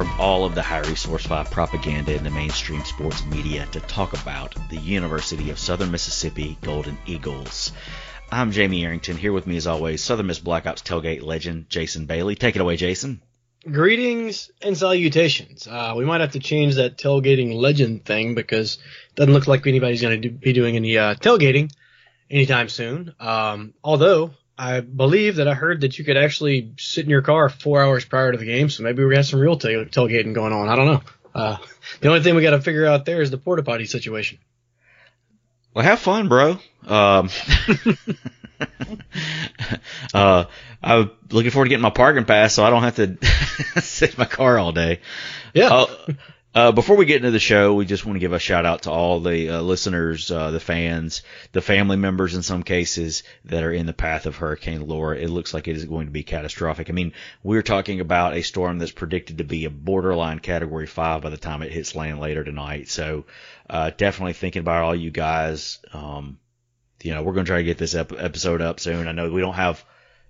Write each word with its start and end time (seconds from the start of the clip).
from 0.00 0.18
all 0.18 0.46
of 0.46 0.54
the 0.54 0.62
high 0.62 0.80
resource 0.80 1.26
5 1.26 1.50
propaganda 1.50 2.14
in 2.14 2.24
the 2.24 2.30
mainstream 2.30 2.82
sports 2.84 3.22
media 3.26 3.68
to 3.70 3.80
talk 3.80 4.14
about 4.14 4.56
the 4.70 4.78
University 4.78 5.50
of 5.50 5.58
Southern 5.58 5.90
Mississippi 5.90 6.56
Golden 6.62 6.96
Eagles. 7.04 7.72
I'm 8.32 8.50
Jamie 8.50 8.82
Arrington. 8.82 9.18
Here 9.18 9.30
with 9.30 9.46
me 9.46 9.58
as 9.58 9.66
always, 9.66 10.02
Southern 10.02 10.28
Miss 10.28 10.38
Black 10.38 10.66
Ops 10.66 10.80
tailgate 10.80 11.22
legend 11.22 11.68
Jason 11.68 12.06
Bailey. 12.06 12.34
Take 12.34 12.56
it 12.56 12.62
away, 12.62 12.76
Jason. 12.76 13.20
Greetings 13.70 14.50
and 14.62 14.74
salutations. 14.74 15.68
Uh, 15.68 15.92
we 15.94 16.06
might 16.06 16.22
have 16.22 16.32
to 16.32 16.40
change 16.40 16.76
that 16.76 16.96
tailgating 16.96 17.52
legend 17.52 18.06
thing 18.06 18.34
because 18.34 18.76
it 19.10 19.16
doesn't 19.16 19.34
look 19.34 19.48
like 19.48 19.66
anybody's 19.66 20.00
going 20.00 20.22
to 20.22 20.28
do, 20.30 20.34
be 20.34 20.54
doing 20.54 20.76
any 20.76 20.96
uh, 20.96 21.14
tailgating 21.14 21.70
anytime 22.30 22.70
soon. 22.70 23.14
Um, 23.20 23.74
although 23.84 24.30
I 24.60 24.80
believe 24.80 25.36
that 25.36 25.48
I 25.48 25.54
heard 25.54 25.80
that 25.80 25.98
you 25.98 26.04
could 26.04 26.18
actually 26.18 26.74
sit 26.78 27.04
in 27.04 27.10
your 27.10 27.22
car 27.22 27.48
four 27.48 27.82
hours 27.82 28.04
prior 28.04 28.30
to 28.30 28.36
the 28.36 28.44
game, 28.44 28.68
so 28.68 28.82
maybe 28.82 29.02
we're 29.02 29.08
gonna 29.08 29.20
have 29.20 29.26
some 29.26 29.40
real 29.40 29.56
tail- 29.56 29.86
tailgating 29.86 30.34
going 30.34 30.52
on. 30.52 30.68
I 30.68 30.76
don't 30.76 30.86
know. 30.86 31.02
Uh, 31.34 31.56
the 32.00 32.08
only 32.08 32.22
thing 32.22 32.34
we 32.34 32.42
got 32.42 32.50
to 32.50 32.60
figure 32.60 32.84
out 32.84 33.06
there 33.06 33.22
is 33.22 33.30
the 33.30 33.38
porta 33.38 33.62
potty 33.62 33.86
situation. 33.86 34.36
Well, 35.72 35.82
have 35.82 36.00
fun, 36.00 36.28
bro. 36.28 36.58
Um, 36.86 37.30
uh, 40.12 40.44
I'm 40.82 41.10
looking 41.30 41.50
forward 41.52 41.64
to 41.64 41.68
getting 41.70 41.80
my 41.80 41.88
parking 41.88 42.26
pass 42.26 42.52
so 42.52 42.62
I 42.62 42.68
don't 42.68 42.82
have 42.82 42.96
to 42.96 43.16
sit 43.80 44.10
in 44.10 44.18
my 44.18 44.26
car 44.26 44.58
all 44.58 44.72
day. 44.72 45.00
Yeah. 45.54 45.72
Uh, 45.72 45.86
uh, 46.52 46.72
before 46.72 46.96
we 46.96 47.06
get 47.06 47.18
into 47.18 47.30
the 47.30 47.38
show, 47.38 47.74
we 47.74 47.86
just 47.86 48.04
want 48.04 48.16
to 48.16 48.20
give 48.20 48.32
a 48.32 48.38
shout 48.40 48.66
out 48.66 48.82
to 48.82 48.90
all 48.90 49.20
the 49.20 49.50
uh, 49.50 49.60
listeners, 49.60 50.32
uh, 50.32 50.50
the 50.50 50.58
fans, 50.58 51.22
the 51.52 51.62
family 51.62 51.96
members 51.96 52.34
in 52.34 52.42
some 52.42 52.64
cases 52.64 53.22
that 53.44 53.62
are 53.62 53.72
in 53.72 53.86
the 53.86 53.92
path 53.92 54.26
of 54.26 54.34
Hurricane 54.34 54.84
Laura. 54.84 55.16
It 55.16 55.30
looks 55.30 55.54
like 55.54 55.68
it 55.68 55.76
is 55.76 55.84
going 55.84 56.06
to 56.06 56.12
be 56.12 56.24
catastrophic. 56.24 56.90
I 56.90 56.92
mean, 56.92 57.12
we're 57.44 57.62
talking 57.62 58.00
about 58.00 58.34
a 58.34 58.42
storm 58.42 58.78
that's 58.78 58.90
predicted 58.90 59.38
to 59.38 59.44
be 59.44 59.64
a 59.64 59.70
borderline 59.70 60.40
Category 60.40 60.88
5 60.88 61.22
by 61.22 61.30
the 61.30 61.36
time 61.36 61.62
it 61.62 61.70
hits 61.70 61.94
land 61.94 62.18
later 62.18 62.42
tonight. 62.42 62.88
So 62.88 63.26
uh, 63.68 63.92
definitely 63.96 64.32
thinking 64.32 64.60
about 64.60 64.82
all 64.82 64.94
you 64.94 65.12
guys. 65.12 65.78
Um, 65.92 66.40
you 67.00 67.14
know, 67.14 67.22
we're 67.22 67.34
going 67.34 67.46
to 67.46 67.50
try 67.50 67.58
to 67.58 67.64
get 67.64 67.78
this 67.78 67.94
ep- 67.94 68.12
episode 68.12 68.60
up 68.60 68.80
soon. 68.80 69.06
I 69.06 69.12
know 69.12 69.30
we 69.30 69.40
don't 69.40 69.54
have, 69.54 69.84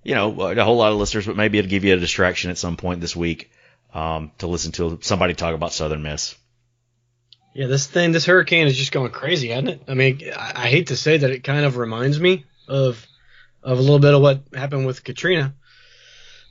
you 0.04 0.14
know, 0.14 0.38
a 0.38 0.64
whole 0.64 0.76
lot 0.76 0.92
of 0.92 0.98
listeners, 0.98 1.26
but 1.26 1.36
maybe 1.36 1.56
it'll 1.56 1.70
give 1.70 1.84
you 1.84 1.94
a 1.94 1.98
distraction 1.98 2.50
at 2.50 2.58
some 2.58 2.76
point 2.76 3.00
this 3.00 3.16
week 3.16 3.50
um, 3.94 4.32
to 4.38 4.46
listen 4.46 4.72
to 4.72 4.98
somebody 5.02 5.34
talk 5.34 5.54
about 5.54 5.72
Southern 5.72 6.02
Miss. 6.02 6.34
Yeah, 7.54 7.66
this 7.66 7.86
thing, 7.86 8.12
this 8.12 8.26
hurricane 8.26 8.68
is 8.68 8.76
just 8.76 8.92
going 8.92 9.10
crazy, 9.10 9.48
hasn't 9.48 9.68
it? 9.70 9.82
I 9.88 9.94
mean, 9.94 10.20
I, 10.36 10.52
I 10.54 10.68
hate 10.68 10.88
to 10.88 10.96
say 10.96 11.18
that 11.18 11.30
it 11.30 11.42
kind 11.42 11.64
of 11.64 11.76
reminds 11.76 12.20
me 12.20 12.44
of 12.68 13.06
of 13.62 13.78
a 13.78 13.82
little 13.82 13.98
bit 13.98 14.14
of 14.14 14.22
what 14.22 14.42
happened 14.54 14.86
with 14.86 15.04
Katrina, 15.04 15.54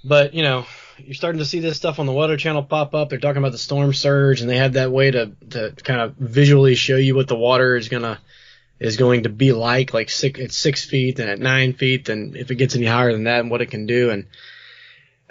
but 0.04 0.34
you 0.34 0.44
know, 0.44 0.66
you're 0.98 1.16
starting 1.16 1.40
to 1.40 1.46
see 1.46 1.60
this 1.60 1.78
stuff 1.78 2.00
on 2.00 2.06
the 2.06 2.12
Weather 2.12 2.38
Channel 2.38 2.64
pop 2.64 2.94
up. 2.94 3.10
They're 3.10 3.20
talking 3.20 3.38
about 3.38 3.54
the 3.54 3.58
storm 3.58 3.94
surge, 3.94 4.42
and 4.42 4.50
they 4.50 4.58
have 4.58 4.74
that 4.74 4.92
way 4.92 5.12
to 5.12 5.32
to 5.52 5.72
kind 5.84 6.02
of 6.02 6.16
visually 6.16 6.76
show 6.76 6.98
you 6.98 7.16
what 7.16 7.28
the 7.28 7.36
water 7.38 7.76
is 7.78 7.88
gonna 7.88 8.20
is 8.80 8.98
going 8.98 9.24
to 9.24 9.30
be 9.30 9.52
like, 9.52 9.94
like 9.94 10.10
six 10.10 10.40
at 10.40 10.52
six 10.52 10.86
feet 10.86 11.20
and 11.20 11.30
at 11.30 11.40
nine 11.40 11.74
feet, 11.74 12.10
and 12.10 12.36
if 12.36 12.50
it 12.52 12.56
gets 12.56 12.76
any 12.76 12.86
higher 12.86 13.12
than 13.12 13.26
that, 13.26 13.42
and 13.42 13.52
what 13.52 13.62
it 13.62 13.72
can 13.72 13.86
do, 13.86 14.10
and 14.10 14.28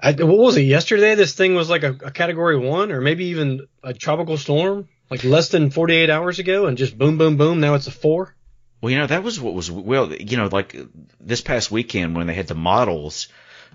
I, 0.00 0.12
what 0.12 0.38
was 0.38 0.56
it 0.56 0.62
yesterday? 0.62 1.14
This 1.14 1.34
thing 1.34 1.54
was 1.54 1.68
like 1.68 1.82
a, 1.82 1.96
a 2.04 2.10
category 2.10 2.56
one, 2.56 2.92
or 2.92 3.00
maybe 3.00 3.26
even 3.26 3.66
a 3.82 3.92
tropical 3.92 4.36
storm, 4.36 4.88
like 5.10 5.24
less 5.24 5.48
than 5.48 5.70
48 5.70 6.08
hours 6.10 6.38
ago, 6.38 6.66
and 6.66 6.78
just 6.78 6.96
boom, 6.96 7.18
boom, 7.18 7.36
boom. 7.36 7.60
Now 7.60 7.74
it's 7.74 7.86
a 7.88 7.90
four. 7.90 8.34
Well, 8.80 8.92
you 8.92 8.98
know, 8.98 9.08
that 9.08 9.24
was 9.24 9.40
what 9.40 9.54
was, 9.54 9.70
well, 9.70 10.12
you 10.12 10.36
know, 10.36 10.48
like 10.52 10.76
this 11.20 11.40
past 11.40 11.70
weekend 11.72 12.14
when 12.14 12.28
they 12.28 12.34
had 12.34 12.46
the 12.46 12.54
models, 12.54 13.26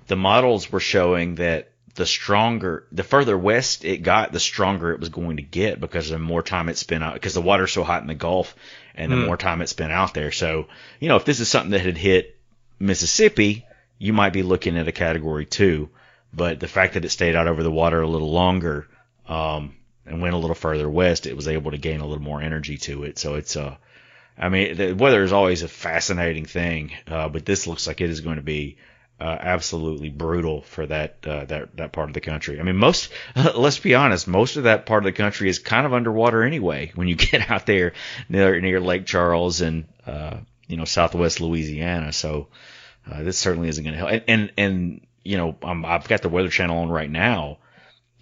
the 0.07 0.15
models 0.15 0.71
were 0.71 0.79
showing 0.79 1.35
that 1.35 1.71
the 1.95 2.05
stronger, 2.05 2.87
the 2.91 3.03
further 3.03 3.37
west 3.37 3.83
it 3.83 3.97
got, 3.97 4.31
the 4.31 4.39
stronger 4.39 4.93
it 4.93 4.99
was 5.01 5.09
going 5.09 5.37
to 5.37 5.43
get 5.43 5.79
because 5.81 6.09
the 6.09 6.17
more 6.17 6.41
time 6.41 6.69
it 6.69 6.77
spent 6.77 7.03
out, 7.03 7.15
because 7.15 7.33
the 7.33 7.41
water's 7.41 7.73
so 7.73 7.83
hot 7.83 8.01
in 8.01 8.07
the 8.07 8.15
Gulf 8.15 8.55
and 8.95 9.11
the 9.11 9.17
Hmm. 9.17 9.25
more 9.25 9.37
time 9.37 9.61
it 9.61 9.67
spent 9.67 9.91
out 9.91 10.13
there. 10.13 10.31
So, 10.31 10.67
you 11.01 11.09
know, 11.09 11.17
if 11.17 11.25
this 11.25 11.41
is 11.41 11.49
something 11.49 11.71
that 11.71 11.81
had 11.81 11.97
hit 11.97 12.37
Mississippi, 12.79 13.65
you 13.99 14.13
might 14.13 14.33
be 14.33 14.43
looking 14.43 14.77
at 14.77 14.87
a 14.87 14.91
category 14.93 15.45
two. 15.45 15.89
But 16.33 16.59
the 16.59 16.67
fact 16.67 16.95
that 16.95 17.05
it 17.05 17.09
stayed 17.09 17.35
out 17.35 17.47
over 17.47 17.63
the 17.63 17.71
water 17.71 18.01
a 18.01 18.07
little 18.07 18.31
longer, 18.31 18.87
um, 19.27 19.75
and 20.05 20.21
went 20.21 20.33
a 20.33 20.37
little 20.37 20.55
further 20.55 20.89
west, 20.89 21.27
it 21.27 21.35
was 21.35 21.47
able 21.47 21.71
to 21.71 21.77
gain 21.77 22.01
a 22.01 22.05
little 22.05 22.23
more 22.23 22.41
energy 22.41 22.77
to 22.77 23.03
it. 23.03 23.17
So 23.17 23.35
it's, 23.35 23.55
uh, 23.55 23.75
I 24.37 24.49
mean, 24.49 24.75
the 24.75 24.93
weather 24.93 25.23
is 25.23 25.31
always 25.31 25.63
a 25.63 25.67
fascinating 25.67 26.45
thing, 26.45 26.91
uh, 27.07 27.29
but 27.29 27.45
this 27.45 27.67
looks 27.67 27.87
like 27.87 28.01
it 28.01 28.09
is 28.09 28.21
going 28.21 28.37
to 28.37 28.41
be 28.41 28.77
uh, 29.19 29.37
absolutely 29.39 30.09
brutal 30.09 30.63
for 30.63 30.85
that 30.87 31.17
uh, 31.25 31.45
that 31.45 31.77
that 31.77 31.91
part 31.93 32.09
of 32.09 32.13
the 32.13 32.21
country. 32.21 32.59
I 32.59 32.63
mean, 32.63 32.75
most 32.75 33.09
let's 33.55 33.79
be 33.79 33.95
honest, 33.95 34.27
most 34.27 34.57
of 34.57 34.63
that 34.63 34.85
part 34.85 35.03
of 35.03 35.05
the 35.05 35.17
country 35.17 35.49
is 35.49 35.59
kind 35.59 35.85
of 35.85 35.93
underwater 35.93 36.43
anyway. 36.43 36.91
When 36.95 37.07
you 37.07 37.15
get 37.31 37.49
out 37.49 37.65
there 37.65 37.93
near 38.27 38.59
near 38.59 38.81
Lake 38.81 39.05
Charles 39.05 39.61
and 39.61 39.85
uh, 40.05 40.37
you 40.67 40.77
know 40.77 40.85
Southwest 40.85 41.39
Louisiana, 41.39 42.11
so 42.11 42.47
uh, 43.09 43.23
this 43.23 43.37
certainly 43.37 43.69
isn't 43.69 43.83
going 43.83 43.93
to 43.93 43.99
help. 43.99 44.11
And 44.11 44.23
and, 44.27 44.51
and 44.57 45.01
you 45.23 45.37
know, 45.37 45.55
um, 45.63 45.85
I've 45.85 46.07
got 46.07 46.21
the 46.21 46.29
Weather 46.29 46.49
Channel 46.49 46.77
on 46.79 46.89
right 46.89 47.09
now 47.09 47.57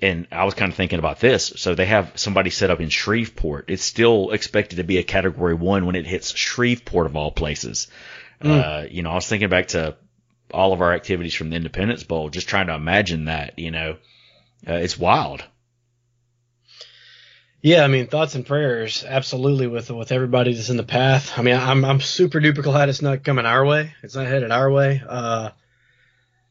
and 0.01 0.27
I 0.31 0.45
was 0.45 0.55
kind 0.55 0.71
of 0.71 0.75
thinking 0.75 0.99
about 0.99 1.19
this. 1.19 1.53
So 1.57 1.75
they 1.75 1.85
have 1.85 2.13
somebody 2.15 2.49
set 2.49 2.71
up 2.71 2.81
in 2.81 2.89
Shreveport. 2.89 3.65
It's 3.67 3.83
still 3.83 4.31
expected 4.31 4.77
to 4.77 4.83
be 4.83 4.97
a 4.97 5.03
category 5.03 5.53
one 5.53 5.85
when 5.85 5.95
it 5.95 6.07
hits 6.07 6.35
Shreveport 6.35 7.05
of 7.05 7.15
all 7.15 7.31
places. 7.31 7.87
Uh, 8.43 8.85
you 8.89 9.03
know, 9.03 9.11
I 9.11 9.15
was 9.15 9.27
thinking 9.27 9.49
back 9.49 9.67
to 9.69 9.95
all 10.51 10.73
of 10.73 10.81
our 10.81 10.93
activities 10.93 11.35
from 11.35 11.51
the 11.51 11.55
Independence 11.55 12.03
Bowl, 12.03 12.29
just 12.29 12.49
trying 12.49 12.67
to 12.67 12.73
imagine 12.73 13.25
that, 13.25 13.59
you 13.59 13.69
know, 13.69 13.97
uh, 14.67 14.73
it's 14.73 14.97
wild. 14.97 15.43
Yeah, 17.61 17.83
I 17.83 17.87
mean, 17.87 18.07
thoughts 18.07 18.33
and 18.33 18.43
prayers, 18.43 19.05
absolutely, 19.07 19.67
with 19.67 19.91
with 19.91 20.11
everybody 20.11 20.55
that's 20.55 20.71
in 20.71 20.77
the 20.77 20.83
path. 20.83 21.37
I 21.37 21.43
mean, 21.43 21.55
I'm 21.55 21.85
I'm 21.85 22.01
super 22.01 22.39
duper 22.39 22.63
glad 22.63 22.89
it's 22.89 23.03
not 23.03 23.23
coming 23.23 23.45
our 23.45 23.63
way. 23.63 23.93
It's 24.01 24.15
not 24.15 24.25
headed 24.25 24.49
our 24.49 24.71
way. 24.71 25.03
Uh, 25.07 25.51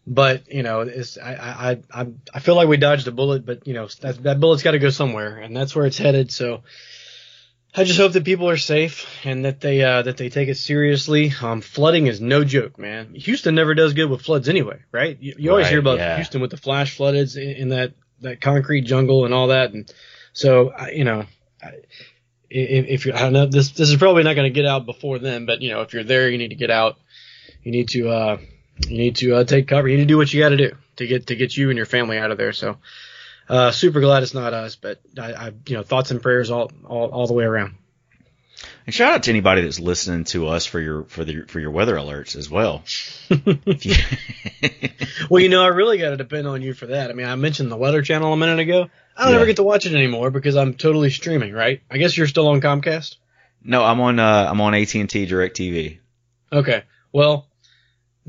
but 0.06 0.52
you 0.52 0.62
know, 0.62 0.80
it's 0.80 1.18
I 1.18 1.34
I 1.92 2.00
I 2.02 2.06
I 2.34 2.38
feel 2.40 2.54
like 2.56 2.68
we 2.68 2.76
dodged 2.76 3.06
a 3.08 3.12
bullet, 3.12 3.44
but 3.46 3.66
you 3.66 3.74
know, 3.74 3.88
that 4.00 4.22
that 4.24 4.40
bullet's 4.40 4.62
got 4.62 4.72
to 4.72 4.78
go 4.78 4.90
somewhere, 4.90 5.38
and 5.38 5.56
that's 5.56 5.74
where 5.74 5.86
it's 5.86 5.98
headed. 5.98 6.30
So. 6.32 6.62
I 7.72 7.84
just 7.84 8.00
hope 8.00 8.14
that 8.14 8.24
people 8.24 8.50
are 8.50 8.56
safe 8.56 9.06
and 9.24 9.44
that 9.44 9.60
they 9.60 9.80
uh, 9.84 10.02
that 10.02 10.16
they 10.16 10.28
take 10.28 10.48
it 10.48 10.56
seriously. 10.56 11.32
Um, 11.40 11.60
flooding 11.60 12.08
is 12.08 12.20
no 12.20 12.42
joke, 12.42 12.80
man. 12.80 13.14
Houston 13.14 13.54
never 13.54 13.74
does 13.74 13.94
good 13.94 14.10
with 14.10 14.22
floods 14.22 14.48
anyway, 14.48 14.80
right? 14.90 15.16
You, 15.20 15.36
you 15.38 15.50
always 15.50 15.66
Right, 15.66 15.70
hear 15.70 15.78
about 15.78 15.98
yeah. 15.98 16.16
Houston 16.16 16.40
with 16.40 16.50
the 16.50 16.56
flash 16.56 16.96
flooded 16.96 17.36
in, 17.36 17.48
in 17.48 17.68
that 17.68 17.92
that 18.22 18.40
concrete 18.40 18.80
jungle 18.82 19.24
and 19.24 19.32
all 19.32 19.46
that, 19.46 19.72
and 19.72 19.88
so 20.32 20.72
you 20.92 21.04
know, 21.04 21.26
I, 21.62 21.68
if, 22.50 22.86
if 22.88 23.06
you 23.06 23.12
I 23.12 23.20
don't 23.20 23.34
know 23.34 23.46
this 23.46 23.70
this 23.70 23.88
is 23.88 23.96
probably 23.98 24.24
not 24.24 24.34
going 24.34 24.52
to 24.52 24.54
get 24.54 24.66
out 24.66 24.84
before 24.84 25.20
then, 25.20 25.46
but 25.46 25.62
you 25.62 25.70
know 25.70 25.82
if 25.82 25.92
you're 25.94 26.02
there, 26.02 26.28
you 26.28 26.38
need 26.38 26.48
to 26.48 26.56
get 26.56 26.72
out. 26.72 26.96
You 27.62 27.70
need 27.70 27.90
to 27.90 28.08
uh, 28.08 28.38
you 28.88 28.96
need 28.98 29.16
to 29.16 29.36
uh, 29.36 29.44
take 29.44 29.68
cover. 29.68 29.88
You 29.88 29.96
need 29.96 30.04
to 30.04 30.08
do 30.08 30.16
what 30.18 30.32
you 30.32 30.40
got 30.40 30.50
to 30.50 30.56
do 30.56 30.76
to 30.96 31.06
get 31.06 31.26
to 31.28 31.36
get 31.36 31.56
you 31.56 31.70
and 31.70 31.76
your 31.76 31.86
family 31.86 32.18
out 32.18 32.30
of 32.30 32.38
there. 32.38 32.52
So. 32.52 32.78
Uh, 33.48 33.72
super 33.72 33.98
glad 34.00 34.22
it's 34.22 34.32
not 34.32 34.54
us, 34.54 34.76
but 34.76 35.00
I, 35.20 35.32
I, 35.32 35.52
you 35.66 35.76
know, 35.76 35.82
thoughts 35.82 36.12
and 36.12 36.22
prayers 36.22 36.52
all, 36.52 36.70
all, 36.86 37.08
all 37.08 37.26
the 37.26 37.32
way 37.32 37.42
around. 37.42 37.74
And 38.86 38.94
shout 38.94 39.12
out 39.12 39.22
to 39.24 39.30
anybody 39.30 39.62
that's 39.62 39.80
listening 39.80 40.22
to 40.26 40.46
us 40.46 40.66
for 40.66 40.78
your 40.78 41.02
for 41.06 41.24
the 41.24 41.42
for 41.48 41.58
your 41.58 41.72
weather 41.72 41.96
alerts 41.96 42.36
as 42.36 42.48
well. 42.48 42.84
Well, 45.28 45.40
you 45.42 45.48
know, 45.48 45.62
I 45.62 45.68
really 45.68 45.98
got 45.98 46.10
to 46.10 46.16
depend 46.16 46.46
on 46.46 46.62
you 46.62 46.74
for 46.74 46.86
that. 46.86 47.10
I 47.10 47.12
mean, 47.12 47.26
I 47.26 47.34
mentioned 47.36 47.70
the 47.70 47.76
Weather 47.76 48.02
Channel 48.02 48.32
a 48.32 48.36
minute 48.36 48.58
ago. 48.58 48.88
I 49.16 49.24
don't 49.24 49.32
Yeah. 49.32 49.36
ever 49.38 49.46
get 49.46 49.56
to 49.56 49.62
watch 49.62 49.86
it 49.86 49.94
anymore 49.94 50.30
because 50.30 50.56
I'm 50.56 50.74
totally 50.74 51.10
streaming, 51.10 51.52
right? 51.52 51.82
I 51.90 51.98
guess 51.98 52.16
you're 52.16 52.26
still 52.26 52.48
on 52.48 52.60
Comcast. 52.60 53.16
no, 53.62 53.84
I'm 53.84 54.00
on 54.00 54.18
uh, 54.18 54.46
I'm 54.50 54.60
on 54.60 54.74
AT 54.74 54.94
and 54.94 55.08
T 55.10 55.26
Direct 55.26 55.56
TV. 55.56 55.98
Okay. 56.52 56.84
Well, 57.12 57.46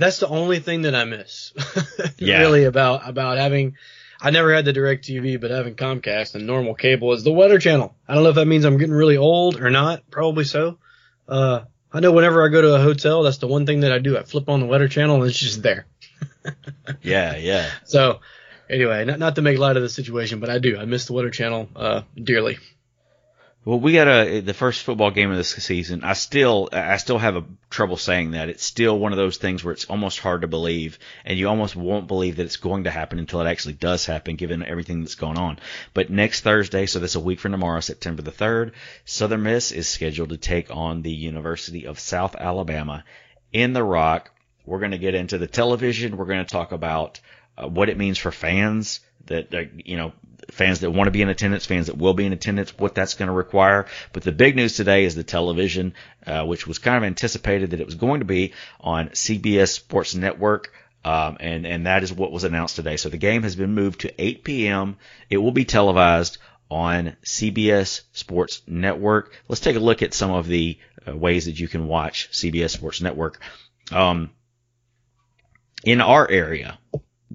that's 0.02 0.20
the 0.20 0.28
only 0.28 0.60
thing 0.60 0.84
that 0.84 0.96
I 0.96 1.06
miss. 1.06 1.54
Yeah. 2.18 2.40
Really 2.42 2.66
about 2.66 3.08
about 3.10 3.38
having 3.38 3.78
I 4.22 4.30
never 4.30 4.54
had 4.54 4.66
the 4.66 4.74
direct 4.74 5.06
TV, 5.06 5.42
but 5.42 5.50
having 5.50 5.76
Comcast 5.76 6.36
and 6.36 6.46
normal 6.46 6.76
cable 6.76 7.14
is 7.14 7.24
the 7.24 7.32
weather 7.32 7.58
channel. 7.58 7.96
I 8.08 8.14
don't 8.14 8.24
know 8.24 8.30
if 8.30 8.36
that 8.36 8.46
means 8.46 8.64
I'm 8.64 8.78
getting 8.78 8.94
really 8.94 9.18
old 9.18 9.60
or 9.60 9.72
not. 9.72 10.10
Probably 10.12 10.44
so. 10.44 10.78
Uh 11.28 11.62
I 11.92 12.00
know 12.00 12.12
whenever 12.12 12.46
I 12.46 12.50
go 12.50 12.62
to 12.62 12.76
a 12.76 12.80
hotel, 12.82 13.24
that's 13.24 13.40
the 13.40 13.48
one 13.48 13.66
thing 13.66 13.82
that 13.82 13.92
I 13.92 14.00
do. 14.00 14.18
I 14.18 14.24
flip 14.24 14.50
on 14.50 14.60
the 14.60 14.66
weather 14.68 14.88
channel 14.88 15.22
and 15.22 15.30
it's 15.30 15.40
just 15.40 15.62
there. 15.64 15.86
Yeah, 17.02 17.36
yeah. 17.38 17.70
So 17.86 18.20
anyway, 18.70 19.06
not, 19.06 19.20
not 19.20 19.36
to 19.36 19.42
make 19.42 19.58
light 19.58 19.78
of 19.78 19.84
the 19.84 19.90
situation, 19.90 20.40
but 20.40 20.50
I 20.50 20.60
do. 20.60 20.78
I 20.78 20.86
miss 20.86 21.06
the 21.06 21.14
Weather 21.14 21.30
Channel 21.30 21.70
uh, 21.76 22.02
dearly. 22.16 22.58
Well, 23.64 23.80
we 23.80 23.94
got 23.94 24.08
a 24.08 24.40
the 24.40 24.56
first 24.56 24.82
football 24.82 25.12
game 25.12 25.30
of 25.30 25.38
this 25.38 25.52
season. 25.52 26.04
I 26.04 26.14
still 26.14 26.70
I 26.72 26.98
still 26.98 27.20
have 27.20 27.36
a 27.36 27.46
trouble 27.70 27.96
saying 27.96 28.32
that. 28.32 28.50
It's 28.50 28.66
still 28.66 28.98
one 28.98 29.12
of 29.12 29.18
those 29.18 29.38
things 29.38 29.64
where 29.64 29.72
it's 29.72 29.86
almost 29.86 30.18
hard 30.18 30.42
to 30.42 30.48
believe, 30.48 30.98
and 31.26 31.38
you 31.38 31.48
almost 31.48 31.76
won't 31.76 32.08
believe 32.08 32.38
that 32.38 32.46
it's 32.46 32.58
going 32.58 32.86
to 32.86 32.90
happen 32.90 33.20
until 33.20 33.40
it 33.40 33.48
actually 33.48 33.76
does 33.76 34.04
happen, 34.08 34.36
given 34.36 34.64
everything 34.64 35.02
that's 35.02 35.14
going 35.14 35.38
on. 35.38 35.60
But 35.94 36.10
next 36.10 36.42
Thursday, 36.42 36.88
so 36.88 36.98
that's 36.98 37.14
a 37.14 37.20
week 37.20 37.40
from 37.40 37.52
tomorrow, 37.52 37.82
September 37.82 38.24
the 38.24 38.32
third, 38.32 38.74
Southern 39.06 39.44
Miss 39.44 39.72
is 39.72 39.88
scheduled 39.88 40.30
to 40.30 40.38
take 40.38 40.76
on 40.76 41.04
the 41.04 41.14
University 41.14 41.86
of 41.86 42.00
South 42.00 42.36
Alabama 42.36 43.04
in 43.54 43.74
the 43.74 43.84
Rock. 43.84 44.32
We're 44.66 44.80
going 44.80 44.90
to 44.90 44.98
get 44.98 45.14
into 45.14 45.38
the 45.38 45.46
television. 45.46 46.18
We're 46.18 46.26
going 46.26 46.44
to 46.44 46.52
talk 46.52 46.72
about 46.72 47.20
uh, 47.60 47.68
what 47.68 47.90
it 47.90 47.98
means 47.98 48.18
for 48.18 48.32
fans 48.32 49.02
that, 49.28 49.52
that 49.52 49.88
you 49.88 49.98
know 49.98 50.14
fans 50.52 50.82
that 50.82 50.92
want 50.92 51.08
to 51.08 51.12
be 51.12 51.22
in 51.22 51.30
attendance, 51.30 51.66
fans 51.66 51.88
that 51.88 51.98
will 51.98 52.14
be 52.14 52.26
in 52.26 52.34
attendance, 52.34 52.78
what 52.78 52.96
that's 52.96 53.16
going 53.16 53.28
to 53.28 53.34
require. 53.34 53.88
But 54.14 54.24
the 54.24 54.32
big 54.32 54.56
news 54.56 54.76
today 54.76 55.06
is 55.06 55.16
the 55.16 55.24
television, 55.24 55.94
uh, 56.26 56.46
which 56.46 56.68
was 56.68 56.78
kind 56.78 56.98
of 56.98 57.04
anticipated 57.04 57.72
that 57.72 57.80
it 57.80 57.86
was 57.86 57.96
going 57.96 58.20
to 58.20 58.26
be 58.26 58.54
on 58.80 59.10
CBS 59.10 59.70
Sports 59.70 60.16
Network. 60.16 60.72
Um, 61.04 61.38
and, 61.40 61.66
and 61.66 61.88
that 61.88 62.04
is 62.04 62.14
what 62.14 62.32
was 62.32 62.44
announced 62.44 62.76
today. 62.76 62.98
So 62.98 63.10
the 63.10 63.18
game 63.18 63.42
has 63.44 63.56
been 63.56 63.74
moved 63.74 64.02
to 64.02 64.22
8 64.22 64.44
p.m. 64.44 64.98
It 65.30 65.38
will 65.38 65.52
be 65.52 65.66
televised 65.66 66.38
on 66.70 67.18
CBS 67.26 68.02
Sports 68.14 68.62
Network. 68.68 69.34
Let's 69.48 69.62
take 69.62 69.76
a 69.76 69.80
look 69.80 70.04
at 70.04 70.14
some 70.14 70.32
of 70.32 70.48
the 70.48 70.78
uh, 71.08 71.18
ways 71.18 71.46
that 71.46 71.60
you 71.60 71.68
can 71.68 71.88
watch 71.88 72.30
CBS 72.32 72.70
Sports 72.70 73.02
Network. 73.02 73.42
Um, 73.92 74.30
in 75.84 76.02
our 76.02 76.30
area, 76.30 76.78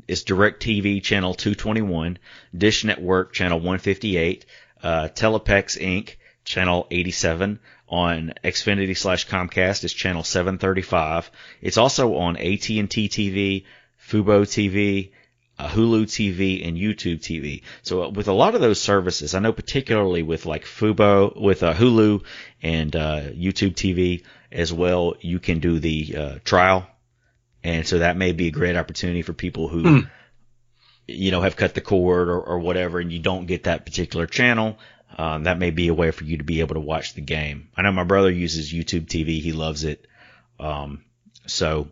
it's 0.08 0.24
DirecTV 0.24 1.02
channel 1.02 1.34
221, 1.34 2.18
Dish 2.56 2.84
Network 2.84 3.32
channel 3.32 3.58
158, 3.58 4.46
uh, 4.82 5.08
Telepex 5.14 5.78
Inc. 5.80 6.16
channel 6.44 6.86
87. 6.90 7.58
On 7.88 8.34
Xfinity 8.42 8.96
slash 8.96 9.28
Comcast 9.28 9.84
is 9.84 9.92
channel 9.92 10.24
735. 10.24 11.30
It's 11.62 11.76
also 11.76 12.16
on 12.16 12.36
AT&T 12.36 12.82
TV, 12.82 13.64
Fubo 14.08 14.42
TV, 14.42 15.10
uh, 15.58 15.68
Hulu 15.68 16.04
TV, 16.06 16.66
and 16.66 16.76
YouTube 16.76 17.20
TV. 17.20 17.62
So 17.82 18.04
uh, 18.04 18.08
with 18.08 18.26
a 18.26 18.32
lot 18.32 18.56
of 18.56 18.60
those 18.60 18.80
services, 18.80 19.34
I 19.34 19.38
know 19.38 19.52
particularly 19.52 20.22
with 20.22 20.46
like 20.46 20.64
Fubo, 20.64 21.40
with 21.40 21.62
uh, 21.62 21.74
Hulu 21.74 22.24
and 22.60 22.94
uh, 22.96 23.20
YouTube 23.30 23.74
TV 23.74 24.24
as 24.50 24.72
well, 24.72 25.14
you 25.20 25.38
can 25.38 25.60
do 25.60 25.78
the 25.78 26.16
uh, 26.16 26.38
trial 26.44 26.88
and 27.66 27.86
so 27.86 27.98
that 27.98 28.16
may 28.16 28.32
be 28.32 28.46
a 28.48 28.50
great 28.50 28.76
opportunity 28.76 29.22
for 29.22 29.32
people 29.32 29.68
who, 29.68 29.82
Hmm. 29.82 30.00
you 31.08 31.30
know, 31.30 31.40
have 31.42 31.56
cut 31.56 31.74
the 31.74 31.80
cord 31.80 32.28
or, 32.28 32.40
or 32.40 32.58
whatever, 32.58 32.98
and 33.00 33.12
you 33.12 33.18
don't 33.20 33.46
get 33.46 33.64
that 33.64 33.84
particular 33.86 34.26
channel. 34.26 34.78
Um, 35.18 35.44
that 35.44 35.58
may 35.58 35.70
be 35.70 35.88
a 35.88 35.94
way 35.94 36.10
for 36.10 36.24
you 36.24 36.38
to 36.38 36.44
be 36.44 36.60
able 36.60 36.74
to 36.74 36.80
watch 36.80 37.14
the 37.14 37.20
game. 37.20 37.68
I 37.76 37.82
know 37.82 37.92
my 37.92 38.04
brother 38.04 38.30
uses 38.30 38.72
YouTube 38.72 39.06
TV; 39.06 39.40
he 39.40 39.52
loves 39.52 39.84
it. 39.84 40.06
Um, 40.58 41.04
so 41.46 41.88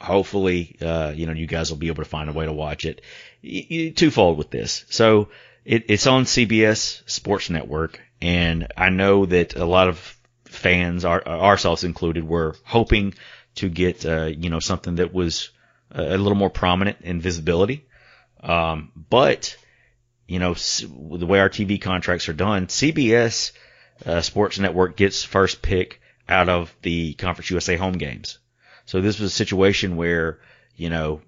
hopefully, 0.00 0.76
uh, 0.80 1.12
you 1.14 1.26
know, 1.26 1.32
you 1.32 1.46
guys 1.46 1.70
will 1.70 1.78
be 1.78 1.86
able 1.88 2.02
to 2.04 2.10
find 2.10 2.28
a 2.28 2.32
way 2.32 2.44
to 2.46 2.52
watch 2.52 2.84
it. 2.84 3.00
Y- 3.42 3.66
y- 3.70 3.92
twofold 3.94 4.38
with 4.38 4.50
this, 4.50 4.84
so 4.90 5.28
it, 5.64 5.84
it's 5.88 6.06
on 6.06 6.24
CBS 6.24 7.02
Sports 7.08 7.48
Network, 7.50 8.00
and 8.20 8.66
I 8.76 8.90
know 8.90 9.26
that 9.26 9.56
a 9.56 9.64
lot 9.64 9.88
of 9.88 10.16
fans, 10.44 11.04
our, 11.04 11.26
ourselves 11.26 11.84
included, 11.84 12.24
were 12.26 12.56
hoping 12.64 13.14
to 13.56 13.68
get 13.68 14.06
uh, 14.06 14.26
you 14.26 14.50
know 14.50 14.60
something 14.60 14.96
that 14.96 15.12
was 15.12 15.50
a 15.90 16.16
little 16.16 16.34
more 16.34 16.50
prominent 16.50 16.98
in 17.02 17.20
visibility. 17.20 17.86
Um, 18.42 18.92
but 19.10 19.56
you 20.26 20.38
know 20.38 20.54
the 20.54 21.26
way 21.26 21.40
our 21.40 21.50
TV 21.50 21.80
contracts 21.80 22.28
are 22.28 22.34
done, 22.34 22.66
CBS 22.66 23.52
uh, 24.04 24.20
Sports 24.20 24.58
Network 24.58 24.96
gets 24.96 25.22
first 25.22 25.62
pick 25.62 26.00
out 26.28 26.48
of 26.48 26.74
the 26.82 27.14
Conference 27.14 27.50
USA 27.50 27.76
home 27.76 27.98
games. 27.98 28.38
So 28.84 29.00
this 29.00 29.18
was 29.18 29.32
a 29.32 29.34
situation 29.34 29.96
where 29.96 30.40
you 30.76 30.90
know 30.90 31.22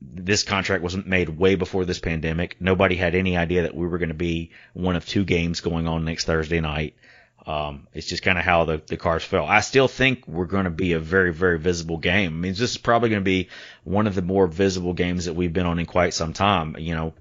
this 0.00 0.42
contract 0.42 0.82
wasn't 0.82 1.06
made 1.06 1.28
way 1.28 1.54
before 1.54 1.84
this 1.84 2.00
pandemic. 2.00 2.56
Nobody 2.60 2.96
had 2.96 3.14
any 3.14 3.36
idea 3.36 3.62
that 3.62 3.74
we 3.74 3.86
were 3.86 3.98
going 3.98 4.08
to 4.08 4.14
be 4.14 4.50
one 4.72 4.96
of 4.96 5.06
two 5.06 5.24
games 5.24 5.60
going 5.60 5.86
on 5.86 6.04
next 6.04 6.24
Thursday 6.24 6.60
night. 6.60 6.96
Um, 7.44 7.88
it's 7.92 8.06
just 8.06 8.22
kind 8.22 8.38
of 8.38 8.44
how 8.44 8.64
the, 8.64 8.80
the 8.86 8.96
cards 8.96 9.24
fell. 9.24 9.44
I 9.46 9.60
still 9.60 9.88
think 9.88 10.28
we're 10.28 10.46
going 10.46 10.64
to 10.64 10.70
be 10.70 10.92
a 10.92 11.00
very, 11.00 11.32
very 11.32 11.58
visible 11.58 11.98
game. 11.98 12.28
I 12.32 12.36
mean, 12.36 12.52
this 12.52 12.60
is 12.60 12.78
probably 12.78 13.08
going 13.08 13.20
to 13.20 13.24
be 13.24 13.48
one 13.82 14.06
of 14.06 14.14
the 14.14 14.22
more 14.22 14.46
visible 14.46 14.92
games 14.94 15.24
that 15.24 15.34
we've 15.34 15.52
been 15.52 15.66
on 15.66 15.80
in 15.80 15.86
quite 15.86 16.14
some 16.14 16.32
time, 16.34 16.76
you 16.78 16.94
know, 16.94 17.14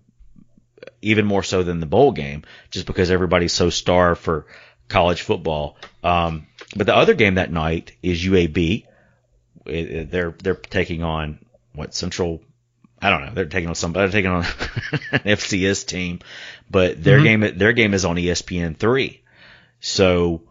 even 1.02 1.26
more 1.26 1.42
so 1.42 1.64
than 1.64 1.80
the 1.80 1.88
bowl 1.88 2.12
game, 2.12 2.44
just 2.70 2.86
because 2.86 3.10
everybody's 3.10 3.54
so 3.54 3.72
starved 3.72 4.22
for 4.22 4.46
college 4.88 5.24
football. 5.24 5.76
Um, 6.04 6.46
but 6.76 6.86
the 6.86 6.96
other 6.96 7.16
game 7.16 7.36
that 7.36 7.52
night 7.52 7.94
is 8.04 8.24
UAB. 8.24 8.86
It- 9.66 9.92
it- 9.92 10.12
They're, 10.12 10.36
they're 10.44 10.54
taking 10.56 11.02
on 11.04 11.40
what 11.74 11.96
Central, 11.96 12.42
I 13.02 13.10
don't 13.10 13.26
know. 13.26 13.34
They're 13.34 13.46
taking 13.46 13.70
on 13.70 13.76
some, 13.76 13.94
they're 13.94 14.10
taking 14.10 14.30
on 14.32 14.44
an 15.12 15.22
FCS 15.26 15.88
team, 15.88 16.20
but 16.70 17.04
their 17.04 17.20
Mhm. 17.20 17.24
game, 17.24 17.58
their 17.58 17.74
game 17.74 17.94
is 17.96 18.06
on 18.06 18.18
ESPN 18.18 18.78
three. 18.78 19.21
So, 19.82 20.44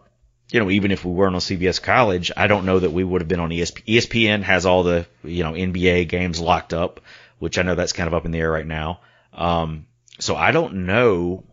you 0.50 0.61
know, 0.61 0.71
even 0.71 0.91
if 0.91 1.05
we 1.05 1.12
weren't 1.12 1.37
on 1.37 1.41
CBS 1.41 1.81
College, 1.81 2.32
I 2.37 2.49
don't 2.49 2.67
know 2.67 2.81
that 2.81 2.91
we 2.91 3.05
would 3.05 3.23
have 3.23 3.29
been 3.29 3.41
on 3.41 3.53
E 3.53 3.61
ESPN. 3.61 3.85
ESPN 3.87 4.43
has 4.43 4.67
all 4.67 4.82
the, 4.82 5.06
you 5.23 5.44
know, 5.44 5.53
NBA 5.53 6.09
games 6.09 6.41
locked 6.41 6.75
up, 6.75 7.00
which 7.38 7.56
I 7.56 7.62
know 7.62 7.77
that's 7.77 7.93
kind 7.93 8.09
of 8.09 8.15
up 8.15 8.27
in 8.27 8.32
the 8.32 8.41
air 8.41 8.50
right 8.50 8.67
now. 8.67 9.00
Um, 9.32 9.87
so 10.19 10.37
I 10.37 10.50
don't 10.50 10.87
know 10.87 11.44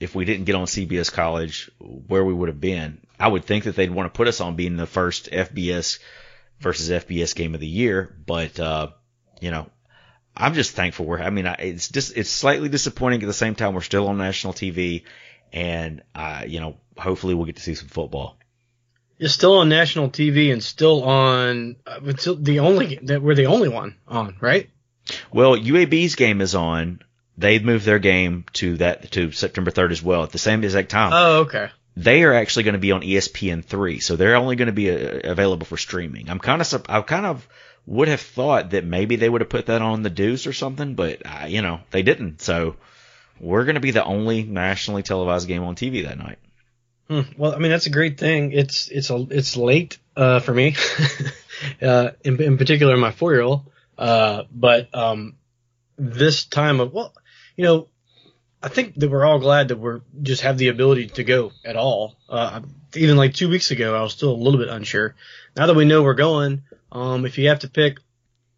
if 0.00 0.14
we 0.14 0.24
didn't 0.24 0.46
get 0.46 0.54
on 0.54 0.64
CBS 0.64 1.12
College 1.12 1.70
where 1.78 2.24
we 2.24 2.32
would 2.32 2.48
have 2.48 2.60
been. 2.60 3.06
I 3.18 3.28
would 3.28 3.44
think 3.44 3.64
that 3.64 3.76
they'd 3.76 3.90
want 3.90 4.12
to 4.12 4.16
put 4.16 4.28
us 4.28 4.40
on 4.40 4.56
being 4.56 4.76
the 4.76 4.86
first 4.86 5.30
FBS 5.30 5.98
versus 6.58 6.88
FBS 6.88 7.34
game 7.34 7.54
of 7.54 7.60
the 7.60 7.66
year, 7.66 8.16
but, 8.26 8.58
uh, 8.58 8.88
you 9.42 9.50
know, 9.50 9.68
I'm 10.34 10.54
just 10.54 10.72
thankful 10.72 11.04
we're, 11.04 11.20
I 11.20 11.28
mean, 11.28 11.46
I, 11.46 11.54
it's 11.54 11.88
just, 11.88 12.16
it's 12.16 12.30
slightly 12.30 12.70
disappointing 12.70 13.22
at 13.22 13.26
the 13.26 13.32
same 13.34 13.54
time 13.54 13.74
we're 13.74 13.82
still 13.82 14.08
on 14.08 14.16
national 14.16 14.54
TV 14.54 15.04
and, 15.52 16.02
uh, 16.14 16.44
you 16.46 16.60
know, 16.60 16.76
hopefully 16.96 17.34
we'll 17.34 17.46
get 17.46 17.56
to 17.56 17.62
see 17.62 17.74
some 17.74 17.88
football. 17.88 18.36
It's 19.18 19.34
still 19.34 19.58
on 19.58 19.68
national 19.68 20.08
TV 20.10 20.52
and 20.52 20.62
still 20.62 21.04
on. 21.04 21.76
Uh, 21.86 22.00
it's 22.04 22.24
the 22.24 22.60
only 22.60 22.98
that 23.02 23.20
we're 23.20 23.34
the 23.34 23.46
only 23.46 23.68
one 23.68 23.96
on, 24.08 24.36
right? 24.40 24.70
Well, 25.32 25.56
UAB's 25.56 26.14
game 26.14 26.40
is 26.40 26.54
on. 26.54 27.00
They've 27.36 27.62
moved 27.62 27.84
their 27.84 27.98
game 27.98 28.44
to 28.54 28.76
that, 28.78 29.12
to 29.12 29.32
September 29.32 29.70
3rd 29.70 29.92
as 29.92 30.02
well 30.02 30.22
at 30.22 30.30
the 30.30 30.38
same 30.38 30.62
exact 30.64 30.90
time. 30.90 31.12
Oh, 31.14 31.40
okay. 31.40 31.70
they 31.96 32.22
are 32.22 32.32
actually 32.34 32.62
going 32.64 32.74
to 32.74 32.78
be 32.80 32.92
on 32.92 33.02
ESPN 33.02 33.64
three, 33.64 34.00
so 34.00 34.16
they're 34.16 34.36
only 34.36 34.56
going 34.56 34.66
to 34.66 34.72
be 34.72 34.90
uh, 34.90 35.20
available 35.24 35.66
for 35.66 35.76
streaming. 35.76 36.30
I'm 36.30 36.38
kind 36.38 36.60
of 36.62 36.84
I 36.88 37.00
kind 37.02 37.26
of 37.26 37.46
would 37.86 38.08
have 38.08 38.20
thought 38.20 38.70
that 38.70 38.84
maybe 38.84 39.16
they 39.16 39.28
would 39.28 39.40
have 39.40 39.50
put 39.50 39.66
that 39.66 39.82
on 39.82 40.02
the 40.02 40.10
Deuce 40.10 40.46
or 40.46 40.52
something, 40.52 40.94
but 40.94 41.22
uh, 41.24 41.46
you 41.46 41.60
know 41.62 41.80
they 41.90 42.02
didn't. 42.02 42.40
So 42.40 42.76
we're 43.40 43.64
going 43.64 43.74
to 43.74 43.80
be 43.80 43.90
the 43.90 44.04
only 44.04 44.42
nationally 44.42 45.02
televised 45.02 45.48
game 45.48 45.62
on 45.62 45.74
TV 45.74 46.04
that 46.04 46.18
night. 46.18 46.38
Hmm. 47.08 47.22
Well, 47.36 47.54
I 47.54 47.58
mean 47.58 47.72
that's 47.72 47.86
a 47.86 47.90
great 47.90 48.18
thing. 48.18 48.52
It's 48.52 48.88
it's 48.88 49.10
a 49.10 49.26
it's 49.30 49.56
late 49.56 49.98
uh, 50.16 50.38
for 50.38 50.54
me, 50.54 50.76
uh, 51.82 52.10
in, 52.22 52.40
in 52.40 52.56
particular 52.56 52.96
my 52.96 53.10
four 53.10 53.32
year 53.32 53.40
old. 53.40 53.62
Uh, 53.98 54.44
but 54.52 54.94
um, 54.94 55.34
this 55.98 56.44
time 56.44 56.78
of 56.78 56.92
well, 56.92 57.12
you 57.56 57.64
know, 57.64 57.88
I 58.62 58.68
think 58.68 58.94
that 58.96 59.10
we're 59.10 59.24
all 59.24 59.40
glad 59.40 59.68
that 59.68 59.78
we're 59.78 60.02
just 60.22 60.42
have 60.42 60.56
the 60.56 60.68
ability 60.68 61.08
to 61.08 61.24
go 61.24 61.50
at 61.64 61.74
all. 61.74 62.16
Uh, 62.28 62.60
even 62.94 63.16
like 63.16 63.34
two 63.34 63.48
weeks 63.48 63.72
ago, 63.72 63.96
I 63.96 64.02
was 64.02 64.12
still 64.12 64.30
a 64.30 64.36
little 64.36 64.60
bit 64.60 64.68
unsure. 64.68 65.16
Now 65.56 65.66
that 65.66 65.74
we 65.74 65.84
know 65.86 66.02
we're 66.02 66.14
going, 66.14 66.62
um, 66.92 67.26
if 67.26 67.38
you 67.38 67.48
have 67.48 67.60
to 67.60 67.68
pick 67.68 67.98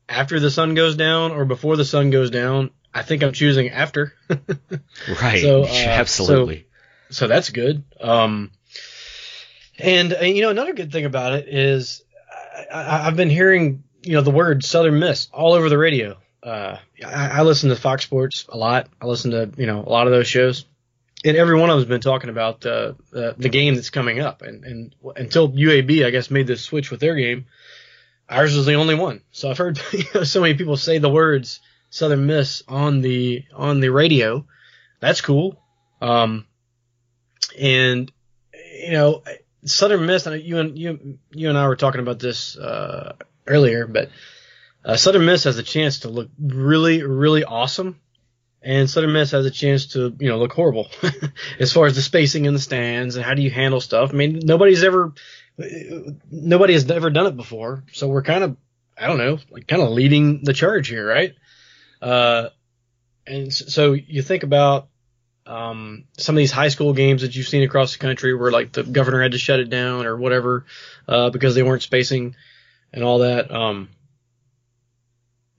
after 0.08 0.38
the 0.40 0.50
sun 0.50 0.74
goes 0.74 0.96
down 0.96 1.32
or 1.32 1.44
before 1.44 1.76
the 1.76 1.84
sun 1.84 2.10
goes 2.10 2.30
down, 2.30 2.70
I 2.94 3.02
think 3.02 3.22
I'm 3.22 3.32
choosing 3.32 3.70
after. 3.70 4.14
Right. 5.20 5.42
So, 5.42 5.64
uh, 5.64 5.66
Absolutely. 5.66 6.66
so 7.10 7.26
that's 7.26 7.50
good. 7.50 7.82
Um, 8.00 8.52
and 9.78 10.12
uh, 10.14 10.24
you 10.24 10.42
know 10.42 10.50
another 10.50 10.72
good 10.72 10.92
thing 10.92 11.04
about 11.04 11.32
it 11.34 11.48
is 11.48 12.04
I, 12.72 12.80
I, 12.80 13.06
I've 13.06 13.16
been 13.16 13.30
hearing 13.30 13.82
you 14.02 14.12
know 14.12 14.22
the 14.22 14.30
word 14.30 14.64
Southern 14.64 14.98
Miss 14.98 15.28
all 15.32 15.54
over 15.54 15.68
the 15.68 15.78
radio. 15.78 16.16
Uh, 16.42 16.78
I, 17.04 17.38
I 17.38 17.42
listen 17.42 17.70
to 17.70 17.76
Fox 17.76 18.04
Sports 18.04 18.46
a 18.48 18.56
lot. 18.56 18.88
I 19.00 19.06
listen 19.06 19.30
to 19.32 19.50
you 19.56 19.66
know 19.66 19.80
a 19.80 19.88
lot 19.88 20.06
of 20.06 20.12
those 20.12 20.28
shows, 20.28 20.64
and 21.24 21.36
every 21.36 21.58
one 21.58 21.70
of 21.70 21.76
them's 21.76 21.88
been 21.88 22.00
talking 22.00 22.30
about 22.30 22.64
uh, 22.66 22.94
the 23.10 23.34
the 23.36 23.48
game 23.48 23.74
that's 23.74 23.90
coming 23.90 24.20
up. 24.20 24.42
And 24.42 24.64
and 24.64 24.94
until 25.16 25.50
UAB 25.50 26.04
I 26.04 26.10
guess 26.10 26.30
made 26.30 26.46
this 26.46 26.62
switch 26.62 26.90
with 26.90 27.00
their 27.00 27.14
game, 27.14 27.46
ours 28.28 28.56
was 28.56 28.66
the 28.66 28.74
only 28.74 28.94
one. 28.94 29.22
So 29.32 29.50
I've 29.50 29.58
heard 29.58 29.80
you 29.92 30.04
know, 30.14 30.24
so 30.24 30.40
many 30.40 30.54
people 30.54 30.76
say 30.76 30.98
the 30.98 31.10
words 31.10 31.60
Southern 31.92 32.24
Miss 32.24 32.62
on 32.66 33.02
the 33.02 33.44
on 33.54 33.80
the 33.80 33.90
radio. 33.90 34.46
That's 34.98 35.20
cool. 35.20 35.62
Um, 36.00 36.46
and 37.60 38.10
you 38.82 38.92
know, 38.92 39.22
Southern 39.66 40.06
Miss. 40.06 40.24
You 40.24 40.58
and 40.58 40.78
you 40.78 41.18
you 41.32 41.50
and 41.50 41.58
I 41.58 41.68
were 41.68 41.76
talking 41.76 42.00
about 42.00 42.18
this 42.18 42.56
uh, 42.56 43.16
earlier, 43.46 43.86
but 43.86 44.08
uh, 44.82 44.96
Southern 44.96 45.26
Miss 45.26 45.44
has 45.44 45.58
a 45.58 45.62
chance 45.62 46.00
to 46.00 46.08
look 46.08 46.30
really, 46.40 47.02
really 47.02 47.44
awesome, 47.44 48.00
and 48.62 48.88
Southern 48.88 49.12
Miss 49.12 49.32
has 49.32 49.44
a 49.44 49.50
chance 49.50 49.88
to, 49.88 50.16
you 50.18 50.30
know, 50.30 50.38
look 50.38 50.54
horrible 50.54 50.88
as 51.60 51.74
far 51.74 51.84
as 51.84 51.94
the 51.94 52.00
spacing 52.00 52.46
in 52.46 52.54
the 52.54 52.58
stands 52.58 53.16
and 53.16 53.24
how 53.24 53.34
do 53.34 53.42
you 53.42 53.50
handle 53.50 53.82
stuff. 53.82 54.10
I 54.10 54.16
mean, 54.16 54.40
nobody's 54.42 54.82
ever, 54.82 55.12
nobody 56.30 56.72
has 56.72 56.90
ever 56.90 57.10
done 57.10 57.26
it 57.26 57.36
before, 57.36 57.84
so 57.92 58.08
we're 58.08 58.22
kind 58.22 58.44
of, 58.44 58.56
I 58.96 59.08
don't 59.08 59.18
know, 59.18 59.38
like 59.50 59.68
kind 59.68 59.82
of 59.82 59.90
leading 59.90 60.42
the 60.42 60.54
charge 60.54 60.88
here, 60.88 61.06
right? 61.06 61.34
Uh, 62.02 62.50
and 63.26 63.54
so 63.54 63.92
you 63.92 64.22
think 64.22 64.42
about 64.42 64.88
um, 65.46 66.04
some 66.18 66.34
of 66.34 66.38
these 66.38 66.50
high 66.50 66.68
school 66.68 66.92
games 66.92 67.22
that 67.22 67.34
you've 67.34 67.48
seen 67.48 67.62
across 67.62 67.92
the 67.92 67.98
country 67.98 68.34
where 68.34 68.50
like 68.50 68.72
the 68.72 68.82
governor 68.82 69.22
had 69.22 69.32
to 69.32 69.38
shut 69.38 69.60
it 69.60 69.70
down 69.70 70.06
or 70.06 70.16
whatever 70.16 70.66
uh, 71.08 71.30
because 71.30 71.54
they 71.54 71.62
weren't 71.62 71.82
spacing 71.82 72.36
and 72.92 73.04
all 73.04 73.20
that. 73.20 73.50
Um, 73.50 73.88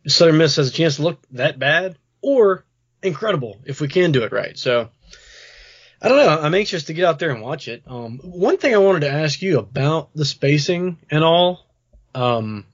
Southern 0.06 0.38
Miss 0.38 0.58
has 0.58 0.70
a 0.70 0.74
chance 0.74 0.98
to 0.98 1.04
look 1.04 1.20
that 1.32 1.58
bad 1.58 1.98
or 2.22 2.66
incredible 3.02 3.60
if 3.66 3.80
we 3.80 3.88
can 3.88 4.12
do 4.12 4.24
it 4.24 4.32
right. 4.32 4.58
So 4.58 4.90
I 6.02 6.10
don't 6.10 6.18
know. 6.18 6.42
I'm 6.42 6.54
anxious 6.54 6.86
to 6.86 6.94
get 6.94 7.06
out 7.06 7.20
there 7.20 7.32
and 7.32 7.42
watch 7.42 7.70
it. 7.70 7.84
Um, 7.88 8.20
one 8.22 8.58
thing 8.58 8.76
I 8.76 8.80
wanted 8.80 9.02
to 9.02 9.12
ask 9.12 9.42
you 9.42 9.60
about 9.60 10.14
the 10.14 10.26
spacing 10.26 10.98
and 11.10 11.24
all. 11.24 11.66
Um, 12.14 12.66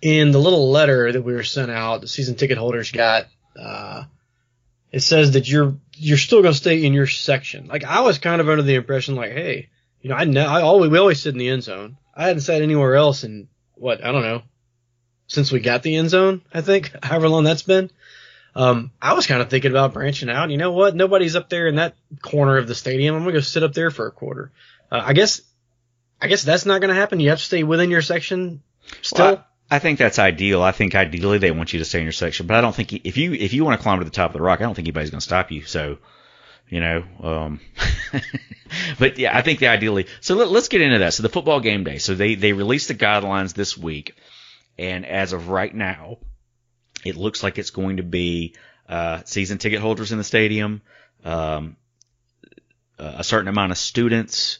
in 0.00 0.30
the 0.30 0.38
little 0.38 0.70
letter 0.70 1.10
that 1.12 1.22
we 1.22 1.32
were 1.32 1.44
sent 1.44 1.70
out, 1.70 2.00
the 2.00 2.08
season 2.08 2.36
ticket 2.36 2.58
holders 2.58 2.90
got. 2.92 3.26
Uh, 3.58 4.04
it 4.92 5.00
says 5.00 5.32
that 5.32 5.48
you're 5.48 5.76
you're 5.96 6.16
still 6.16 6.42
going 6.42 6.54
to 6.54 6.58
stay 6.58 6.84
in 6.84 6.92
your 6.92 7.06
section. 7.06 7.66
Like 7.66 7.84
I 7.84 8.00
was 8.00 8.18
kind 8.18 8.40
of 8.40 8.48
under 8.48 8.62
the 8.62 8.76
impression, 8.76 9.16
like, 9.16 9.32
hey, 9.32 9.68
you 10.00 10.10
know, 10.10 10.16
I 10.16 10.24
know 10.24 10.46
I 10.46 10.62
always 10.62 10.90
we 10.90 10.98
always 10.98 11.20
sit 11.20 11.34
in 11.34 11.38
the 11.38 11.48
end 11.48 11.64
zone. 11.64 11.96
I 12.14 12.26
hadn't 12.26 12.42
sat 12.42 12.62
anywhere 12.62 12.94
else 12.94 13.24
in 13.24 13.48
what 13.74 14.04
I 14.04 14.12
don't 14.12 14.22
know 14.22 14.42
since 15.26 15.52
we 15.52 15.60
got 15.60 15.82
the 15.82 15.96
end 15.96 16.10
zone. 16.10 16.42
I 16.52 16.60
think 16.62 16.92
however 17.04 17.28
long 17.28 17.44
that's 17.44 17.62
been. 17.62 17.90
Um, 18.54 18.90
I 19.00 19.12
was 19.12 19.26
kind 19.26 19.42
of 19.42 19.50
thinking 19.50 19.70
about 19.70 19.92
branching 19.92 20.30
out. 20.30 20.50
You 20.50 20.56
know 20.56 20.72
what? 20.72 20.96
Nobody's 20.96 21.36
up 21.36 21.48
there 21.48 21.68
in 21.68 21.76
that 21.76 21.94
corner 22.22 22.56
of 22.56 22.66
the 22.66 22.74
stadium. 22.74 23.14
I'm 23.14 23.22
gonna 23.22 23.32
go 23.32 23.40
sit 23.40 23.62
up 23.62 23.72
there 23.72 23.90
for 23.90 24.06
a 24.06 24.10
quarter. 24.10 24.50
Uh, 24.90 25.02
I 25.04 25.12
guess, 25.12 25.42
I 26.20 26.28
guess 26.28 26.42
that's 26.42 26.66
not 26.66 26.80
gonna 26.80 26.94
happen. 26.94 27.20
You 27.20 27.28
have 27.28 27.38
to 27.38 27.44
stay 27.44 27.62
within 27.62 27.90
your 27.90 28.02
section 28.02 28.62
still. 29.02 29.26
Well, 29.26 29.46
I, 29.70 29.78
think 29.78 29.98
that's 29.98 30.18
ideal. 30.18 30.62
I 30.62 30.72
think 30.72 30.94
ideally 30.94 31.38
they 31.38 31.50
want 31.50 31.72
you 31.72 31.78
to 31.78 31.84
stay 31.84 31.98
in 31.98 32.04
your 32.04 32.12
section, 32.12 32.46
but 32.46 32.56
I 32.56 32.60
don't 32.60 32.74
think 32.74 32.92
if 33.06 33.16
you 33.16 33.32
if 33.32 33.52
you 33.52 33.64
want 33.64 33.78
to 33.78 33.82
climb 33.82 33.98
to 33.98 34.04
the 34.04 34.10
top 34.10 34.30
of 34.30 34.34
the 34.34 34.42
rock, 34.42 34.60
I 34.60 34.64
don't 34.64 34.74
think 34.74 34.86
anybody's 34.86 35.10
gonna 35.10 35.20
stop 35.20 35.50
you. 35.50 35.64
So, 35.64 35.98
you 36.68 36.80
know, 36.80 37.04
um, 37.22 37.60
but 38.98 39.18
yeah, 39.18 39.36
I 39.36 39.42
think 39.42 39.58
the 39.58 39.68
ideally. 39.68 40.06
So 40.20 40.34
let, 40.36 40.48
us 40.48 40.68
get 40.68 40.80
into 40.80 41.00
that. 41.00 41.14
So 41.14 41.22
the 41.22 41.28
football 41.28 41.60
game 41.60 41.84
day. 41.84 41.98
So 41.98 42.14
they 42.14 42.34
they 42.34 42.52
released 42.52 42.88
the 42.88 42.94
guidelines 42.94 43.54
this 43.54 43.76
week, 43.76 44.16
and 44.78 45.04
as 45.06 45.32
of 45.32 45.48
right 45.48 45.74
now, 45.74 46.18
it 47.04 47.16
looks 47.16 47.42
like 47.42 47.58
it's 47.58 47.70
going 47.70 47.98
to 47.98 48.02
be 48.02 48.54
uh, 48.88 49.22
season 49.24 49.58
ticket 49.58 49.80
holders 49.80 50.12
in 50.12 50.18
the 50.18 50.24
stadium, 50.24 50.82
um, 51.24 51.76
a 52.98 53.22
certain 53.22 53.48
amount 53.48 53.72
of 53.72 53.78
students, 53.78 54.58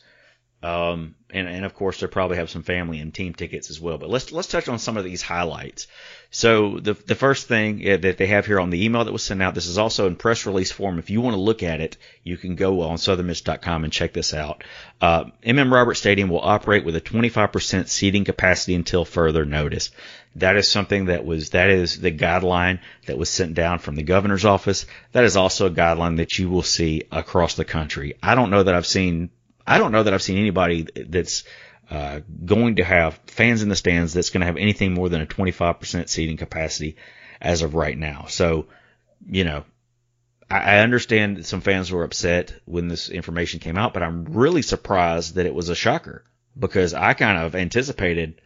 um, 0.62 1.15
and, 1.31 1.47
and 1.47 1.65
of 1.65 1.75
course 1.75 2.00
they 2.00 2.07
probably 2.09 2.38
have 2.38 2.50
some 2.50 2.62
family 2.62 2.99
and 2.99 3.15
team 3.15 3.33
tickets 3.33 3.71
as 3.71 3.81
well. 3.81 3.97
But 3.97 4.11
let's 4.11 4.33
let's 4.33 4.49
touch 4.49 4.69
on 4.69 4.79
some 4.79 4.97
of 4.97 5.05
these 5.05 5.23
highlights. 5.23 5.87
So 6.31 6.81
the 6.81 6.95
the 6.95 7.15
first 7.15 7.47
thing 7.47 7.88
uh, 7.88 7.97
that 7.99 8.19
they 8.19 8.27
have 8.27 8.45
here 8.45 8.59
on 8.59 8.71
the 8.71 8.85
email 8.85 9.05
that 9.05 9.12
was 9.12 9.23
sent 9.23 9.41
out, 9.41 9.55
this 9.55 9.67
is 9.67 9.79
also 9.79 10.09
in 10.09 10.17
press 10.17 10.47
release 10.47 10.73
form. 10.73 10.99
If 10.99 11.11
you 11.11 11.21
want 11.21 11.35
to 11.35 11.41
look 11.41 11.62
at 11.62 11.81
it, 11.81 11.97
you 12.25 12.37
can 12.37 12.57
go 12.57 12.81
on 12.83 12.99
southernmiss.com 12.99 13.85
and 13.85 13.93
check 13.93 14.12
this 14.12 14.35
out. 14.35 14.65
Uh, 15.00 15.27
MM 15.47 15.73
Roberts 15.73 16.00
Stadium 16.00 16.29
will 16.29 16.41
operate 16.41 16.85
with 16.85 16.97
a 16.97 17.00
25% 17.00 17.88
seating 17.88 18.25
capacity 18.25 18.75
until 18.75 19.05
further 19.05 19.45
notice. 19.45 19.91
That 20.37 20.57
is 20.57 20.69
something 20.69 21.07
that 21.07 21.25
was 21.25 21.50
that 21.50 21.71
is 21.71 22.00
the 22.00 22.12
guideline 22.12 22.81
that 23.07 23.19
was 23.19 23.31
sent 23.31 23.55
down 23.55 23.79
from 23.79 23.95
the 23.95 24.03
governor's 24.03 24.45
office. 24.45 24.87
That 25.12 25.25
is 25.25 25.37
also 25.37 25.67
a 25.67 25.71
guideline 25.71 26.17
that 26.17 26.38
you 26.38 26.50
will 26.50 26.62
see 26.62 27.05
across 27.12 27.55
the 27.55 27.65
country. 27.65 28.15
I 28.23 28.35
don't 28.35 28.50
know 28.50 28.62
that 28.62 28.75
I've 28.75 28.87
seen 28.87 29.31
I 29.68 29.78
don't 29.78 29.92
know 29.92 30.02
that 30.02 30.14
I've 30.14 30.22
seen 30.22 30.38
anybody 30.38 30.87
that's 30.94 31.44
uh, 31.90 32.20
going 32.44 32.76
to 32.76 32.84
have 32.84 33.20
fans 33.26 33.62
in 33.62 33.68
the 33.68 33.76
stands 33.76 34.12
that's 34.12 34.30
going 34.30 34.40
to 34.40 34.46
have 34.46 34.56
anything 34.56 34.94
more 34.94 35.08
than 35.08 35.20
a 35.20 35.26
25% 35.26 36.08
seating 36.08 36.37
capacity 36.37 36.96
as 37.40 37.62
of 37.62 37.75
right 37.75 37.96
now. 37.96 38.26
So, 38.28 38.66
you 39.26 39.44
know, 39.44 39.64
I, 40.50 40.58
I 40.58 40.78
understand 40.78 41.46
some 41.46 41.60
fans 41.60 41.90
were 41.90 42.04
upset 42.04 42.54
when 42.64 42.88
this 42.88 43.08
information 43.08 43.60
came 43.60 43.78
out, 43.78 43.94
but 43.94 44.02
I'm 44.02 44.25
really 44.25 44.62
surprised 44.62 45.34
that 45.34 45.46
it 45.46 45.54
was 45.54 45.68
a 45.68 45.75
shocker 45.75 46.25
because 46.58 46.94
I 46.94 47.14
kind 47.14 47.38
of 47.38 47.54
anticipated, 47.54 48.40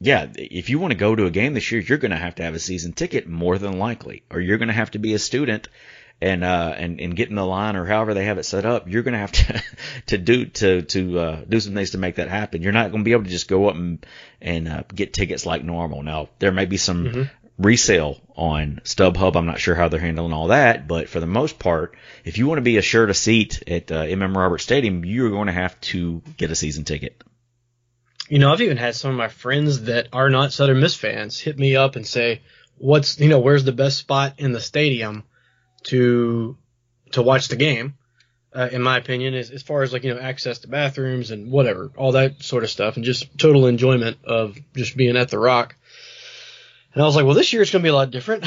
yeah, 0.00 0.26
if 0.34 0.70
you 0.70 0.78
want 0.78 0.92
to 0.92 0.98
go 0.98 1.14
to 1.14 1.26
a 1.26 1.30
game 1.30 1.54
this 1.54 1.70
year, 1.70 1.80
you're 1.80 1.98
going 1.98 2.12
to 2.12 2.16
have 2.16 2.36
to 2.36 2.42
have 2.44 2.54
a 2.54 2.60
season 2.60 2.92
ticket 2.92 3.28
more 3.28 3.58
than 3.58 3.78
likely, 3.78 4.22
or 4.30 4.40
you're 4.40 4.58
going 4.58 4.68
to 4.68 4.74
have 4.74 4.92
to 4.92 4.98
be 4.98 5.14
a 5.14 5.18
student 5.18 5.68
and 6.20 6.42
uh 6.42 6.74
and 6.76 7.00
and 7.00 7.14
get 7.14 7.28
in 7.28 7.36
the 7.36 7.46
line 7.46 7.76
or 7.76 7.84
however 7.84 8.14
they 8.14 8.24
have 8.24 8.38
it 8.38 8.44
set 8.44 8.64
up, 8.64 8.88
you're 8.88 9.02
gonna 9.02 9.18
have 9.18 9.32
to 9.32 9.62
to 10.06 10.18
do 10.18 10.46
to 10.46 10.82
to 10.82 11.18
uh, 11.18 11.44
do 11.48 11.60
some 11.60 11.74
things 11.74 11.90
to 11.90 11.98
make 11.98 12.16
that 12.16 12.28
happen. 12.28 12.62
You're 12.62 12.72
not 12.72 12.90
gonna 12.90 13.04
be 13.04 13.12
able 13.12 13.24
to 13.24 13.30
just 13.30 13.48
go 13.48 13.68
up 13.68 13.76
and 13.76 14.04
and 14.40 14.68
uh, 14.68 14.82
get 14.92 15.12
tickets 15.12 15.46
like 15.46 15.64
normal. 15.64 16.02
Now 16.02 16.28
there 16.38 16.52
may 16.52 16.64
be 16.64 16.76
some 16.76 17.04
mm-hmm. 17.04 17.22
resale 17.58 18.20
on 18.34 18.80
StubHub. 18.84 19.36
I'm 19.36 19.46
not 19.46 19.60
sure 19.60 19.74
how 19.74 19.88
they're 19.88 20.00
handling 20.00 20.32
all 20.32 20.48
that, 20.48 20.88
but 20.88 21.08
for 21.08 21.20
the 21.20 21.26
most 21.26 21.58
part, 21.58 21.96
if 22.24 22.38
you 22.38 22.46
want 22.46 22.58
to 22.58 22.62
be 22.62 22.76
assured 22.76 23.10
a 23.10 23.14
seat 23.14 23.62
at 23.66 23.90
uh, 23.92 24.04
MM 24.04 24.36
Roberts 24.36 24.64
Stadium, 24.64 25.04
you're 25.04 25.30
going 25.30 25.46
to 25.46 25.52
have 25.52 25.80
to 25.82 26.22
get 26.36 26.50
a 26.50 26.56
season 26.56 26.84
ticket. 26.84 27.22
You 28.28 28.38
know, 28.38 28.52
I've 28.52 28.60
even 28.60 28.76
had 28.76 28.94
some 28.94 29.10
of 29.10 29.16
my 29.16 29.28
friends 29.28 29.84
that 29.84 30.08
are 30.12 30.28
not 30.28 30.52
Southern 30.52 30.80
Miss 30.80 30.94
fans 30.94 31.40
hit 31.40 31.58
me 31.58 31.76
up 31.76 31.96
and 31.96 32.06
say, 32.06 32.42
"What's 32.76 33.18
you 33.18 33.28
know, 33.28 33.38
where's 33.38 33.64
the 33.64 33.72
best 33.72 33.98
spot 33.98 34.34
in 34.38 34.52
the 34.52 34.60
stadium?" 34.60 35.24
To 35.88 36.56
to 37.12 37.22
watch 37.22 37.48
the 37.48 37.56
game. 37.56 37.94
Uh, 38.50 38.68
in 38.72 38.80
my 38.80 38.96
opinion, 38.96 39.34
as, 39.34 39.50
as 39.50 39.62
far 39.62 39.82
as 39.82 39.92
like 39.92 40.04
you 40.04 40.14
know 40.14 40.20
access 40.20 40.60
to 40.60 40.68
bathrooms 40.68 41.30
and 41.30 41.50
whatever, 41.50 41.92
all 41.96 42.12
that 42.12 42.42
sort 42.42 42.64
of 42.64 42.70
stuff, 42.70 42.96
and 42.96 43.04
just 43.04 43.38
total 43.38 43.66
enjoyment 43.66 44.16
of 44.24 44.56
just 44.74 44.96
being 44.96 45.16
at 45.16 45.28
the 45.28 45.38
Rock. 45.38 45.76
And 46.94 47.02
I 47.02 47.06
was 47.06 47.14
like, 47.14 47.26
well, 47.26 47.34
this 47.34 47.52
year 47.52 47.60
it's 47.60 47.70
going 47.70 47.82
to 47.82 47.86
be 47.86 47.90
a 47.90 47.94
lot 47.94 48.10
different. 48.10 48.46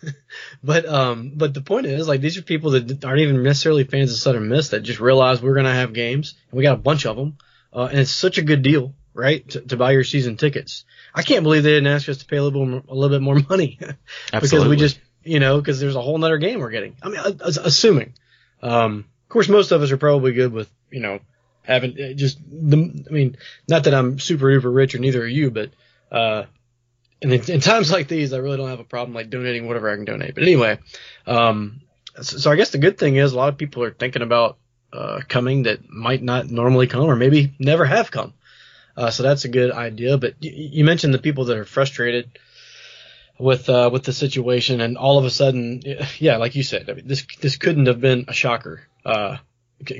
but 0.62 0.86
um, 0.86 1.32
but 1.34 1.54
the 1.54 1.62
point 1.62 1.86
is, 1.86 2.06
like, 2.06 2.20
these 2.20 2.36
are 2.36 2.42
people 2.42 2.72
that 2.72 3.04
aren't 3.04 3.20
even 3.20 3.42
necessarily 3.42 3.84
fans 3.84 4.12
of 4.12 4.18
Southern 4.18 4.48
Miss 4.48 4.68
that 4.68 4.80
just 4.80 5.00
realized 5.00 5.42
we're 5.42 5.54
going 5.54 5.66
to 5.66 5.72
have 5.72 5.94
games, 5.94 6.34
and 6.50 6.58
we 6.58 6.62
got 6.62 6.74
a 6.74 6.82
bunch 6.82 7.06
of 7.06 7.16
them, 7.16 7.38
uh, 7.72 7.88
and 7.90 8.00
it's 8.00 8.10
such 8.10 8.36
a 8.36 8.42
good 8.42 8.62
deal, 8.62 8.94
right, 9.14 9.48
to, 9.48 9.62
to 9.62 9.76
buy 9.78 9.92
your 9.92 10.04
season 10.04 10.36
tickets. 10.36 10.84
I 11.14 11.22
can't 11.22 11.42
believe 11.42 11.62
they 11.62 11.70
didn't 11.70 11.92
ask 11.92 12.08
us 12.08 12.18
to 12.18 12.26
pay 12.26 12.36
a 12.36 12.42
little 12.42 12.60
bit 12.60 12.70
more, 12.70 12.82
a 12.86 12.94
little 12.94 13.16
bit 13.16 13.22
more 13.22 13.40
money 13.48 13.78
because 14.32 14.68
we 14.68 14.76
just 14.76 15.00
you 15.24 15.40
know, 15.40 15.58
because 15.58 15.80
there's 15.80 15.96
a 15.96 16.02
whole 16.02 16.18
nother 16.18 16.38
game 16.38 16.60
we're 16.60 16.70
getting. 16.70 16.96
I 17.02 17.08
mean, 17.08 17.20
assuming. 17.40 18.14
Um, 18.62 19.06
of 19.24 19.28
course, 19.28 19.48
most 19.48 19.72
of 19.72 19.82
us 19.82 19.90
are 19.90 19.96
probably 19.96 20.32
good 20.32 20.52
with, 20.52 20.70
you 20.90 21.00
know, 21.00 21.20
having 21.62 21.92
uh, 21.92 22.12
just 22.14 22.38
the, 22.50 23.04
I 23.08 23.12
mean, 23.12 23.36
not 23.68 23.84
that 23.84 23.94
I'm 23.94 24.18
super 24.18 24.46
duper 24.46 24.74
rich 24.74 24.94
or 24.94 24.98
neither 24.98 25.22
are 25.22 25.26
you, 25.26 25.50
but, 25.50 25.70
uh, 26.10 26.44
and 27.22 27.32
in, 27.32 27.50
in, 27.50 27.60
times 27.60 27.90
like 27.90 28.08
these, 28.08 28.32
I 28.32 28.38
really 28.38 28.56
don't 28.56 28.68
have 28.68 28.80
a 28.80 28.84
problem 28.84 29.14
like 29.14 29.30
donating 29.30 29.66
whatever 29.66 29.90
I 29.90 29.96
can 29.96 30.04
donate. 30.04 30.34
But 30.34 30.42
anyway, 30.42 30.78
um, 31.26 31.82
so, 32.20 32.38
so 32.38 32.50
I 32.50 32.56
guess 32.56 32.70
the 32.70 32.78
good 32.78 32.98
thing 32.98 33.16
is 33.16 33.32
a 33.32 33.36
lot 33.36 33.48
of 33.48 33.58
people 33.58 33.84
are 33.84 33.92
thinking 33.92 34.22
about, 34.22 34.58
uh, 34.92 35.20
coming 35.28 35.62
that 35.62 35.88
might 35.88 36.22
not 36.22 36.50
normally 36.50 36.86
come 36.86 37.04
or 37.04 37.16
maybe 37.16 37.54
never 37.58 37.84
have 37.84 38.10
come. 38.10 38.34
Uh, 38.96 39.10
so 39.10 39.22
that's 39.22 39.44
a 39.44 39.48
good 39.48 39.70
idea. 39.70 40.18
But 40.18 40.34
you 40.40 40.84
mentioned 40.84 41.14
the 41.14 41.18
people 41.18 41.46
that 41.46 41.56
are 41.56 41.64
frustrated 41.64 42.38
with 43.42 43.68
uh, 43.68 43.90
with 43.92 44.04
the 44.04 44.12
situation, 44.12 44.80
and 44.80 44.96
all 44.96 45.18
of 45.18 45.24
a 45.24 45.30
sudden, 45.30 45.82
yeah, 46.18 46.36
like 46.36 46.54
you 46.54 46.62
said, 46.62 46.88
I 46.88 46.94
mean, 46.94 47.06
this 47.06 47.26
this 47.40 47.56
couldn't 47.56 47.86
have 47.86 48.00
been 48.00 48.26
a 48.28 48.32
shocker. 48.32 48.86
Uh, 49.04 49.38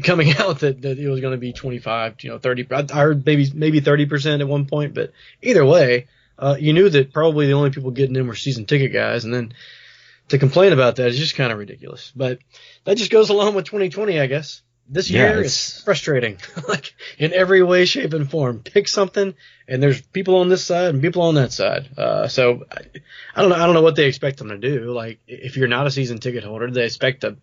coming 0.05 0.33
out 0.39 0.61
that, 0.61 0.81
that 0.83 0.99
it 0.99 1.09
was 1.09 1.21
going 1.21 1.33
to 1.33 1.39
be 1.39 1.53
25, 1.53 2.23
you 2.23 2.31
know, 2.31 2.39
30. 2.39 2.69
I 2.71 3.01
heard 3.01 3.27
maybe 3.27 3.51
maybe 3.53 3.81
30 3.81 4.07
percent 4.07 4.43
at 4.43 4.49
one 4.49 4.67
point, 4.67 4.95
but 4.95 5.13
either 5.43 5.67
way, 5.67 6.07
uh, 6.39 6.57
you 6.59 6.73
knew 6.73 6.89
that 6.89 7.13
probably 7.13 7.47
the 7.47 7.55
only 7.55 7.71
people 7.71 7.91
getting 7.91 8.15
in 8.17 8.29
were 8.29 8.37
season 8.37 8.65
ticket 8.65 8.93
guys, 8.93 9.25
and 9.25 9.35
then 9.35 9.55
to 10.29 10.39
complain 10.39 10.73
about 10.73 10.97
that 10.97 11.09
is 11.09 11.19
just 11.19 11.35
kind 11.35 11.53
of 11.53 11.59
ridiculous. 11.59 12.13
But 12.15 12.39
that 12.85 12.97
just 12.97 13.11
goes 13.11 13.29
along 13.29 13.55
with 13.55 13.65
2020, 13.65 14.21
I 14.21 14.27
guess 14.27 14.63
this 14.93 15.11
year 15.11 15.39
yeah, 15.39 15.41
is 15.41 15.81
frustrating, 15.85 16.39
like 16.69 16.95
in 17.19 17.33
every 17.33 17.63
way, 17.63 17.87
shape, 17.87 18.13
and 18.13 18.31
form. 18.31 18.61
Pick 18.61 18.87
something, 18.87 19.35
and 19.67 19.83
there's 19.83 20.03
people 20.03 20.37
on 20.37 20.51
this 20.51 20.65
side 20.65 20.91
and 20.91 21.03
people 21.03 21.23
on 21.23 21.37
that 21.37 21.51
side. 21.51 21.89
Uh, 21.97 22.29
so 22.29 22.65
I, 22.71 22.83
I, 23.35 23.41
don't 23.41 23.51
know. 23.51 23.57
I 23.57 23.65
don't 23.65 23.75
know 23.75 23.83
what 23.83 23.97
they 23.97 24.07
expect 24.07 24.39
them 24.39 24.51
to 24.51 24.59
do. 24.59 24.93
Like 24.93 25.19
if 25.27 25.57
you're 25.57 25.67
not 25.67 25.87
a 25.87 25.91
season 25.91 26.19
ticket 26.19 26.45
holder, 26.45 26.71
they 26.71 26.85
expect 26.85 27.23
to 27.23 27.39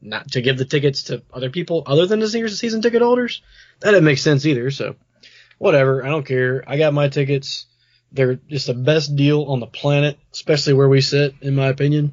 not 0.00 0.32
to 0.32 0.40
give 0.40 0.56
the 0.56 0.64
tickets 0.64 1.04
to 1.04 1.22
other 1.32 1.50
people 1.50 1.82
other 1.86 2.06
than 2.06 2.20
the 2.20 2.28
season 2.28 2.80
ticket 2.80 3.02
holders. 3.02 3.42
That 3.80 3.90
doesn't 3.90 4.04
make 4.04 4.18
sense 4.18 4.46
either. 4.46 4.70
So 4.70 4.96
whatever. 5.58 6.04
I 6.04 6.08
don't 6.08 6.26
care. 6.26 6.64
I 6.66 6.78
got 6.78 6.94
my 6.94 7.08
tickets. 7.08 7.66
They're 8.12 8.36
just 8.36 8.66
the 8.66 8.74
best 8.74 9.16
deal 9.16 9.44
on 9.44 9.60
the 9.60 9.66
planet, 9.66 10.18
especially 10.32 10.72
where 10.74 10.88
we 10.88 11.00
sit, 11.00 11.34
in 11.42 11.54
my 11.54 11.66
opinion. 11.66 12.12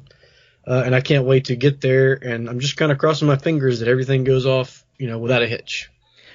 Uh, 0.66 0.82
and 0.84 0.94
I 0.94 1.00
can't 1.00 1.26
wait 1.26 1.46
to 1.46 1.56
get 1.56 1.80
there. 1.80 2.14
And 2.14 2.48
I'm 2.48 2.60
just 2.60 2.76
kind 2.76 2.92
of 2.92 2.98
crossing 2.98 3.28
my 3.28 3.36
fingers 3.36 3.80
that 3.80 3.88
everything 3.88 4.24
goes 4.24 4.46
off, 4.46 4.81
you 4.98 5.06
know, 5.06 5.18
without 5.18 5.42
a 5.42 5.46
hitch. 5.46 5.90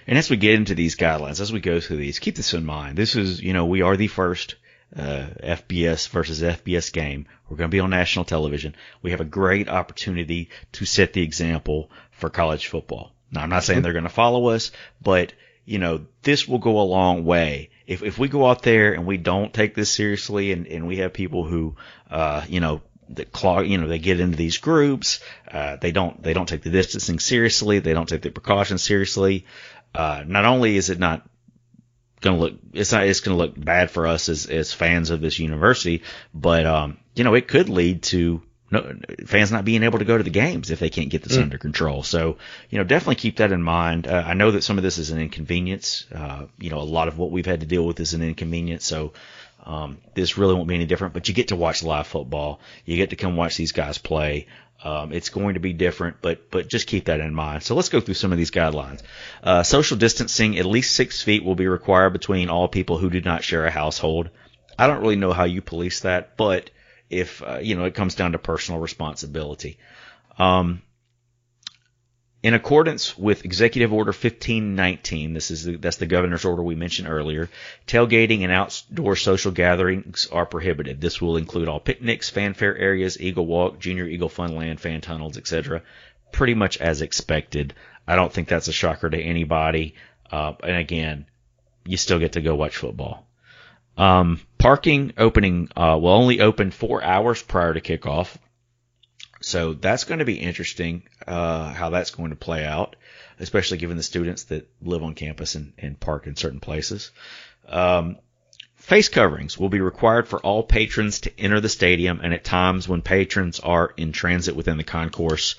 And 0.07 0.17
as 0.17 0.29
we 0.29 0.37
get 0.37 0.55
into 0.55 0.75
these 0.75 0.95
guidelines, 0.95 1.41
as 1.41 1.51
we 1.51 1.59
go 1.59 1.79
through 1.79 1.97
these, 1.97 2.19
keep 2.19 2.35
this 2.35 2.53
in 2.53 2.65
mind. 2.65 2.97
This 2.97 3.15
is, 3.15 3.41
you 3.41 3.53
know, 3.53 3.65
we 3.65 3.81
are 3.81 3.97
the 3.97 4.07
first 4.07 4.55
uh, 4.95 5.27
FBS 5.43 6.07
versus 6.09 6.41
FBS 6.41 6.93
game. 6.93 7.25
We're 7.49 7.57
going 7.57 7.69
to 7.69 7.75
be 7.75 7.81
on 7.81 7.89
national 7.89 8.25
television. 8.25 8.75
We 9.01 9.11
have 9.11 9.21
a 9.21 9.25
great 9.25 9.67
opportunity 9.67 10.49
to 10.73 10.85
set 10.85 11.13
the 11.13 11.23
example 11.23 11.91
for 12.11 12.29
college 12.29 12.67
football. 12.67 13.11
Now, 13.31 13.41
I'm 13.41 13.49
not 13.49 13.63
saying 13.63 13.81
they're 13.81 13.91
going 13.91 14.03
to 14.03 14.09
follow 14.09 14.47
us, 14.47 14.71
but 15.01 15.33
you 15.65 15.79
know, 15.79 16.05
this 16.23 16.47
will 16.47 16.59
go 16.59 16.79
a 16.79 16.83
long 16.83 17.25
way. 17.25 17.69
If, 17.85 18.01
if 18.01 18.17
we 18.17 18.29
go 18.29 18.47
out 18.47 18.61
there 18.61 18.93
and 18.93 19.05
we 19.05 19.17
don't 19.17 19.53
take 19.53 19.75
this 19.75 19.91
seriously 19.91 20.53
and, 20.53 20.65
and 20.65 20.87
we 20.87 20.97
have 20.97 21.11
people 21.11 21.43
who, 21.43 21.75
uh, 22.09 22.45
you 22.47 22.61
know, 22.61 22.81
that 23.09 23.31
claw, 23.31 23.61
you 23.61 23.77
know, 23.77 23.87
they 23.87 23.99
get 23.99 24.19
into 24.19 24.37
these 24.37 24.57
groups, 24.57 25.19
uh, 25.51 25.77
they 25.77 25.91
don't, 25.91 26.21
they 26.21 26.33
don't 26.33 26.47
take 26.47 26.63
the 26.63 26.69
distancing 26.69 27.19
seriously, 27.19 27.79
they 27.79 27.93
don't 27.93 28.09
take 28.09 28.21
the 28.21 28.29
precautions 28.29 28.83
seriously. 28.83 29.45
Uh, 29.93 30.23
not 30.25 30.45
only 30.45 30.77
is 30.77 30.89
it 30.89 30.99
not 30.99 31.27
going 32.21 32.35
to 32.35 32.41
look, 32.41 32.53
it's 32.73 32.91
not, 32.91 33.05
it's 33.05 33.21
going 33.21 33.37
to 33.37 33.43
look 33.43 33.53
bad 33.59 33.89
for 33.91 34.07
us 34.07 34.29
as, 34.29 34.45
as 34.47 34.73
fans 34.73 35.09
of 35.09 35.21
this 35.21 35.39
university, 35.39 36.03
but, 36.33 36.65
um, 36.65 36.97
you 37.15 37.23
know, 37.23 37.33
it 37.33 37.47
could 37.47 37.69
lead 37.69 38.03
to 38.03 38.41
no, 38.69 38.97
fans 39.25 39.51
not 39.51 39.63
being 39.63 39.83
able 39.83 39.99
to 39.99 40.05
go 40.05 40.17
to 40.17 40.23
the 40.23 40.29
games 40.29 40.71
if 40.71 40.79
they 40.79 40.89
can't 40.89 41.09
get 41.09 41.23
this 41.23 41.37
mm. 41.37 41.43
under 41.43 41.57
control. 41.57 42.03
So, 42.03 42.37
you 42.69 42.77
know, 42.77 42.83
definitely 42.83 43.15
keep 43.15 43.37
that 43.37 43.51
in 43.51 43.63
mind. 43.63 44.07
Uh, 44.07 44.23
I 44.25 44.33
know 44.33 44.51
that 44.51 44.63
some 44.63 44.77
of 44.77 44.83
this 44.83 44.97
is 44.97 45.09
an 45.09 45.19
inconvenience. 45.19 46.05
Uh, 46.13 46.47
you 46.59 46.69
know, 46.69 46.79
a 46.79 46.81
lot 46.81 47.07
of 47.07 47.17
what 47.17 47.31
we've 47.31 47.45
had 47.45 47.61
to 47.61 47.65
deal 47.65 47.85
with 47.85 47.99
is 47.99 48.13
an 48.13 48.21
inconvenience. 48.21 48.85
So, 48.85 49.13
um, 49.63 49.97
this 50.13 50.37
really 50.37 50.55
won't 50.55 50.67
be 50.67 50.75
any 50.75 50.85
different, 50.85 51.13
but 51.13 51.27
you 51.27 51.33
get 51.33 51.49
to 51.49 51.55
watch 51.55 51.83
live 51.83 52.07
football. 52.07 52.59
You 52.85 52.95
get 52.95 53.09
to 53.09 53.15
come 53.15 53.35
watch 53.35 53.57
these 53.57 53.71
guys 53.73 53.97
play. 53.97 54.47
Um, 54.83 55.11
it's 55.11 55.29
going 55.29 55.55
to 55.55 55.59
be 55.59 55.73
different, 55.73 56.17
but 56.21 56.51
but 56.51 56.67
just 56.67 56.87
keep 56.87 57.05
that 57.05 57.19
in 57.19 57.33
mind. 57.33 57.63
So 57.63 57.75
let's 57.75 57.89
go 57.89 57.99
through 57.99 58.13
some 58.13 58.31
of 58.31 58.37
these 58.37 58.51
guidelines. 58.51 59.01
Uh, 59.43 59.63
social 59.63 59.97
distancing, 59.97 60.57
at 60.57 60.65
least 60.65 60.95
six 60.95 61.21
feet, 61.21 61.43
will 61.43 61.55
be 61.55 61.67
required 61.67 62.13
between 62.13 62.49
all 62.49 62.67
people 62.67 62.97
who 62.97 63.09
do 63.09 63.19
not 63.21 63.43
share 63.43 63.65
a 63.65 63.71
household. 63.71 64.29
I 64.77 64.87
don't 64.87 65.01
really 65.01 65.15
know 65.15 65.33
how 65.33 65.45
you 65.45 65.61
police 65.61 66.01
that, 66.01 66.37
but 66.37 66.69
if 67.09 67.41
uh, 67.41 67.59
you 67.61 67.75
know 67.75 67.85
it 67.85 67.95
comes 67.95 68.15
down 68.15 68.33
to 68.33 68.39
personal 68.39 68.79
responsibility. 68.79 69.79
Um, 70.37 70.83
in 72.47 72.53
accordance 72.53 73.17
with 73.17 73.43
Executive 73.43 73.91
Order 73.91 74.11
1519, 74.11 75.33
this 75.33 75.51
is 75.51 75.65
the, 75.65 75.75
that's 75.75 75.97
the 75.97 76.05
governor's 76.05 76.45
order 76.45 76.63
we 76.63 76.75
mentioned 76.75 77.09
earlier. 77.09 77.49
Tailgating 77.87 78.43
and 78.43 78.53
outdoor 78.53 79.17
social 79.17 79.51
gatherings 79.51 80.29
are 80.31 80.45
prohibited. 80.45 81.01
This 81.01 81.19
will 81.19 81.35
include 81.35 81.67
all 81.67 81.81
picnics, 81.81 82.29
fanfare 82.29 82.77
areas, 82.77 83.19
Eagle 83.19 83.45
Walk, 83.45 83.79
Junior 83.79 84.07
Eagle 84.07 84.29
Funland, 84.29 84.79
fan 84.79 85.01
tunnels, 85.01 85.37
etc. 85.37 85.81
Pretty 86.31 86.53
much 86.53 86.77
as 86.77 87.01
expected. 87.01 87.73
I 88.07 88.15
don't 88.15 88.31
think 88.31 88.47
that's 88.47 88.69
a 88.69 88.73
shocker 88.73 89.09
to 89.09 89.21
anybody. 89.21 89.95
Uh, 90.31 90.53
and 90.63 90.77
again, 90.77 91.25
you 91.85 91.97
still 91.97 92.19
get 92.19 92.31
to 92.31 92.41
go 92.41 92.55
watch 92.55 92.77
football. 92.77 93.27
Um, 93.97 94.39
parking 94.57 95.11
opening 95.17 95.67
uh, 95.75 95.99
will 96.01 96.13
only 96.13 96.39
open 96.39 96.71
four 96.71 97.03
hours 97.03 97.43
prior 97.43 97.73
to 97.73 97.81
kickoff. 97.81 98.37
So 99.47 99.71
that's 99.71 100.03
going 100.03 100.19
to 100.19 100.25
be 100.25 100.41
interesting 100.41 101.03
uh, 101.25 101.71
how 101.71 101.89
that's 101.89 102.11
going 102.11 102.31
to 102.31 102.35
play 102.35 102.65
out, 102.65 102.97
especially 103.39 103.77
given 103.77 103.95
the 103.95 104.03
students 104.03 104.43
that 104.45 104.69
live 104.81 105.01
on 105.01 105.13
campus 105.13 105.55
and, 105.55 105.71
and 105.77 105.97
park 105.97 106.27
in 106.27 106.35
certain 106.35 106.59
places. 106.59 107.11
Um, 107.65 108.17
face 108.75 109.07
coverings 109.07 109.57
will 109.57 109.69
be 109.69 109.79
required 109.79 110.27
for 110.27 110.41
all 110.41 110.63
patrons 110.63 111.21
to 111.21 111.39
enter 111.39 111.61
the 111.61 111.69
stadium 111.69 112.19
and 112.21 112.33
at 112.33 112.43
times 112.43 112.89
when 112.89 113.01
patrons 113.01 113.61
are 113.61 113.93
in 113.95 114.11
transit 114.11 114.53
within 114.53 114.75
the 114.75 114.83
concourse, 114.83 115.55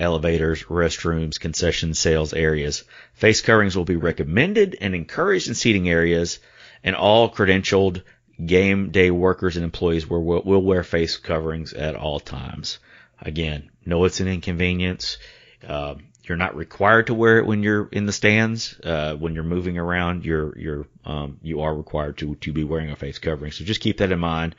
elevators, 0.00 0.62
restrooms, 0.62 1.38
concession 1.38 1.92
sales 1.92 2.32
areas. 2.32 2.84
Face 3.12 3.42
coverings 3.42 3.76
will 3.76 3.84
be 3.84 3.96
recommended 3.96 4.78
and 4.80 4.94
encouraged 4.94 5.48
in 5.48 5.54
seating 5.54 5.90
areas 5.90 6.38
and 6.82 6.96
all 6.96 7.30
credentialed 7.30 8.00
game 8.46 8.92
day 8.92 9.10
workers 9.10 9.56
and 9.56 9.64
employees 9.64 10.08
will, 10.08 10.22
will 10.22 10.62
wear 10.62 10.82
face 10.82 11.18
coverings 11.18 11.74
at 11.74 11.94
all 11.94 12.18
times. 12.18 12.78
Again, 13.20 13.70
know 13.84 14.04
it's 14.04 14.20
an 14.20 14.28
inconvenience. 14.28 15.18
Uh, 15.66 15.94
you're 16.24 16.36
not 16.36 16.56
required 16.56 17.06
to 17.06 17.14
wear 17.14 17.38
it 17.38 17.46
when 17.46 17.62
you're 17.62 17.88
in 17.90 18.06
the 18.06 18.12
stands. 18.12 18.78
Uh, 18.82 19.14
when 19.14 19.34
you're 19.34 19.44
moving 19.44 19.78
around, 19.78 20.24
you're 20.24 20.58
you're 20.58 20.86
um, 21.04 21.38
you 21.42 21.62
are 21.62 21.74
required 21.74 22.18
to 22.18 22.34
to 22.36 22.52
be 22.52 22.64
wearing 22.64 22.90
a 22.90 22.96
face 22.96 23.18
covering. 23.18 23.52
So 23.52 23.64
just 23.64 23.80
keep 23.80 23.98
that 23.98 24.12
in 24.12 24.18
mind 24.18 24.54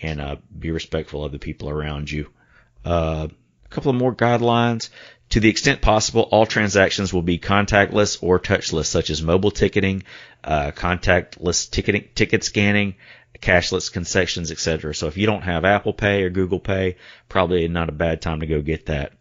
and 0.00 0.20
uh, 0.20 0.36
be 0.56 0.70
respectful 0.70 1.24
of 1.24 1.32
the 1.32 1.38
people 1.38 1.68
around 1.68 2.10
you. 2.10 2.30
Uh, 2.84 3.28
a 3.64 3.68
couple 3.68 3.90
of 3.90 3.96
more 3.96 4.14
guidelines. 4.14 4.90
To 5.30 5.40
the 5.40 5.50
extent 5.50 5.82
possible, 5.82 6.22
all 6.22 6.46
transactions 6.46 7.12
will 7.12 7.22
be 7.22 7.38
contactless 7.38 8.16
or 8.22 8.40
touchless, 8.40 8.86
such 8.86 9.10
as 9.10 9.22
mobile 9.22 9.50
ticketing, 9.50 10.04
uh, 10.42 10.70
contactless 10.70 11.70
ticketing, 11.70 12.08
ticket 12.14 12.44
scanning, 12.44 12.94
cashless 13.40 13.92
concessions, 13.92 14.50
etc. 14.50 14.94
So 14.94 15.06
if 15.06 15.16
you 15.16 15.26
don't 15.26 15.42
have 15.42 15.64
Apple 15.64 15.92
Pay 15.92 16.22
or 16.22 16.30
Google 16.30 16.60
Pay, 16.60 16.96
probably 17.28 17.68
not 17.68 17.88
a 17.88 17.92
bad 17.92 18.20
time 18.20 18.40
to 18.40 18.46
go 18.46 18.60
get 18.60 18.86
that. 18.86 19.12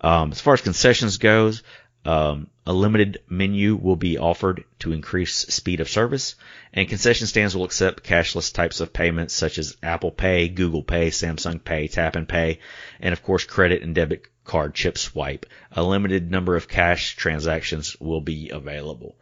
Um, 0.00 0.32
as 0.32 0.40
far 0.40 0.54
as 0.54 0.60
concessions 0.60 1.18
goes, 1.18 1.62
um, 2.04 2.48
a 2.66 2.72
limited 2.72 3.22
menu 3.28 3.76
will 3.76 3.96
be 3.96 4.16
offered 4.16 4.64
to 4.78 4.92
increase 4.92 5.34
speed 5.34 5.80
of 5.80 5.88
service, 5.88 6.34
and 6.72 6.88
concession 6.88 7.26
stands 7.26 7.54
will 7.54 7.64
accept 7.64 8.04
cashless 8.04 8.52
types 8.52 8.80
of 8.80 8.92
payments 8.92 9.34
such 9.34 9.58
as 9.58 9.76
Apple 9.82 10.10
Pay, 10.10 10.48
Google 10.48 10.82
Pay, 10.82 11.10
Samsung 11.10 11.62
Pay, 11.62 11.88
Tap 11.88 12.16
and 12.16 12.28
Pay, 12.28 12.60
and 13.00 13.12
of 13.12 13.22
course 13.22 13.44
credit 13.44 13.82
and 13.82 13.94
debit 13.94 14.26
card 14.44 14.74
chip 14.74 14.96
swipe. 14.96 15.46
A 15.72 15.82
limited 15.82 16.30
number 16.30 16.56
of 16.56 16.68
cash 16.68 17.16
transactions 17.16 17.96
will 18.00 18.20
be 18.20 18.50
available. 18.50 19.16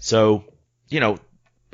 So, 0.00 0.44
you 0.88 1.00
know, 1.00 1.18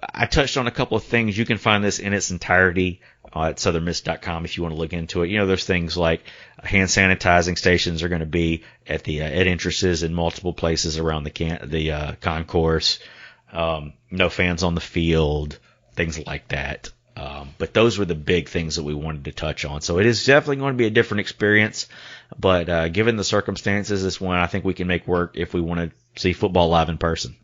I 0.03 0.27
touched 0.27 0.57
on 0.57 0.67
a 0.67 0.71
couple 0.71 0.97
of 0.97 1.05
things. 1.05 1.37
You 1.37 1.45
can 1.45 1.59
find 1.59 1.85
this 1.85 1.99
in 1.99 2.13
its 2.13 2.31
entirety 2.31 3.01
uh, 3.35 3.45
at 3.45 3.59
southernmiss.com 3.59 4.45
if 4.45 4.57
you 4.57 4.63
want 4.63 4.75
to 4.75 4.81
look 4.81 4.93
into 4.93 5.23
it. 5.23 5.31
You 5.31 5.39
know, 5.39 5.47
there's 5.47 5.65
things 5.65 5.97
like 5.97 6.23
hand 6.63 6.89
sanitizing 6.89 7.59
stations 7.59 8.03
are 8.03 8.09
going 8.09 8.21
to 8.21 8.27
be 8.27 8.65
at 8.87 9.05
the 9.05 9.23
uh, 9.23 9.27
at 9.27 9.47
entrances 9.47 10.03
in 10.03 10.15
multiple 10.15 10.53
places 10.53 10.99
around 10.99 11.25
the 11.25 11.31
can- 11.31 11.69
the 11.71 11.93
uh, 11.93 12.13
concourse. 12.21 12.99
Um, 13.53 13.95
no 14.11 14.29
fans 14.29 14.63
on 14.63 14.75
the 14.75 14.81
field, 14.81 15.59
things 15.95 16.25
like 16.25 16.49
that. 16.49 16.91
Um, 17.17 17.55
but 17.59 17.75
those 17.75 17.99
were 17.99 18.05
the 18.05 18.15
big 18.15 18.49
things 18.49 18.77
that 18.77 18.85
we 18.85 18.95
wanted 18.95 19.25
to 19.25 19.33
touch 19.33 19.65
on. 19.65 19.81
So 19.81 19.99
it 19.99 20.07
is 20.07 20.25
definitely 20.25 20.57
going 20.57 20.75
to 20.75 20.79
be 20.79 20.87
a 20.87 20.91
different 20.91 21.21
experience. 21.21 21.89
But 22.39 22.69
uh, 22.69 22.89
given 22.89 23.17
the 23.17 23.25
circumstances, 23.25 24.03
this 24.03 24.21
one 24.21 24.39
I 24.39 24.47
think 24.47 24.65
we 24.65 24.75
can 24.75 24.87
make 24.87 25.07
work 25.07 25.33
if 25.35 25.53
we 25.53 25.61
want 25.61 25.81
to 25.81 26.21
see 26.21 26.33
football 26.33 26.69
live 26.69 26.89
in 26.89 26.97
person. 26.97 27.37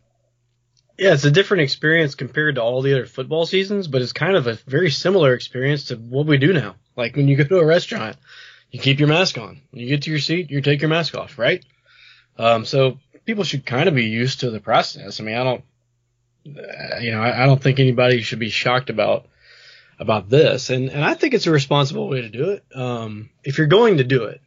Yeah, 0.97 1.13
it's 1.13 1.25
a 1.25 1.31
different 1.31 1.61
experience 1.61 2.15
compared 2.15 2.55
to 2.55 2.63
all 2.63 2.81
the 2.81 2.93
other 2.93 3.05
football 3.05 3.45
seasons, 3.45 3.87
but 3.87 4.01
it's 4.01 4.13
kind 4.13 4.35
of 4.35 4.47
a 4.47 4.55
very 4.65 4.89
similar 4.89 5.33
experience 5.33 5.85
to 5.85 5.95
what 5.95 6.25
we 6.25 6.37
do 6.37 6.53
now. 6.53 6.75
Like 6.95 7.15
when 7.15 7.27
you 7.27 7.35
go 7.35 7.43
to 7.43 7.59
a 7.59 7.65
restaurant, 7.65 8.17
you 8.71 8.79
keep 8.79 8.99
your 8.99 9.07
mask 9.07 9.37
on. 9.37 9.61
When 9.69 9.81
you 9.81 9.87
get 9.87 10.03
to 10.03 10.09
your 10.09 10.19
seat, 10.19 10.49
you 10.49 10.61
take 10.61 10.81
your 10.81 10.89
mask 10.89 11.15
off, 11.15 11.37
right? 11.37 11.63
Um, 12.37 12.65
so 12.65 12.97
people 13.25 13.43
should 13.43 13.65
kind 13.65 13.87
of 13.87 13.93
be 13.93 14.05
used 14.05 14.39
to 14.39 14.49
the 14.49 14.59
process. 14.59 15.19
I 15.19 15.23
mean, 15.23 15.35
I 15.37 15.43
don't, 15.43 15.63
uh, 16.47 16.97
you 16.99 17.11
know, 17.11 17.21
I, 17.21 17.43
I 17.43 17.45
don't 17.45 17.61
think 17.61 17.79
anybody 17.79 18.21
should 18.21 18.39
be 18.39 18.49
shocked 18.49 18.89
about 18.89 19.27
about 19.99 20.29
this, 20.29 20.69
and 20.69 20.89
and 20.89 21.03
I 21.03 21.15
think 21.15 21.33
it's 21.33 21.47
a 21.47 21.51
responsible 21.51 22.07
way 22.07 22.21
to 22.21 22.29
do 22.29 22.51
it. 22.51 22.63
Um, 22.73 23.29
if 23.43 23.57
you're 23.57 23.67
going 23.67 23.97
to 23.97 24.03
do 24.03 24.25
it, 24.25 24.41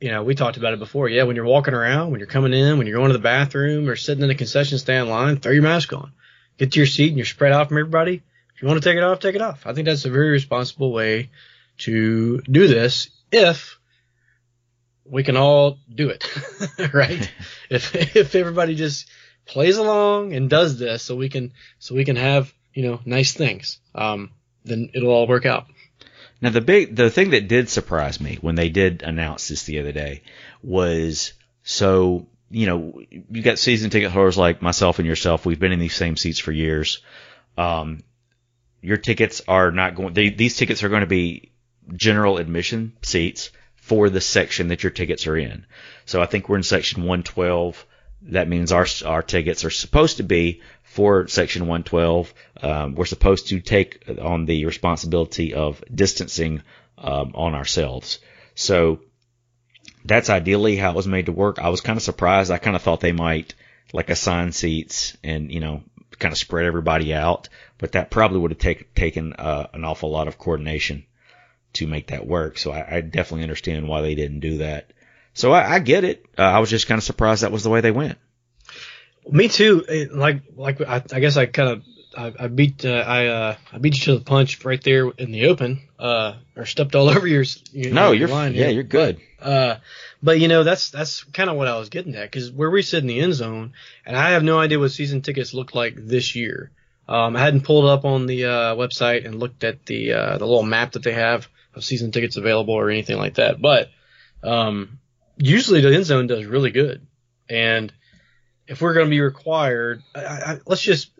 you 0.00 0.10
know, 0.10 0.22
we 0.22 0.34
talked 0.34 0.56
about 0.56 0.72
it 0.72 0.78
before. 0.78 1.08
Yeah, 1.08 1.24
when 1.24 1.36
you're 1.36 1.44
walking 1.44 1.74
around, 1.74 2.10
when 2.10 2.20
you're 2.20 2.28
coming 2.28 2.52
in, 2.52 2.78
when 2.78 2.86
you're 2.86 2.98
going 2.98 3.10
to 3.10 3.18
the 3.18 3.22
bathroom 3.22 3.88
or 3.88 3.96
sitting 3.96 4.22
in 4.22 4.28
the 4.28 4.34
concession 4.34 4.78
stand 4.78 5.08
line, 5.08 5.38
throw 5.38 5.52
your 5.52 5.62
mask 5.62 5.92
on. 5.92 6.12
Get 6.56 6.72
to 6.72 6.80
your 6.80 6.86
seat 6.86 7.08
and 7.08 7.16
you're 7.16 7.26
spread 7.26 7.52
out 7.52 7.68
from 7.68 7.78
everybody. 7.78 8.22
If 8.54 8.62
you 8.62 8.68
want 8.68 8.82
to 8.82 8.88
take 8.88 8.96
it 8.96 9.04
off, 9.04 9.20
take 9.20 9.34
it 9.34 9.42
off. 9.42 9.66
I 9.66 9.72
think 9.72 9.86
that's 9.86 10.04
a 10.04 10.10
very 10.10 10.30
responsible 10.30 10.92
way 10.92 11.30
to 11.78 12.40
do 12.42 12.68
this 12.68 13.10
if 13.30 13.78
we 15.04 15.22
can 15.22 15.36
all 15.36 15.78
do 15.92 16.10
it, 16.10 16.24
right? 16.92 17.30
if 17.70 17.94
if 18.16 18.34
everybody 18.34 18.74
just 18.74 19.08
plays 19.46 19.78
along 19.78 20.34
and 20.34 20.50
does 20.50 20.78
this, 20.78 21.02
so 21.02 21.16
we 21.16 21.28
can 21.28 21.52
so 21.78 21.94
we 21.94 22.04
can 22.04 22.16
have 22.16 22.52
you 22.74 22.82
know 22.82 23.00
nice 23.04 23.32
things, 23.32 23.78
um, 23.94 24.30
then 24.64 24.90
it'll 24.94 25.10
all 25.10 25.26
work 25.26 25.46
out. 25.46 25.66
Now 26.40 26.50
the 26.50 26.60
big 26.60 26.94
the 26.94 27.10
thing 27.10 27.30
that 27.30 27.48
did 27.48 27.68
surprise 27.68 28.20
me 28.20 28.38
when 28.40 28.54
they 28.54 28.68
did 28.68 29.02
announce 29.02 29.48
this 29.48 29.64
the 29.64 29.80
other 29.80 29.92
day 29.92 30.22
was 30.62 31.32
so 31.62 32.28
you 32.50 32.66
know 32.66 33.00
you 33.10 33.42
got 33.42 33.58
season 33.58 33.90
ticket 33.90 34.12
holders 34.12 34.38
like 34.38 34.62
myself 34.62 34.98
and 34.98 35.06
yourself. 35.06 35.44
We've 35.44 35.58
been 35.58 35.72
in 35.72 35.80
these 35.80 35.96
same 35.96 36.16
seats 36.16 36.38
for 36.38 36.52
years. 36.52 37.00
Um, 37.56 38.02
your 38.80 38.96
tickets 38.96 39.42
are 39.48 39.72
not 39.72 39.96
going. 39.96 40.14
They, 40.14 40.30
these 40.30 40.56
tickets 40.56 40.82
are 40.82 40.88
going 40.88 41.00
to 41.00 41.06
be 41.06 41.52
general 41.94 42.38
admission 42.38 42.92
seats 43.02 43.50
for 43.76 44.10
the 44.10 44.20
section 44.20 44.68
that 44.68 44.82
your 44.82 44.92
tickets 44.92 45.26
are 45.26 45.36
in. 45.36 45.66
So 46.04 46.22
I 46.22 46.26
think 46.26 46.48
we're 46.48 46.56
in 46.58 46.62
section 46.62 47.02
112. 47.02 47.86
That 48.22 48.48
means 48.48 48.72
our 48.72 48.86
our 49.04 49.22
tickets 49.22 49.64
are 49.64 49.70
supposed 49.70 50.16
to 50.16 50.22
be 50.22 50.62
for 50.82 51.28
Section 51.28 51.62
112. 51.62 52.34
Um, 52.62 52.94
we're 52.94 53.04
supposed 53.04 53.48
to 53.48 53.60
take 53.60 54.04
on 54.20 54.46
the 54.46 54.64
responsibility 54.64 55.54
of 55.54 55.82
distancing 55.94 56.62
um, 56.98 57.32
on 57.34 57.54
ourselves. 57.54 58.18
So 58.54 59.00
that's 60.04 60.30
ideally 60.30 60.76
how 60.76 60.90
it 60.90 60.96
was 60.96 61.06
made 61.06 61.26
to 61.26 61.32
work. 61.32 61.58
I 61.58 61.68
was 61.68 61.80
kind 61.80 61.96
of 61.96 62.02
surprised. 62.02 62.50
I 62.50 62.58
kind 62.58 62.74
of 62.74 62.82
thought 62.82 63.00
they 63.00 63.12
might 63.12 63.54
like 63.92 64.10
assign 64.10 64.52
seats 64.52 65.16
and 65.22 65.50
you 65.50 65.60
know 65.60 65.82
kind 66.18 66.32
of 66.32 66.38
spread 66.38 66.66
everybody 66.66 67.14
out, 67.14 67.48
but 67.78 67.92
that 67.92 68.10
probably 68.10 68.38
would 68.40 68.50
have 68.50 68.58
take, 68.58 68.94
taken 68.94 69.34
uh, 69.34 69.68
an 69.72 69.84
awful 69.84 70.10
lot 70.10 70.28
of 70.28 70.38
coordination 70.38 71.06
to 71.74 71.86
make 71.86 72.08
that 72.08 72.26
work. 72.26 72.58
So 72.58 72.72
I, 72.72 72.96
I 72.96 73.00
definitely 73.00 73.44
understand 73.44 73.86
why 73.86 74.00
they 74.00 74.14
didn't 74.14 74.40
do 74.40 74.58
that. 74.58 74.92
So 75.38 75.52
I, 75.52 75.74
I 75.74 75.78
get 75.78 76.02
it. 76.02 76.26
Uh, 76.36 76.42
I 76.42 76.58
was 76.58 76.68
just 76.68 76.88
kind 76.88 76.98
of 76.98 77.04
surprised 77.04 77.44
that 77.44 77.52
was 77.52 77.62
the 77.62 77.70
way 77.70 77.80
they 77.80 77.92
went. 77.92 78.18
Me 79.30 79.46
too. 79.46 79.84
It, 79.88 80.12
like 80.12 80.42
like 80.56 80.80
I, 80.80 81.00
I 81.12 81.20
guess 81.20 81.36
I 81.36 81.46
kind 81.46 81.68
of 81.68 81.84
I, 82.16 82.44
I 82.44 82.48
beat 82.48 82.84
uh, 82.84 83.04
I 83.06 83.26
uh, 83.26 83.56
I 83.72 83.78
beat 83.78 83.94
you 83.98 84.04
to 84.06 84.18
the 84.18 84.24
punch 84.24 84.64
right 84.64 84.82
there 84.82 85.08
in 85.10 85.30
the 85.30 85.46
open, 85.46 85.80
uh, 85.96 86.34
or 86.56 86.66
stepped 86.66 86.96
all 86.96 87.08
over 87.16 87.24
your. 87.24 87.44
your 87.70 87.92
no, 87.92 88.06
your 88.10 88.14
you're 88.14 88.28
line 88.28 88.52
yeah, 88.54 88.64
here. 88.64 88.70
you're 88.70 88.82
good. 88.82 89.20
Uh, 89.40 89.76
but 90.20 90.40
you 90.40 90.48
know 90.48 90.64
that's 90.64 90.90
that's 90.90 91.22
kind 91.22 91.48
of 91.48 91.54
what 91.54 91.68
I 91.68 91.78
was 91.78 91.88
getting 91.88 92.16
at 92.16 92.28
because 92.28 92.50
where 92.50 92.70
we 92.70 92.82
sit 92.82 93.04
in 93.04 93.06
the 93.06 93.20
end 93.20 93.34
zone, 93.34 93.74
and 94.04 94.16
I 94.16 94.30
have 94.30 94.42
no 94.42 94.58
idea 94.58 94.80
what 94.80 94.90
season 94.90 95.22
tickets 95.22 95.54
look 95.54 95.72
like 95.72 95.94
this 95.96 96.34
year. 96.34 96.72
Um, 97.08 97.36
I 97.36 97.40
hadn't 97.40 97.62
pulled 97.62 97.84
up 97.84 98.04
on 98.04 98.26
the 98.26 98.46
uh, 98.46 98.74
website 98.74 99.24
and 99.24 99.38
looked 99.38 99.62
at 99.62 99.86
the 99.86 100.14
uh, 100.14 100.38
the 100.38 100.46
little 100.46 100.64
map 100.64 100.92
that 100.92 101.04
they 101.04 101.12
have 101.12 101.46
of 101.76 101.84
season 101.84 102.10
tickets 102.10 102.36
available 102.36 102.74
or 102.74 102.90
anything 102.90 103.18
like 103.18 103.34
that. 103.34 103.62
But 103.62 103.90
um, 104.42 104.98
usually 105.38 105.80
the 105.80 105.94
end 105.94 106.04
zone 106.04 106.26
does 106.26 106.44
really 106.44 106.70
good, 106.70 107.06
and 107.48 107.92
if 108.66 108.82
we're 108.82 108.94
going 108.94 109.06
to 109.06 109.10
be 109.10 109.20
required, 109.20 110.02
I, 110.14 110.20
I, 110.20 110.58
let's 110.66 110.82
just 110.82 111.10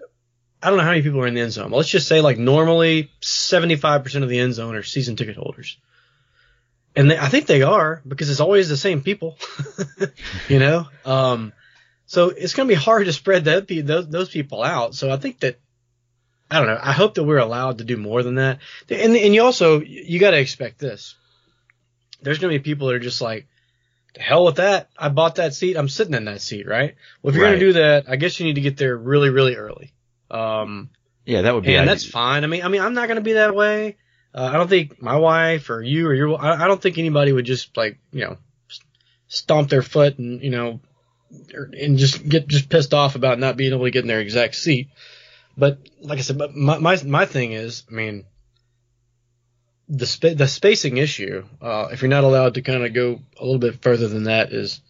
I 0.63 0.69
don't 0.69 0.79
know 0.79 0.85
how 0.85 0.91
many 0.91 1.03
people 1.03 1.21
are 1.21 1.27
in 1.27 1.35
the 1.35 1.41
end 1.41 1.53
zone. 1.53 1.71
Let's 1.71 1.89
just 1.89 2.09
say 2.09 2.21
like 2.21 2.39
normally 2.39 3.11
75% 3.21 4.23
of 4.23 4.29
the 4.29 4.41
end 4.41 4.55
zone 4.55 4.75
are 4.75 4.83
season 4.83 5.17
ticket 5.17 5.37
holders. 5.37 5.79
And 6.97 7.11
they, 7.11 7.19
I 7.19 7.29
think 7.29 7.47
they 7.47 7.63
are 7.63 8.03
because 8.07 8.29
it's 8.29 8.41
always 8.41 8.69
the 8.69 8.77
same 8.77 9.03
people, 9.03 9.39
you 10.49 10.59
know? 10.59 10.89
Um, 11.05 11.53
so 12.07 12.31
it's 12.31 12.55
going 12.55 12.69
to 12.69 12.75
be 12.75 12.81
hard 12.81 13.07
to 13.07 13.13
spread 13.13 13.45
that, 13.45 13.69
those, 13.69 14.09
those 14.09 14.31
people 14.31 14.65
out. 14.65 14.97
So 14.97 15.11
I 15.11 15.17
think 15.17 15.41
that, 15.41 15.61
I 16.51 16.59
don't 16.59 16.67
know. 16.67 16.81
I 16.81 16.93
hope 16.93 17.15
that 17.15 17.25
we're 17.25 17.39
allowed 17.39 17.79
to 17.79 17.85
do 17.85 17.97
more 17.97 18.25
than 18.25 18.37
that. 18.37 18.59
And, 18.91 19.15
and 19.15 19.35
you 19.35 19.45
also, 19.45 19.81
you 19.81 20.19
got 20.19 20.31
to 20.31 20.41
expect 20.41 20.81
this. 20.81 21.15
There's 22.21 22.39
going 22.39 22.53
to 22.53 22.59
be 22.59 22.65
people 22.65 22.89
that 22.89 22.97
are 22.97 23.01
just 23.01 23.21
like, 23.21 23.47
the 24.15 24.21
hell 24.23 24.45
with 24.45 24.57
that. 24.57 24.89
I 24.97 25.09
bought 25.09 25.37
that 25.37 25.55
seat. 25.55 25.77
I'm 25.77 25.89
sitting 25.89 26.15
in 26.15 26.25
that 26.27 26.41
seat, 26.41 26.67
right? 26.67 26.95
Well, 27.23 27.31
if 27.31 27.37
you're 27.37 27.45
Right. 27.45 27.51
going 27.53 27.61
to 27.61 27.67
do 27.67 27.73
that, 27.75 28.05
I 28.09 28.17
guess 28.17 28.39
you 28.41 28.47
need 28.47 28.55
to 28.55 28.61
get 28.61 28.77
there 28.77 28.97
really, 28.97 29.31
really 29.31 29.57
early. 29.57 29.93
Um, 30.31 30.91
Yeah, 31.25 31.43
that 31.43 31.55
would 31.55 31.65
be. 31.65 31.75
and 31.75 31.83
ide- 31.83 31.89
that's 31.89 32.05
fine. 32.07 32.45
I 32.45 32.47
mean, 32.47 32.63
I 32.63 32.69
mean, 32.69 32.81
I'm 32.81 32.95
not 32.95 33.07
going 33.09 33.17
to 33.17 33.23
be 33.23 33.35
that 33.35 33.55
way. 33.55 33.97
Uh, 34.35 34.43
I 34.45 34.53
don't 34.55 34.69
think 34.69 35.01
my 35.01 35.17
wife 35.17 35.71
or 35.71 35.83
you 35.83 36.07
or 36.07 36.15
your, 36.15 36.41
I, 36.41 36.65
I 36.65 36.67
don't 36.69 36.81
think 36.81 36.99
anybody 36.99 37.33
would 37.33 37.45
just 37.47 37.77
like, 37.77 37.99
you 38.13 38.25
know, 38.25 38.37
stomp 39.29 39.69
their 39.71 39.83
foot 39.83 40.19
and, 40.19 40.43
you 40.43 40.51
know, 40.51 40.81
or, 41.55 41.71
and 41.79 41.99
just 41.99 42.27
get 42.29 42.47
just 42.49 42.69
pissed 42.69 42.95
off 42.95 43.15
about 43.15 43.39
not 43.39 43.57
being 43.57 43.73
able 43.73 43.85
to 43.85 43.91
get 43.91 44.03
in 44.03 44.09
their 44.09 44.21
exact 44.21 44.55
seat. 44.55 44.89
But 45.57 45.79
like 46.01 46.19
I 46.19 46.23
said, 46.23 46.39
but 46.39 46.55
my, 46.55 46.79
my, 46.79 47.03
my 47.05 47.27
thing 47.27 47.53
is, 47.53 47.85
I 47.91 47.95
mean, 47.95 48.25
the 49.89 50.07
spa- 50.07 50.35
the 50.35 50.49
spacing 50.49 50.97
issue, 50.97 51.45
uh, 51.63 51.89
if 51.93 52.03
you're 52.03 52.11
not 52.11 52.25
allowed 52.25 52.55
to 52.55 52.63
kind 52.63 52.85
of 52.85 52.93
go 52.93 53.21
a 53.39 53.45
little 53.45 53.59
bit 53.59 53.83
further 53.83 54.09
than 54.09 54.25
that 54.25 54.53
is, 54.53 54.81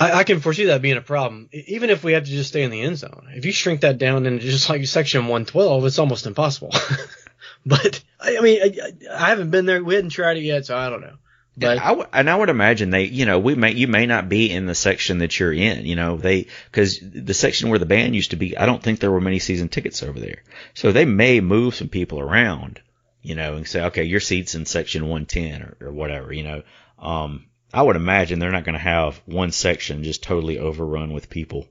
I, 0.00 0.12
I 0.12 0.24
can 0.24 0.40
foresee 0.40 0.64
that 0.66 0.82
being 0.82 0.96
a 0.96 1.02
problem. 1.02 1.48
Even 1.52 1.90
if 1.90 2.02
we 2.02 2.12
have 2.12 2.24
to 2.24 2.30
just 2.30 2.48
stay 2.50 2.62
in 2.62 2.70
the 2.70 2.82
end 2.82 2.98
zone, 2.98 3.28
if 3.34 3.44
you 3.44 3.52
shrink 3.52 3.82
that 3.82 3.98
down 3.98 4.26
into 4.26 4.44
just 4.44 4.68
like 4.68 4.84
section 4.86 5.22
112, 5.22 5.86
it's 5.86 5.98
almost 5.98 6.26
impossible. 6.26 6.72
but 7.66 8.02
I, 8.20 8.38
I 8.38 8.40
mean, 8.40 8.60
I, 8.62 8.92
I 9.12 9.28
haven't 9.28 9.50
been 9.50 9.66
there. 9.66 9.82
We 9.82 9.94
hadn't 9.94 10.10
tried 10.10 10.38
it 10.38 10.42
yet, 10.42 10.66
so 10.66 10.76
I 10.76 10.90
don't 10.90 11.02
know. 11.02 11.16
Yeah, 11.54 11.72
I 11.72 11.88
w- 11.88 12.08
and 12.14 12.30
I 12.30 12.34
would 12.34 12.48
imagine 12.48 12.88
they, 12.88 13.04
you 13.04 13.26
know, 13.26 13.38
we 13.38 13.54
may, 13.54 13.72
you 13.72 13.86
may 13.86 14.06
not 14.06 14.28
be 14.28 14.50
in 14.50 14.64
the 14.64 14.74
section 14.74 15.18
that 15.18 15.38
you're 15.38 15.52
in, 15.52 15.84
you 15.84 15.96
know, 15.96 16.16
they, 16.16 16.46
cause 16.72 16.98
the 17.02 17.34
section 17.34 17.68
where 17.68 17.78
the 17.78 17.84
band 17.84 18.14
used 18.14 18.30
to 18.30 18.36
be, 18.36 18.56
I 18.56 18.64
don't 18.64 18.82
think 18.82 19.00
there 19.00 19.10
were 19.10 19.20
many 19.20 19.38
season 19.38 19.68
tickets 19.68 20.02
over 20.02 20.18
there. 20.18 20.42
So 20.72 20.92
they 20.92 21.04
may 21.04 21.40
move 21.40 21.74
some 21.74 21.88
people 21.88 22.20
around, 22.20 22.80
you 23.22 23.34
know, 23.34 23.54
and 23.54 23.66
say, 23.66 23.84
okay, 23.84 24.04
your 24.04 24.20
seat's 24.20 24.54
in 24.54 24.66
section 24.66 25.08
110 25.08 25.62
or, 25.62 25.88
or 25.88 25.92
whatever, 25.92 26.32
you 26.32 26.42
know. 26.42 26.62
Um, 26.98 27.46
I 27.72 27.82
would 27.82 27.96
imagine 27.96 28.38
they're 28.38 28.50
not 28.50 28.64
going 28.64 28.74
to 28.74 28.78
have 28.78 29.20
one 29.24 29.50
section 29.52 30.04
just 30.04 30.22
totally 30.22 30.58
overrun 30.58 31.12
with 31.12 31.30
people. 31.30 31.66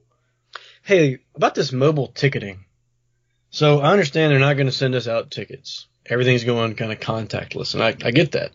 hey, 0.83 1.19
about 1.35 1.53
this 1.53 1.71
mobile 1.71 2.07
ticketing. 2.07 2.65
So 3.51 3.79
I 3.81 3.91
understand 3.91 4.31
they're 4.31 4.39
not 4.39 4.55
going 4.55 4.67
to 4.67 4.71
send 4.71 4.95
us 4.95 5.07
out 5.07 5.29
tickets. 5.29 5.87
Everything's 6.05 6.43
going 6.43 6.75
kind 6.75 6.91
of 6.91 6.99
contactless, 6.99 7.73
and 7.73 7.83
I, 7.83 7.89
I 8.03 8.11
get 8.11 8.31
that. 8.31 8.51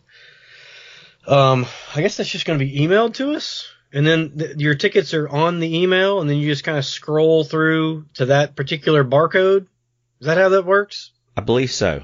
Um, 1.25 1.65
I 1.95 2.01
guess 2.01 2.17
that's 2.17 2.29
just 2.29 2.45
going 2.45 2.59
to 2.59 2.65
be 2.65 2.79
emailed 2.79 3.13
to 3.15 3.31
us, 3.31 3.67
and 3.93 4.05
then 4.05 4.37
th- 4.37 4.57
your 4.57 4.75
tickets 4.75 5.13
are 5.13 5.29
on 5.29 5.59
the 5.59 5.83
email, 5.83 6.19
and 6.19 6.29
then 6.29 6.37
you 6.37 6.49
just 6.49 6.63
kind 6.63 6.77
of 6.77 6.85
scroll 6.85 7.43
through 7.43 8.05
to 8.15 8.27
that 8.27 8.55
particular 8.55 9.03
barcode. 9.05 9.67
Is 10.19 10.27
that 10.27 10.37
how 10.37 10.49
that 10.49 10.65
works? 10.65 11.11
I 11.37 11.41
believe 11.41 11.71
so. 11.71 12.01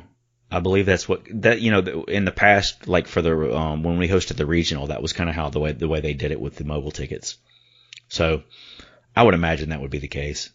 I 0.53 0.59
believe 0.59 0.85
that's 0.85 1.09
what 1.09 1.23
that 1.41 1.61
you 1.61 1.71
know 1.71 2.03
in 2.03 2.25
the 2.25 2.31
past, 2.31 2.87
like 2.87 3.07
for 3.07 3.23
the 3.23 3.57
um, 3.57 3.81
when 3.81 3.97
we 3.97 4.07
hosted 4.07 4.35
the 4.37 4.45
regional, 4.45 4.87
that 4.87 5.01
was 5.01 5.11
kind 5.11 5.29
of 5.29 5.35
how 5.35 5.49
the 5.49 5.59
way 5.59 5.71
the 5.71 5.87
way 5.87 5.99
they 5.99 6.13
did 6.13 6.31
it 6.31 6.39
with 6.39 6.55
the 6.57 6.63
mobile 6.63 6.91
tickets. 6.91 7.37
So 8.07 8.43
I 9.15 9.23
would 9.23 9.33
imagine 9.33 9.69
that 9.69 9.81
would 9.81 9.89
be 9.89 9.97
the 9.97 10.07
case. 10.07 10.51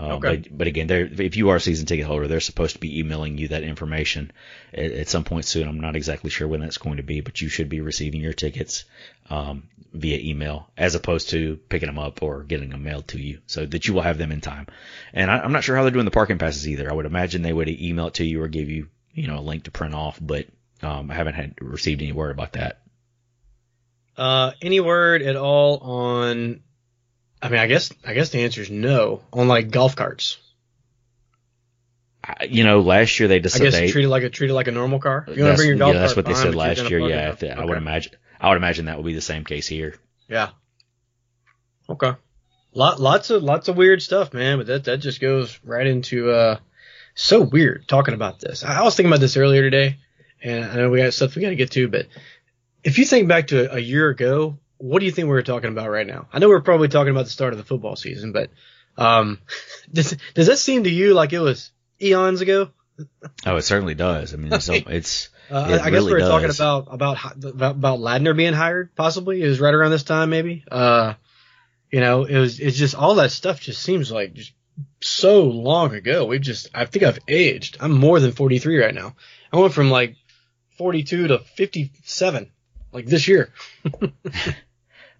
Uh, 0.00 0.14
Okay. 0.14 0.36
But, 0.36 0.58
but 0.58 0.66
again, 0.66 0.90
if 0.90 1.36
you 1.36 1.50
are 1.50 1.56
a 1.56 1.60
season 1.60 1.86
ticket 1.86 2.06
holder, 2.06 2.26
they're 2.26 2.40
supposed 2.40 2.74
to 2.76 2.80
be 2.80 2.98
emailing 2.98 3.38
you 3.38 3.48
that 3.48 3.62
information 3.62 4.32
at, 4.72 4.90
at 4.90 5.08
some 5.08 5.24
point 5.24 5.44
soon. 5.44 5.68
I'm 5.68 5.80
not 5.80 5.96
exactly 5.96 6.30
sure 6.30 6.48
when 6.48 6.60
that's 6.60 6.78
going 6.78 6.96
to 6.96 7.02
be, 7.02 7.20
but 7.20 7.40
you 7.40 7.48
should 7.48 7.68
be 7.68 7.80
receiving 7.82 8.20
your 8.22 8.32
tickets 8.32 8.84
um, 9.30 9.64
via 9.92 10.18
email 10.18 10.68
as 10.76 10.94
opposed 10.94 11.30
to 11.30 11.58
picking 11.68 11.86
them 11.86 11.98
up 11.98 12.22
or 12.22 12.42
getting 12.42 12.70
them 12.70 12.82
mailed 12.82 13.06
to 13.08 13.20
you, 13.20 13.38
so 13.46 13.66
that 13.66 13.86
you 13.86 13.94
will 13.94 14.02
have 14.02 14.18
them 14.18 14.32
in 14.32 14.40
time. 14.40 14.66
And 15.12 15.30
I, 15.30 15.38
I'm 15.38 15.52
not 15.52 15.62
sure 15.62 15.76
how 15.76 15.82
they're 15.82 15.92
doing 15.92 16.06
the 16.06 16.10
parking 16.10 16.38
passes 16.38 16.66
either. 16.66 16.90
I 16.90 16.94
would 16.94 17.06
imagine 17.06 17.42
they 17.42 17.52
would 17.52 17.68
email 17.68 18.08
it 18.08 18.14
to 18.14 18.24
you 18.24 18.42
or 18.42 18.48
give 18.48 18.68
you, 18.68 18.88
you 19.14 19.26
know, 19.28 19.38
a 19.38 19.40
link 19.40 19.64
to 19.64 19.70
print 19.70 19.94
off, 19.94 20.18
but 20.20 20.46
um, 20.82 21.10
I 21.10 21.14
haven't 21.14 21.34
had 21.34 21.54
received 21.60 22.02
any 22.02 22.12
word 22.12 22.30
about 22.30 22.52
that. 22.54 22.80
Uh, 24.16 24.52
any 24.62 24.80
word 24.80 25.22
at 25.22 25.36
all 25.36 25.78
on? 25.78 26.60
I 27.42 27.48
mean, 27.48 27.60
I 27.60 27.66
guess 27.66 27.92
I 28.06 28.14
guess 28.14 28.30
the 28.30 28.40
answer 28.40 28.60
is 28.62 28.70
no 28.70 29.22
on 29.32 29.48
like 29.48 29.70
golf 29.70 29.96
carts. 29.96 30.38
I, 32.22 32.44
you 32.44 32.64
know, 32.64 32.80
last 32.80 33.18
year 33.20 33.28
they 33.28 33.36
I 33.36 33.40
decided 33.40 33.64
guess 33.64 33.74
they, 33.74 33.90
treat 33.90 34.04
it 34.04 34.08
like 34.08 34.22
a 34.22 34.30
treat 34.30 34.50
it 34.50 34.54
like 34.54 34.68
a 34.68 34.72
normal 34.72 34.98
car. 34.98 35.26
You 35.28 35.44
want 35.44 35.54
to 35.54 35.56
bring 35.56 35.68
your 35.68 35.76
golf 35.76 35.94
yeah, 35.94 36.00
that's 36.00 36.16
what 36.16 36.24
they 36.24 36.34
said 36.34 36.54
last 36.54 36.88
year. 36.88 37.00
Yeah, 37.00 37.30
if 37.30 37.40
they- 37.40 37.50
I 37.50 37.64
would 37.64 37.76
imagine. 37.76 38.12
I 38.40 38.48
would 38.48 38.56
imagine 38.56 38.86
that 38.86 38.96
would 38.96 39.06
be 39.06 39.14
the 39.14 39.20
same 39.20 39.44
case 39.44 39.66
here. 39.66 39.94
Yeah. 40.28 40.50
Okay. 41.88 42.12
Lot, 42.72 43.00
lots 43.00 43.30
of 43.30 43.42
lots 43.42 43.68
of 43.68 43.76
weird 43.76 44.02
stuff, 44.02 44.32
man. 44.34 44.58
But 44.58 44.66
that 44.66 44.84
that 44.84 44.96
just 44.98 45.20
goes 45.20 45.58
right 45.64 45.86
into 45.86 46.30
uh, 46.30 46.58
so 47.14 47.40
weird 47.40 47.86
talking 47.88 48.14
about 48.14 48.40
this. 48.40 48.64
I, 48.64 48.80
I 48.80 48.82
was 48.82 48.96
thinking 48.96 49.10
about 49.12 49.20
this 49.20 49.36
earlier 49.36 49.62
today, 49.62 49.98
and 50.42 50.64
I 50.64 50.76
know 50.76 50.90
we 50.90 50.98
got 50.98 51.14
stuff 51.14 51.34
we 51.36 51.42
got 51.42 51.50
to 51.50 51.56
get 51.56 51.70
to, 51.72 51.88
but 51.88 52.06
if 52.82 52.98
you 52.98 53.04
think 53.04 53.28
back 53.28 53.48
to 53.48 53.72
a, 53.72 53.76
a 53.76 53.80
year 53.80 54.08
ago, 54.10 54.58
what 54.78 54.98
do 55.00 55.06
you 55.06 55.12
think 55.12 55.26
we 55.26 55.32
were 55.32 55.42
talking 55.42 55.70
about 55.70 55.90
right 55.90 56.06
now? 56.06 56.28
I 56.32 56.38
know 56.38 56.48
we're 56.48 56.60
probably 56.60 56.88
talking 56.88 57.10
about 57.12 57.24
the 57.24 57.30
start 57.30 57.52
of 57.52 57.58
the 57.58 57.64
football 57.64 57.96
season, 57.96 58.32
but 58.32 58.50
um, 58.96 59.38
does 59.92 60.16
does 60.34 60.46
that 60.48 60.58
seem 60.58 60.84
to 60.84 60.90
you 60.90 61.14
like 61.14 61.32
it 61.32 61.40
was 61.40 61.70
eons 62.00 62.40
ago? 62.40 62.70
Oh, 63.44 63.56
it 63.56 63.62
certainly 63.62 63.94
does. 63.96 64.32
I 64.34 64.36
mean, 64.36 64.52
it's, 64.52 64.68
it's 64.68 65.28
Uh, 65.50 65.66
It 65.68 65.80
I, 65.80 65.86
I 65.86 65.90
guess 65.90 65.92
really 66.04 66.14
we 66.14 66.22
were 66.22 66.28
talking 66.28 66.46
does. 66.46 66.60
about 66.60 66.86
about 66.90 67.18
about 67.44 67.74
about 67.74 67.98
Ladner 67.98 68.36
being 68.36 68.52
hired, 68.52 68.94
possibly. 68.94 69.42
It 69.42 69.48
was 69.48 69.58
right 69.60 69.74
around 69.74 69.90
this 69.90 70.04
time, 70.04 70.30
maybe. 70.30 70.64
Uh, 70.70 71.14
you 71.90 71.98
know, 72.00 72.22
it 72.24 72.38
was 72.38 72.60
it's 72.60 72.76
just 72.76 72.94
all 72.94 73.16
that 73.16 73.32
stuff 73.32 73.60
just 73.60 73.82
seems 73.82 74.12
like 74.12 74.34
just 74.34 74.52
so 75.00 75.44
long 75.44 75.94
ago. 75.94 76.26
We 76.26 76.38
just 76.38 76.68
I 76.74 76.84
think 76.86 77.04
I've 77.04 77.18
aged. 77.28 77.76
I'm 77.80 77.92
more 77.92 78.20
than 78.20 78.32
43 78.32 78.78
right 78.78 78.94
now. 78.94 79.14
I 79.52 79.58
went 79.58 79.74
from 79.74 79.90
like 79.90 80.16
42 80.78 81.28
to 81.28 81.38
57, 81.38 82.50
like 82.92 83.06
this 83.06 83.28
year. 83.28 83.52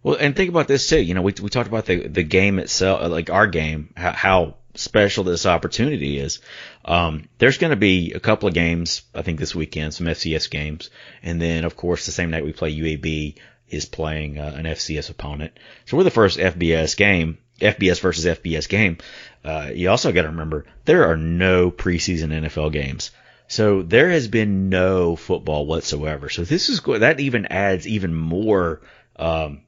Well, 0.05 0.17
and 0.21 0.37
think 0.37 0.51
about 0.51 0.69
this 0.69 0.87
too. 0.87 1.01
You 1.01 1.15
know, 1.15 1.23
we 1.23 1.33
we 1.41 1.49
talked 1.49 1.67
about 1.67 1.87
the 1.87 2.07
the 2.07 2.23
game 2.23 2.59
itself, 2.59 3.01
uh, 3.01 3.09
like 3.09 3.31
our 3.31 3.47
game, 3.47 3.95
how, 3.97 4.13
how 4.13 4.55
special 4.75 5.25
this 5.25 5.47
opportunity 5.47 6.19
is. 6.19 6.41
Um, 6.85 7.29
there's 7.39 7.57
going 7.57 7.71
to 7.71 7.77
be 7.77 8.13
a 8.13 8.21
couple 8.21 8.47
of 8.47 8.55
games, 8.55 9.03
I 9.15 9.23
think 9.23 9.41
this 9.41 9.55
weekend, 9.55 9.95
some 9.95 10.07
FCS 10.07 10.51
games, 10.51 10.91
and 11.23 11.41
then 11.41 11.65
of 11.65 11.77
course 11.77 12.05
the 12.05 12.13
same 12.13 12.31
night 12.31 12.45
we 12.45 12.53
play 12.53 12.77
UAB 12.77 13.37
is 13.69 13.87
playing 13.87 14.39
uh, 14.39 14.53
an 14.55 14.67
FCS 14.67 15.09
opponent. 15.09 15.59
So 15.87 15.97
we're 15.97 16.05
the 16.05 16.11
first 16.11 16.39
FBS 16.39 16.99
game, 16.99 17.39
FBS 17.61 18.01
versus 18.01 18.25
FBS 18.25 18.69
game. 18.69 18.99
Uh, 19.45 19.71
you 19.75 19.91
also 19.91 20.13
got 20.13 20.23
to 20.23 20.29
remember 20.29 20.67
there 20.85 21.11
are 21.11 21.17
no 21.17 21.71
preseason 21.71 22.29
NFL 22.31 22.73
games. 22.73 23.11
So 23.47 23.83
there 23.83 24.11
has 24.11 24.27
been 24.27 24.71
no 24.71 25.17
football 25.17 25.67
whatsoever. 25.67 26.31
So 26.31 26.45
this 26.45 26.69
is 26.69 26.81
that 26.81 27.21
even 27.21 27.47
adds 27.47 27.87
even 27.87 28.15
more 28.15 28.81
um, 29.17 29.63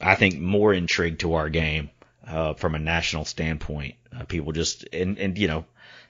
I 0.00 0.14
think 0.14 0.38
more 0.38 0.72
intrigue 0.72 1.18
to 1.20 1.34
our 1.34 1.48
game 1.48 1.90
uh, 2.26 2.54
from 2.54 2.74
a 2.74 2.78
national 2.78 3.24
standpoint. 3.24 3.96
Uh, 4.16 4.24
people 4.24 4.52
just 4.52 4.86
and 4.92 5.18
and 5.18 5.36
you 5.36 5.48
know 5.48 5.64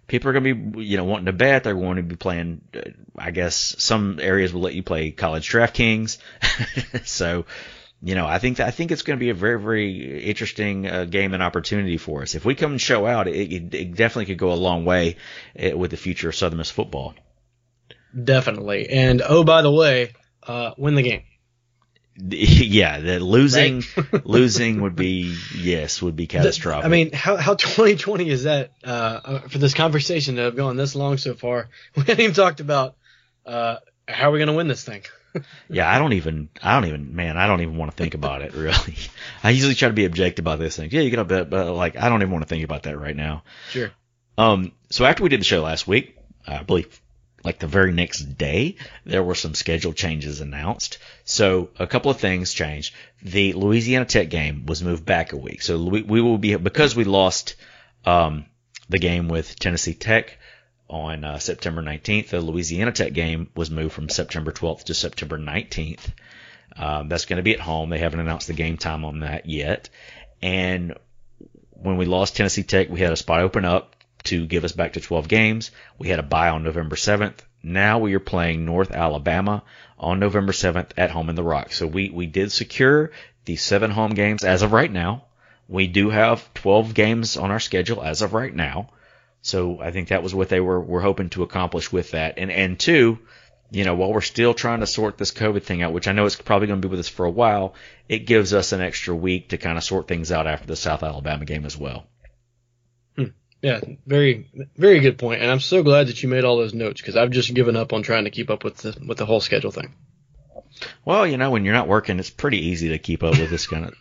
people 0.07 0.31
are 0.31 0.33
going 0.33 0.45
to 0.45 0.55
be 0.55 0.85
you 0.85 0.97
know 0.97 1.05
wanting 1.05 1.27
to 1.27 1.33
bet. 1.33 1.65
They're 1.65 1.75
going 1.75 1.97
to 1.97 2.03
be 2.03 2.17
playing. 2.17 2.61
Uh, 2.75 2.91
I 3.17 3.31
guess 3.31 3.75
some 3.79 4.19
areas 4.21 4.53
will 4.53 4.61
let 4.61 4.75
you 4.75 4.83
play 4.83 5.11
college 5.11 5.49
DraftKings. 5.49 6.19
so 7.05 7.47
you 8.03 8.15
know, 8.15 8.27
I 8.27 8.39
think 8.39 8.59
that, 8.59 8.69
I 8.69 8.71
think 8.71 8.93
it's 8.93 9.03
going 9.03 9.19
to 9.19 9.21
be 9.21 9.31
a 9.31 9.35
very, 9.35 9.61
very 9.61 10.25
interesting 10.25 10.89
uh, 10.89 11.05
game 11.05 11.35
and 11.35 11.43
opportunity 11.43 11.97
for 11.97 12.23
us. 12.23 12.35
If 12.35 12.45
we 12.45 12.55
come 12.55 12.73
and 12.73 12.81
show 12.81 13.07
out, 13.07 13.27
it, 13.27 13.53
it, 13.53 13.75
it 13.75 13.95
definitely 13.97 14.27
could 14.27 14.39
go 14.39 14.53
a 14.53 14.55
long 14.55 14.85
way 14.85 15.17
uh, 15.61 15.77
with 15.77 15.91
the 15.91 15.97
future 15.97 16.29
of 16.29 16.37
Southern 16.37 16.59
Miss 16.59 16.71
football. 16.71 17.15
Definitely. 18.25 18.89
And 18.89 19.21
oh, 19.27 19.43
by 19.43 19.63
the 19.63 19.71
way, 19.71 20.13
uh, 20.47 20.73
win 20.77 20.95
the 20.95 21.03
game. 21.03 21.23
Yeah, 22.21 22.99
the 22.99 23.21
losing 23.21 23.85
right? 23.97 24.27
losing 24.27 24.81
would 24.81 24.97
be 24.97 25.37
yes 25.57 26.03
would 26.03 26.17
be 26.17 26.27
catastrophic. 26.27 26.85
I 26.85 26.89
mean, 26.89 27.13
how 27.13 27.37
how 27.37 27.55
2020 27.55 28.29
is 28.29 28.43
that 28.43 28.73
uh, 28.83 28.89
uh, 29.25 29.39
for 29.43 29.59
this 29.59 29.73
conversation 29.73 30.35
to 30.35 30.43
have 30.43 30.57
gone 30.57 30.77
this 30.77 30.97
long 30.97 31.17
so 31.19 31.35
far? 31.35 31.69
We 31.95 32.03
haven't 32.03 32.21
even 32.21 32.35
talked 32.35 32.59
about 32.59 32.97
uh, 33.47 33.77
how 34.09 34.31
are 34.31 34.33
we 34.33 34.41
going 34.41 34.49
to 34.49 34.55
win 34.55 34.67
this 34.67 34.83
thing. 34.83 35.03
Yeah, 35.69 35.91
I 35.91 35.99
don't 35.99 36.13
even 36.15 36.49
I 36.63 36.75
don't 36.75 36.89
even 36.89 37.15
man 37.15 37.37
I 37.37 37.47
don't 37.47 37.61
even 37.61 37.77
want 37.77 37.91
to 37.91 37.97
think 37.97 38.15
about 38.15 38.43
it 38.43 38.55
really. 38.55 38.97
I 39.43 39.51
usually 39.51 39.75
try 39.75 39.89
to 39.89 39.95
be 39.95 40.05
objective 40.05 40.43
about 40.43 40.59
this 40.59 40.77
thing. 40.77 40.91
Yeah, 40.93 41.01
you 41.01 41.11
got 41.11 41.17
to 41.17 41.25
bet, 41.25 41.51
but 41.51 41.73
like 41.73 41.97
I 41.97 42.09
don't 42.09 42.23
even 42.23 42.33
want 42.33 42.43
to 42.43 42.49
think 42.49 42.65
about 42.65 42.85
that 42.85 42.99
right 42.99 43.17
now. 43.17 43.43
Sure. 43.71 43.91
Um. 44.37 44.73
So 44.91 45.05
after 45.05 45.23
we 45.23 45.29
did 45.29 45.41
the 45.41 45.45
show 45.45 45.63
last 45.63 45.87
week, 45.87 46.17
I 46.47 46.63
believe 46.63 47.01
like 47.45 47.59
the 47.59 47.67
very 47.67 47.93
next 47.93 48.21
day, 48.37 48.77
there 49.05 49.23
were 49.23 49.35
some 49.35 49.55
schedule 49.55 49.93
changes 49.93 50.41
announced. 50.41 50.99
So 51.25 51.71
a 51.79 51.87
couple 51.87 52.11
of 52.11 52.19
things 52.19 52.53
changed. 52.53 52.95
The 53.23 53.53
Louisiana 53.53 54.05
Tech 54.05 54.29
game 54.29 54.67
was 54.67 54.83
moved 54.83 55.05
back 55.05 55.33
a 55.33 55.37
week. 55.37 55.63
So 55.63 55.83
we, 55.83 56.03
we 56.03 56.21
will 56.21 56.39
be 56.39 56.57
because 56.57 56.97
we 56.97 57.05
lost 57.05 57.55
um, 58.05 58.47
the 58.89 58.99
game 58.99 59.29
with 59.29 59.59
Tennessee 59.59 59.95
Tech 59.95 60.39
on 60.89 61.25
uh, 61.25 61.39
September 61.39 61.83
19th. 61.83 62.29
The 62.29 62.41
Louisiana 62.41 62.93
Tech 62.93 63.13
game 63.13 63.51
was 63.55 63.71
moved 63.71 63.93
from 63.93 64.09
September 64.09 64.53
12th 64.53 64.85
to 64.85 64.95
September 64.95 65.39
19th. 65.39 66.13
Um, 66.77 67.09
that's 67.09 67.25
going 67.25 67.39
to 67.39 67.43
be 67.43 67.55
at 67.55 67.61
home. 67.61 67.91
They 67.91 67.99
haven't 67.99 68.21
announced 68.21 68.47
the 68.47 68.53
game 68.53 68.77
time 68.77 69.05
on 69.05 69.21
that 69.21 69.47
yet. 69.47 69.89
And 70.41 70.97
when 71.71 71.97
we 71.97 72.07
lost 72.07 72.37
Tennessee 72.37 72.63
Tech, 72.63 72.89
we 72.89 73.01
had 73.01 73.13
a 73.13 73.17
spot 73.17 73.41
open 73.41 73.65
up 73.65 73.97
to 74.25 74.47
give 74.47 74.65
us 74.65 74.73
back 74.73 74.95
to 74.95 75.01
12 75.01 75.29
games. 75.29 75.71
We 75.99 76.09
had 76.09 76.19
a 76.19 76.25
bye 76.25 76.51
on 76.51 76.63
November 76.63 76.97
7th. 76.97 77.39
Now 77.63 77.99
we 77.99 78.15
are 78.15 78.21
playing 78.21 78.65
North 78.65 78.93
Alabama 78.93 79.65
on 79.99 80.21
November 80.21 80.53
7th 80.53 80.91
at 80.97 81.11
home 81.11 81.29
in 81.29 81.35
the 81.35 81.43
Rock. 81.43 81.73
So 81.73 81.87
we, 81.87 82.11
we 82.11 82.27
did 82.27 82.53
secure 82.53 83.11
the 83.45 83.57
seven 83.57 83.91
home 83.91 84.13
games 84.13 84.45
as 84.45 84.63
of 84.63 84.73
right 84.73 84.91
now. 84.91 85.25
We 85.69 85.87
do 85.87 86.11
have 86.11 86.53
12 86.55 86.95
games 86.95 87.37
on 87.37 87.51
our 87.51 87.61
schedule 87.61 88.03
as 88.03 88.23
of 88.23 88.33
right 88.33 88.55
now. 88.55 88.91
So 89.43 89.81
I 89.81 89.91
think 89.91 90.09
that 90.09 90.23
was 90.23 90.35
what 90.35 90.49
they 90.49 90.61
were, 90.61 90.81
were 90.81 91.01
hoping 91.01 91.31
to 91.31 91.43
accomplish 91.43 91.93
with 91.93 92.13
that. 92.13 92.35
And, 92.39 92.51
and 92.51 92.79
two, 92.79 93.19
you 93.71 93.85
know, 93.85 93.95
while 93.95 94.13
we're 94.13 94.21
still 94.21 94.55
trying 94.55 94.81
to 94.81 94.87
sort 94.87 95.19
this 95.19 95.33
COVID 95.33 95.63
thing 95.63 95.83
out, 95.83 95.93
which 95.93 96.09
I 96.09 96.13
know 96.13 96.27
it's 96.27 96.37
probably 96.37 96.69
going 96.69 96.81
to 96.81 96.89
be 96.89 96.91
with 96.91 97.01
us 97.01 97.09
for 97.09 97.27
a 97.27 97.31
while, 97.31 97.75
it 98.09 98.21
gives 98.21 98.55
us 98.55 98.73
an 98.73 98.81
extra 98.81 99.15
week 99.15 99.51
to 99.51 99.59
kind 99.59 99.77
of 99.77 99.85
sort 99.85 100.09
things 100.09 100.33
out 100.33 100.47
after 100.47 100.67
the 100.67 100.77
South 100.77 101.03
Alabama 101.03 101.45
game 101.45 101.67
as 101.67 101.77
well. 101.77 102.07
Hmm. 103.17 103.25
Yeah, 103.63 103.81
very, 104.07 104.51
very 104.77 105.01
good 105.01 105.19
point. 105.19 105.43
And 105.43 105.51
I'm 105.51 105.61
so 105.61 105.83
glad 105.83 106.09
that 106.09 106.23
you 106.23 106.29
made 106.29 106.45
all 106.45 106.57
those 106.57 106.75
notes 106.75 107.01
because 107.01 107.17
I've 107.17 107.31
just 107.31 107.53
given 107.53 107.77
up 107.77 107.93
on 107.93 108.03
trying 108.03 108.25
to 108.25 108.31
keep 108.31 108.51
up 108.51 108.65
with 108.65 108.79
the 108.79 108.97
with 109.07 109.19
the 109.19 109.27
whole 109.27 109.41
schedule 109.41 109.71
thing. 109.71 109.95
Well, 111.05 111.27
you 111.27 111.37
know, 111.37 111.51
when 111.51 111.65
you're 111.65 111.75
not 111.75 111.89
working, 111.89 112.19
it's 112.19 112.31
pretty 112.31 112.69
easy 112.69 112.91
to 112.91 112.99
keep 112.99 113.23
up 113.23 113.39
with 113.39 113.51
this 113.51 113.67
kind 113.67 113.87
of. 113.87 113.95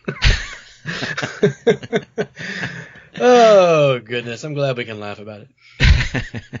oh 3.20 3.98
goodness, 4.00 4.44
I'm 4.44 4.54
glad 4.54 4.76
we 4.76 4.84
can 4.84 5.00
laugh 5.00 5.18
about 5.18 5.42
it. 5.42 6.44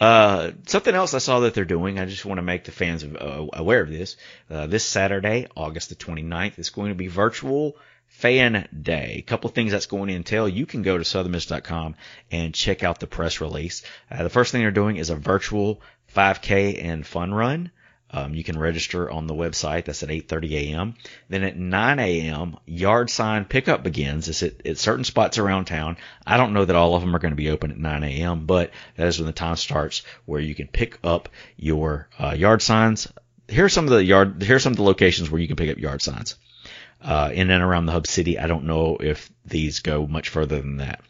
Uh, 0.00 0.50
something 0.66 0.94
else 0.94 1.14
I 1.14 1.18
saw 1.18 1.40
that 1.40 1.54
they're 1.54 1.64
doing, 1.64 1.98
I 1.98 2.04
just 2.04 2.24
want 2.24 2.38
to 2.38 2.42
make 2.42 2.64
the 2.64 2.72
fans 2.72 3.04
uh, 3.04 3.46
aware 3.52 3.80
of 3.80 3.88
this. 3.88 4.16
Uh, 4.50 4.66
this 4.66 4.84
Saturday, 4.84 5.46
August 5.56 5.88
the 5.88 5.94
29th, 5.94 6.58
is 6.58 6.70
going 6.70 6.88
to 6.88 6.96
be 6.96 7.06
virtual 7.06 7.76
Fan 8.08 8.68
Day. 8.80 9.16
A 9.18 9.22
couple 9.22 9.50
things 9.50 9.72
that's 9.72 9.86
going 9.86 10.08
to 10.08 10.14
entail. 10.14 10.48
You 10.48 10.66
can 10.66 10.82
go 10.82 10.98
to 10.98 11.04
southernmiss.com 11.04 11.96
and 12.30 12.54
check 12.54 12.82
out 12.82 13.00
the 13.00 13.06
press 13.06 13.40
release. 13.40 13.82
Uh, 14.10 14.22
the 14.22 14.30
first 14.30 14.52
thing 14.52 14.60
they're 14.60 14.70
doing 14.70 14.96
is 14.96 15.10
a 15.10 15.16
virtual 15.16 15.80
5K 16.14 16.84
and 16.84 17.06
fun 17.06 17.32
run. 17.32 17.70
Um, 18.14 18.32
you 18.32 18.44
can 18.44 18.56
register 18.56 19.10
on 19.10 19.26
the 19.26 19.34
website. 19.34 19.86
That's 19.86 20.04
at 20.04 20.08
8:30 20.08 20.52
a.m. 20.52 20.94
Then 21.28 21.42
at 21.42 21.56
9 21.56 21.98
a.m., 21.98 22.56
yard 22.64 23.10
sign 23.10 23.44
pickup 23.44 23.82
begins. 23.82 24.28
It's 24.28 24.44
at, 24.44 24.64
at, 24.64 24.78
certain 24.78 25.02
spots 25.02 25.38
around 25.38 25.64
town. 25.64 25.96
I 26.24 26.36
don't 26.36 26.52
know 26.52 26.64
that 26.64 26.76
all 26.76 26.94
of 26.94 27.02
them 27.02 27.16
are 27.16 27.18
going 27.18 27.32
to 27.32 27.36
be 27.36 27.50
open 27.50 27.72
at 27.72 27.76
9 27.76 28.04
a.m., 28.04 28.46
but 28.46 28.70
that 28.96 29.08
is 29.08 29.18
when 29.18 29.26
the 29.26 29.32
time 29.32 29.56
starts 29.56 30.02
where 30.26 30.40
you 30.40 30.54
can 30.54 30.68
pick 30.68 30.96
up 31.02 31.28
your 31.56 32.08
uh, 32.16 32.34
yard 32.38 32.62
signs. 32.62 33.12
Here 33.48 33.64
are 33.64 33.68
some 33.68 33.86
of 33.86 33.90
the 33.90 34.04
yard. 34.04 34.40
Here 34.44 34.56
are 34.56 34.60
some 34.60 34.72
of 34.72 34.76
the 34.76 34.84
locations 34.84 35.28
where 35.28 35.40
you 35.40 35.48
can 35.48 35.56
pick 35.56 35.70
up 35.70 35.78
yard 35.78 36.00
signs 36.00 36.36
uh, 37.04 37.30
in 37.32 37.50
and 37.50 37.62
around 37.62 37.86
the 37.86 37.92
hub 37.92 38.06
city. 38.06 38.38
I 38.38 38.46
don't 38.46 38.64
know 38.64 38.96
if 38.98 39.30
these 39.44 39.80
go 39.80 40.06
much 40.06 40.30
further 40.30 40.60
than 40.60 40.78
that. 40.78 41.02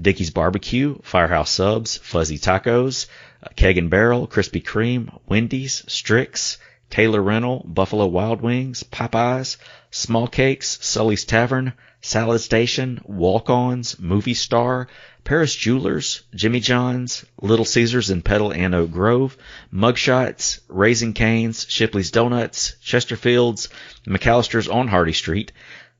Dickey's 0.00 0.30
Barbecue, 0.30 0.98
Firehouse 1.02 1.50
Subs, 1.50 1.96
Fuzzy 1.98 2.38
Tacos, 2.38 3.06
uh, 3.42 3.48
Keg 3.56 3.76
and 3.76 3.90
Barrel, 3.90 4.28
Krispy 4.28 4.62
Kreme, 4.62 5.18
Wendy's, 5.26 5.84
Strix, 5.88 6.58
Taylor 6.90 7.22
Rental, 7.22 7.64
Buffalo 7.66 8.06
Wild 8.06 8.40
Wings, 8.42 8.82
Popeyes, 8.82 9.56
Small 9.90 10.26
Cakes, 10.26 10.78
Sully's 10.82 11.24
Tavern, 11.24 11.72
Salad 12.02 12.40
Station, 12.40 13.00
Walk-Ons, 13.04 13.98
Movie 13.98 14.34
Star, 14.34 14.88
Paris 15.22 15.54
Jewelers, 15.54 16.22
Jimmy 16.34 16.60
John's, 16.60 17.24
Little 17.40 17.64
Caesars 17.64 18.10
in 18.10 18.22
Petal 18.22 18.52
and 18.52 18.74
Oak 18.74 18.90
Grove, 18.90 19.36
Mugshots, 19.72 20.60
Raising 20.68 21.12
Canes, 21.12 21.66
Shipley's 21.68 22.10
Donuts, 22.10 22.74
Chesterfields, 22.82 23.68
McAllister's 24.06 24.68
on 24.68 24.88
Hardy 24.88 25.12
Street, 25.12 25.52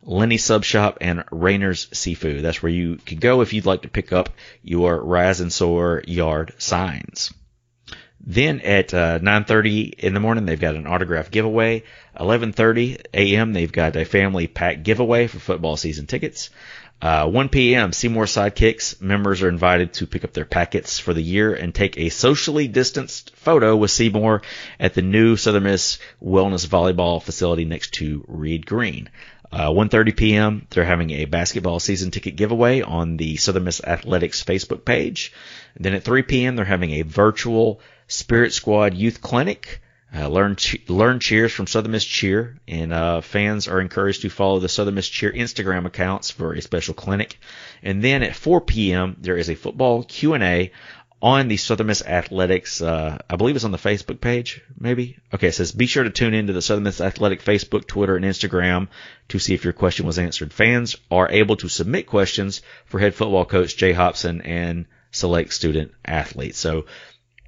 Lenny 0.02 0.38
Sub 0.38 0.64
Shop, 0.64 0.98
and 1.00 1.24
Rainer's 1.30 1.86
Seafood. 1.92 2.42
That's 2.42 2.62
where 2.62 2.72
you 2.72 2.96
can 2.96 3.18
go 3.18 3.42
if 3.42 3.52
you'd 3.52 3.66
like 3.66 3.82
to 3.82 3.88
pick 3.88 4.12
up 4.12 4.30
your 4.62 5.02
Raz 5.02 5.40
and 5.40 5.52
Soar 5.52 6.02
yard 6.06 6.54
signs. 6.58 7.32
Then 8.26 8.60
at 8.60 8.92
uh, 8.92 9.18
9:30 9.18 9.94
in 9.98 10.14
the 10.14 10.20
morning, 10.20 10.44
they've 10.44 10.60
got 10.60 10.76
an 10.76 10.86
autograph 10.86 11.30
giveaway. 11.30 11.84
11:30 12.18 13.00
a.m. 13.14 13.52
they've 13.52 13.72
got 13.72 13.96
a 13.96 14.04
family 14.04 14.46
pack 14.46 14.82
giveaway 14.82 15.26
for 15.26 15.38
football 15.38 15.76
season 15.76 16.06
tickets. 16.06 16.50
Uh, 17.02 17.26
1 17.26 17.48
p.m. 17.48 17.94
Seymour 17.94 18.26
Sidekicks 18.26 19.00
members 19.00 19.40
are 19.40 19.48
invited 19.48 19.94
to 19.94 20.06
pick 20.06 20.22
up 20.22 20.34
their 20.34 20.44
packets 20.44 20.98
for 20.98 21.14
the 21.14 21.22
year 21.22 21.54
and 21.54 21.74
take 21.74 21.96
a 21.96 22.10
socially 22.10 22.68
distanced 22.68 23.34
photo 23.36 23.74
with 23.74 23.90
Seymour 23.90 24.42
at 24.78 24.92
the 24.92 25.00
new 25.00 25.36
Southern 25.36 25.62
Miss 25.62 25.98
Wellness 26.22 26.66
Volleyball 26.66 27.22
facility 27.22 27.64
next 27.64 27.94
to 27.94 28.22
Reed 28.28 28.66
Green. 28.66 29.08
Uh, 29.50 29.70
1:30 29.70 30.16
p.m. 30.16 30.66
They're 30.68 30.84
having 30.84 31.10
a 31.10 31.24
basketball 31.24 31.80
season 31.80 32.10
ticket 32.10 32.36
giveaway 32.36 32.82
on 32.82 33.16
the 33.16 33.36
Southern 33.36 33.64
Miss 33.64 33.82
Athletics 33.82 34.44
Facebook 34.44 34.84
page. 34.84 35.32
And 35.74 35.84
then 35.86 35.94
at 35.94 36.04
3 36.04 36.22
p.m. 36.22 36.54
They're 36.54 36.66
having 36.66 36.92
a 36.92 37.02
virtual 37.02 37.80
Spirit 38.10 38.52
Squad 38.52 38.94
Youth 38.94 39.20
Clinic. 39.22 39.80
Uh, 40.12 40.26
learn 40.26 40.56
learn 40.88 41.20
cheers 41.20 41.52
from 41.52 41.68
Southern 41.68 41.92
Miss 41.92 42.04
Cheer, 42.04 42.58
and 42.66 42.92
uh, 42.92 43.20
fans 43.20 43.68
are 43.68 43.80
encouraged 43.80 44.22
to 44.22 44.28
follow 44.28 44.58
the 44.58 44.68
Southern 44.68 44.96
Miss 44.96 45.08
Cheer 45.08 45.32
Instagram 45.32 45.86
accounts 45.86 46.32
for 46.32 46.52
a 46.52 46.60
special 46.60 46.94
clinic. 46.94 47.38
And 47.84 48.02
then 48.02 48.24
at 48.24 48.34
4 48.34 48.62
p.m. 48.62 49.16
there 49.20 49.36
is 49.36 49.48
a 49.48 49.54
football 49.54 50.02
Q 50.02 50.34
and 50.34 50.42
A 50.42 50.72
on 51.22 51.46
the 51.46 51.56
Southern 51.56 51.86
Miss 51.86 52.02
Athletics. 52.02 52.82
Uh, 52.82 53.18
I 53.30 53.36
believe 53.36 53.54
it's 53.54 53.64
on 53.64 53.70
the 53.70 53.78
Facebook 53.78 54.20
page, 54.20 54.60
maybe. 54.76 55.18
Okay, 55.32 55.48
it 55.48 55.54
says 55.54 55.70
be 55.70 55.86
sure 55.86 56.02
to 56.02 56.10
tune 56.10 56.34
into 56.34 56.52
the 56.52 56.62
Southern 56.62 56.82
Miss 56.82 57.00
Athletic 57.00 57.44
Facebook, 57.44 57.86
Twitter, 57.86 58.16
and 58.16 58.24
Instagram 58.24 58.88
to 59.28 59.38
see 59.38 59.54
if 59.54 59.62
your 59.62 59.72
question 59.72 60.06
was 60.06 60.18
answered. 60.18 60.52
Fans 60.52 60.96
are 61.12 61.30
able 61.30 61.54
to 61.58 61.68
submit 61.68 62.08
questions 62.08 62.62
for 62.86 62.98
head 62.98 63.14
football 63.14 63.44
coach 63.44 63.76
Jay 63.76 63.92
Hopson 63.92 64.40
and 64.40 64.86
select 65.12 65.52
student 65.52 65.92
athletes. 66.04 66.58
So 66.58 66.86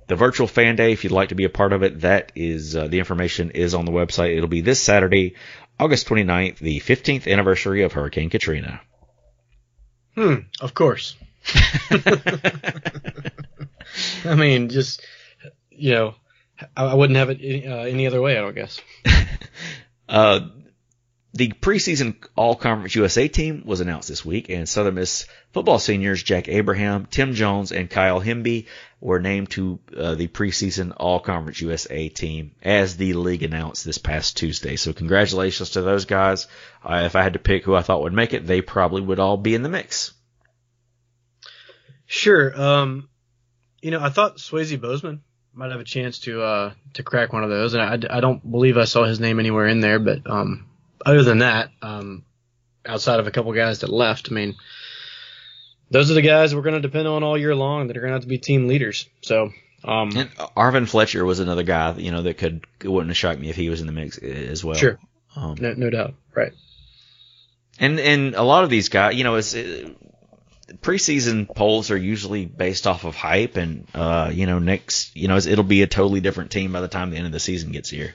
the 0.09 0.17
virtual 0.17 0.47
fan 0.47 0.77
day, 0.77 0.93
if 0.93 1.05
you'd 1.05 1.13
like 1.13 1.31
to 1.31 1.35
be 1.35 1.45
a 1.45 1.51
part 1.51 1.73
of 1.73 1.83
it, 1.83 2.01
that 2.01 2.33
is 2.35 2.77
uh, 2.77 2.89
the 2.89 2.99
information 2.99 3.51
is 3.51 3.75
on 3.75 3.85
the 3.85 3.93
website. 3.93 4.37
It'll 4.37 4.49
be 4.49 4.61
this 4.61 4.81
Saturday, 4.81 5.37
August 5.79 6.09
29th, 6.09 6.59
the 6.59 6.81
15th 6.81 7.31
anniversary 7.31 7.83
of 7.83 7.93
Hurricane 7.93 8.31
Katrina. 8.31 8.81
Hmm, 10.15 10.35
of 10.61 10.75
course. 10.75 11.17
I 14.25 14.35
mean, 14.37 14.69
just 14.69 15.05
you 15.71 15.93
know, 15.93 16.15
I, 16.77 16.95
wouldn't 16.95 17.17
have 17.17 17.31
it 17.31 17.39
any, 17.43 17.67
uh, 17.67 17.85
any 17.85 18.07
other 18.07 18.21
way. 18.21 18.37
I 18.37 18.41
don't 18.41 18.55
guess. 18.55 18.81
uh, 20.09 20.41
the 21.35 21.49
preseason 21.49 22.17
All 22.37 22.55
Conference 22.55 22.95
USA 22.95 23.27
team 23.27 23.63
was 23.65 23.81
announced 23.81 24.09
this 24.09 24.25
week, 24.25 24.51
and 24.51 24.69
Southern 24.69 24.97
Miss 24.97 25.27
football 25.53 25.79
seniors 25.79 26.23
Jack 26.23 26.49
Abraham, 26.49 27.07
Tim 27.07 27.35
Jones, 27.35 27.73
and 27.73 27.91
Ky'el 27.91 28.23
Hemby 28.23 28.67
were 29.01 29.19
named 29.19 29.51
to 29.51 29.81
uh, 29.97 30.15
the 30.15 30.29
preseason 30.29 30.93
All 30.97 31.21
Conference 31.21 31.61
USA 31.61 32.09
team 32.09 32.53
as 32.63 32.97
the 32.97 33.15
league 33.15 33.43
announced 33.43 33.85
this 33.85 33.99
past 33.99 34.37
Tuesday. 34.37 34.77
So 34.77 34.93
congratulations 34.93 35.71
to 35.71 35.83
those 35.83 36.05
guys. 36.05 36.49
Uh, 36.85 37.03
if 37.07 37.17
I 37.17 37.23
had 37.23 37.33
to 37.33 37.39
pick 37.39 37.65
who 37.65 37.75
I 37.75 37.83
thought 37.83 38.03
would 38.03 38.13
make 38.13 38.35
it, 38.35 38.47
they 38.47 38.61
probably 38.61 39.01
would 39.01 39.19
all 39.19 39.39
be 39.39 39.55
in 39.55 39.63
the 39.63 39.69
mix. 39.69 40.13
Sure. 42.07 42.61
Um, 42.61 43.09
you 43.81 43.91
know, 43.91 44.01
I 44.01 44.11
thought 44.11 44.37
Swayze 44.37 44.79
Bozeman 44.79 45.23
might 45.55 45.71
have 45.71 45.81
a 45.81 45.85
chance 45.85 46.19
to 46.21 46.43
uh, 46.43 46.73
to 46.95 47.03
crack 47.03 47.33
one 47.33 47.43
of 47.43 47.51
those, 47.51 47.75
and 47.75 47.83
I, 47.83 48.17
I 48.17 48.21
don't 48.21 48.49
believe 48.49 48.77
I 48.77 48.85
saw 48.85 49.05
his 49.05 49.19
name 49.19 49.41
anywhere 49.41 49.67
in 49.67 49.81
there, 49.81 49.99
but 49.99 50.29
um, 50.31 50.67
other 51.05 51.23
than 51.23 51.39
that, 51.39 51.71
um, 51.83 52.25
outside 52.87 53.21
of 53.21 53.27
a 53.27 53.31
couple 53.31 53.53
guys 53.53 53.81
that 53.81 53.91
left, 53.91 54.29
I 54.31 54.35
mean, 54.35 54.57
those 55.91 56.11
are 56.11 56.15
the 56.15 56.23
guys 56.23 56.55
we're 56.55 56.63
going 56.63 56.75
to 56.75 56.81
depend 56.81 57.07
on 57.07 57.23
all 57.23 57.37
year 57.37 57.55
long 57.55 57.89
that 57.89 57.97
are 57.97 58.01
going 58.01 58.11
to 58.11 58.15
have 58.15 58.23
to 58.23 58.29
be 58.29 58.39
team 58.39 58.67
leaders. 58.67 59.09
So, 59.23 59.53
um, 59.85 60.11
And 60.17 60.31
Arvin 60.57 60.89
Fletcher 60.89 61.25
was 61.25 61.41
another 61.41 61.63
guy, 61.63 61.95
you 61.97 62.11
know, 62.11 62.23
that 62.23 62.39
could 62.39 62.65
it 62.83 62.89
wouldn't 62.89 63.11
have 63.11 63.17
shocked 63.17 63.41
me 63.41 63.51
if 63.51 63.57
he 63.57 63.69
was 63.69 63.81
in 63.81 63.87
the 63.87 63.93
mix 63.93 64.19
as 64.19 64.65
well. 64.65 64.77
Sure. 64.77 64.99
Um, 65.37 65.57
no, 65.61 65.75
no 65.75 65.91
doubt. 65.91 66.15
Right. 66.35 66.53
And 67.79 67.99
and 67.99 68.35
a 68.35 68.43
lot 68.43 68.65
of 68.65 68.71
these 68.71 68.89
guys, 68.89 69.15
you 69.15 69.25
know, 69.25 69.37
it's 69.37 69.55
it, 69.55 69.97
preseason 70.81 71.53
polls 71.55 71.91
are 71.91 71.97
usually 71.97 72.47
based 72.47 72.87
off 72.87 73.05
of 73.05 73.17
hype, 73.17 73.57
and 73.57 73.87
uh, 73.95 74.31
you 74.33 74.47
know, 74.47 74.59
next, 74.59 75.17
you 75.17 75.29
know, 75.29 75.37
it'll 75.37 75.65
be 75.65 75.83
a 75.83 75.87
totally 75.87 76.21
different 76.21 76.51
team 76.51 76.73
by 76.73 76.81
the 76.81 76.89
time 76.89 77.11
the 77.11 77.17
end 77.17 77.27
of 77.27 77.33
the 77.33 77.41
season 77.41 77.73
gets 77.73 77.91
here. 77.91 78.15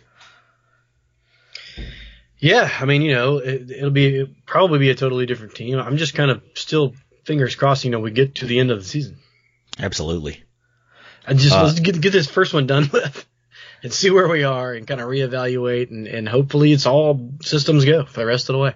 Yeah, 2.39 2.69
I 2.79 2.85
mean, 2.85 3.01
you 3.01 3.13
know, 3.13 3.37
it, 3.37 3.71
it'll 3.71 3.89
be 3.89 4.19
it'll 4.19 4.33
probably 4.45 4.79
be 4.79 4.89
a 4.89 4.95
totally 4.95 5.25
different 5.25 5.55
team. 5.55 5.79
I'm 5.79 5.97
just 5.97 6.13
kind 6.13 6.29
of 6.29 6.43
still 6.53 6.93
fingers 7.23 7.55
crossed. 7.55 7.83
You 7.83 7.91
know, 7.91 7.99
we 7.99 8.11
get 8.11 8.35
to 8.35 8.45
the 8.45 8.59
end 8.59 8.71
of 8.71 8.79
the 8.79 8.85
season. 8.85 9.17
Absolutely. 9.79 10.43
I 11.25 11.33
just 11.33 11.55
Uh, 11.55 11.65
let's 11.65 11.79
get 11.79 11.99
get 11.99 12.13
this 12.13 12.27
first 12.27 12.53
one 12.53 12.67
done 12.67 12.89
with, 12.93 13.25
and 13.83 13.91
see 13.91 14.11
where 14.11 14.27
we 14.27 14.43
are, 14.43 14.73
and 14.73 14.87
kind 14.87 15.01
of 15.01 15.07
reevaluate, 15.07 15.89
and 15.89 16.07
and 16.07 16.29
hopefully 16.29 16.71
it's 16.71 16.85
all 16.85 17.31
systems 17.41 17.85
go 17.85 18.05
for 18.05 18.19
the 18.19 18.25
rest 18.25 18.49
of 18.49 18.53
the 18.53 18.59
way. 18.59 18.73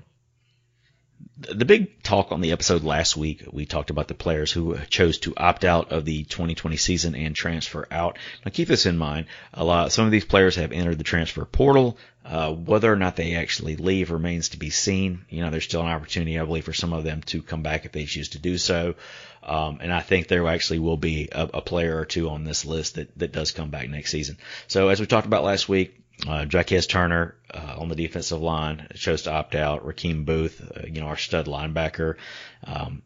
The 1.49 1.65
big 1.65 2.03
talk 2.03 2.31
on 2.31 2.41
the 2.41 2.51
episode 2.51 2.83
last 2.83 3.17
week, 3.17 3.43
we 3.51 3.65
talked 3.65 3.89
about 3.89 4.07
the 4.07 4.13
players 4.13 4.51
who 4.51 4.77
chose 4.89 5.17
to 5.19 5.33
opt 5.35 5.65
out 5.65 5.91
of 5.91 6.05
the 6.05 6.23
2020 6.23 6.77
season 6.77 7.15
and 7.15 7.35
transfer 7.35 7.87
out. 7.89 8.17
Now 8.45 8.51
keep 8.51 8.67
this 8.67 8.85
in 8.85 8.97
mind. 8.97 9.27
A 9.53 9.63
lot, 9.63 9.91
some 9.91 10.05
of 10.05 10.11
these 10.11 10.25
players 10.25 10.55
have 10.55 10.71
entered 10.71 10.97
the 10.97 11.03
transfer 11.03 11.45
portal. 11.45 11.97
Uh, 12.23 12.51
whether 12.53 12.91
or 12.91 12.95
not 12.95 13.15
they 13.15 13.33
actually 13.33 13.75
leave 13.75 14.11
remains 14.11 14.49
to 14.49 14.57
be 14.57 14.69
seen. 14.69 15.25
You 15.29 15.41
know, 15.41 15.49
there's 15.49 15.63
still 15.63 15.81
an 15.81 15.87
opportunity, 15.87 16.37
I 16.37 16.45
believe, 16.45 16.65
for 16.65 16.73
some 16.73 16.93
of 16.93 17.03
them 17.03 17.21
to 17.23 17.41
come 17.41 17.63
back 17.63 17.85
if 17.85 17.91
they 17.91 18.05
choose 18.05 18.29
to 18.29 18.39
do 18.39 18.59
so. 18.59 18.93
Um, 19.41 19.79
and 19.81 19.91
I 19.91 20.01
think 20.01 20.27
there 20.27 20.47
actually 20.47 20.79
will 20.79 20.97
be 20.97 21.29
a, 21.31 21.49
a 21.55 21.61
player 21.61 21.97
or 21.97 22.05
two 22.05 22.29
on 22.29 22.43
this 22.43 22.63
list 22.63 22.95
that, 22.95 23.17
that 23.17 23.31
does 23.31 23.51
come 23.51 23.71
back 23.71 23.89
next 23.89 24.11
season. 24.11 24.37
So 24.67 24.89
as 24.89 24.99
we 24.99 25.07
talked 25.07 25.25
about 25.25 25.43
last 25.43 25.67
week, 25.67 26.00
uh, 26.27 26.45
Jaquez 26.51 26.87
Turner 26.87 27.35
uh, 27.53 27.75
on 27.77 27.89
the 27.89 27.95
defensive 27.95 28.41
line 28.41 28.87
chose 28.95 29.23
to 29.23 29.31
opt 29.31 29.55
out. 29.55 29.85
Racheem 29.85 30.25
Boothe, 30.25 30.61
uh, 30.77 30.87
you 30.87 31.01
know, 31.01 31.07
our 31.07 31.17
stud 31.17 31.47
linebacker. 31.47 32.15
Um, 32.63 33.01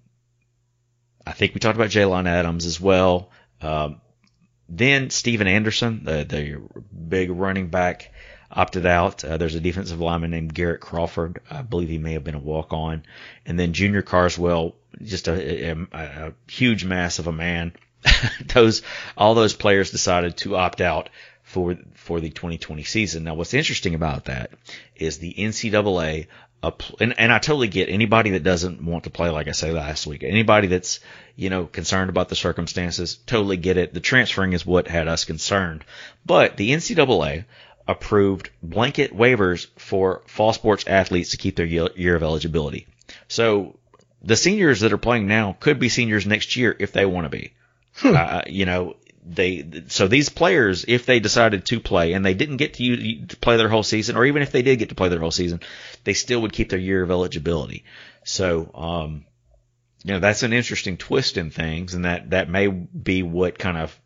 I 1.25 1.31
think 1.31 1.53
we 1.53 1.59
talked 1.59 1.77
about 1.77 1.89
Jalen 1.89 2.27
Adams 2.27 2.65
as 2.65 2.79
well. 2.79 3.31
Um, 3.61 4.01
then 4.67 5.09
Steven 5.09 5.47
Anderson, 5.47 6.03
the, 6.03 6.23
the 6.23 6.61
big 6.93 7.29
running 7.31 7.67
back, 7.67 8.11
opted 8.51 8.85
out. 8.85 9.23
Uh, 9.23 9.37
there's 9.37 9.55
a 9.55 9.59
defensive 9.59 9.99
lineman 9.99 10.31
named 10.31 10.53
Garrett 10.53 10.81
Crawford. 10.81 11.39
I 11.49 11.61
believe 11.61 11.89
he 11.89 11.97
may 11.97 12.13
have 12.13 12.23
been 12.23 12.35
a 12.35 12.39
walk 12.39 12.73
on. 12.73 13.03
And 13.45 13.59
then 13.59 13.73
Junior 13.73 14.01
Carswell, 14.01 14.75
just 15.01 15.27
a, 15.27 15.71
a, 15.71 15.87
a 15.93 16.33
huge 16.47 16.85
mass 16.85 17.19
of 17.19 17.27
a 17.27 17.31
man. 17.31 17.73
those 18.53 18.83
all 19.17 19.33
those 19.33 19.55
players 19.55 19.89
decided 19.89 20.37
to 20.37 20.55
opt 20.55 20.79
out 20.79 21.09
for 21.55 21.77
for 21.93 22.19
the 22.19 22.29
2020 22.29 22.83
season. 22.83 23.23
Now, 23.23 23.35
what's 23.35 23.53
interesting 23.53 23.95
about 23.95 24.25
that 24.25 24.51
is 24.97 25.19
the 25.19 25.33
NCAA, 25.33 26.27
and, 26.99 27.17
and 27.17 27.31
I 27.31 27.39
totally 27.39 27.69
get 27.69 27.87
anybody 27.87 28.31
that 28.31 28.43
doesn't 28.43 28.83
want 28.83 29.05
to 29.05 29.09
play, 29.09 29.29
like 29.29 29.47
I 29.47 29.51
said 29.51 29.73
last 29.73 30.05
week, 30.05 30.23
anybody 30.23 30.67
that's 30.67 30.99
you 31.37 31.49
know 31.49 31.65
concerned 31.65 32.09
about 32.09 32.27
the 32.27 32.35
circumstances, 32.35 33.15
totally 33.25 33.55
get 33.55 33.77
it. 33.77 33.93
The 33.93 34.01
transferring 34.01 34.51
is 34.51 34.65
what 34.65 34.89
had 34.89 35.07
us 35.07 35.23
concerned, 35.23 35.85
but 36.25 36.57
the 36.57 36.71
NCAA 36.71 37.45
approved 37.87 38.49
blanket 38.61 39.15
waivers 39.15 39.67
for 39.77 40.23
fall 40.27 40.51
sports 40.51 40.83
athletes 40.87 41.31
to 41.31 41.37
keep 41.37 41.55
their 41.55 41.65
year 41.65 42.17
of 42.17 42.23
eligibility. 42.23 42.85
So 43.29 43.79
the 44.21 44.35
seniors 44.35 44.81
that 44.81 44.91
are 44.91 44.97
playing 44.97 45.27
now 45.27 45.55
could 45.57 45.79
be 45.79 45.87
seniors 45.87 46.25
next 46.25 46.57
year 46.57 46.75
if 46.77 46.91
they 46.91 47.05
want 47.05 47.25
to 47.25 47.29
be. 47.29 47.53
Hmm. 47.95 48.13
Uh, 48.13 48.41
you 48.45 48.65
know, 48.65 48.97
they 49.27 49.83
so 49.87 50.07
these 50.07 50.29
players, 50.29 50.85
if 50.87 51.05
they 51.05 51.19
decided 51.19 51.65
to 51.65 51.79
play 51.79 52.13
and 52.13 52.23
they 52.23 52.35
didn't 52.35 52.57
get 52.57 52.75
to, 52.75 53.25
to 53.25 53.37
play 53.37 53.57
their 53.57 53.69
whole 53.69 53.83
season, 53.83 54.15
or 54.15 54.25
even 54.25 54.41
if 54.41 54.51
they 54.51 54.61
did 54.61 54.79
get 54.79 54.89
to 54.89 54.95
play 54.95 55.09
their 55.09 55.19
whole 55.19 55.31
season, 55.31 55.61
they 56.03 56.13
still 56.13 56.41
would 56.41 56.53
keep 56.53 56.69
their 56.69 56.79
year 56.79 57.01
of 57.01 57.11
eligibility. 57.11 57.85
So, 58.23 58.69
um, 58.75 59.25
you 60.03 60.13
know, 60.13 60.19
that's 60.19 60.43
an 60.43 60.53
interesting 60.53 60.97
twist 60.97 61.37
in 61.37 61.49
things, 61.49 61.95
and 61.95 62.05
that 62.05 62.29
that 62.29 62.49
may 62.49 62.67
be 62.67 63.23
what 63.23 63.57
kind 63.57 63.77
of 63.77 63.99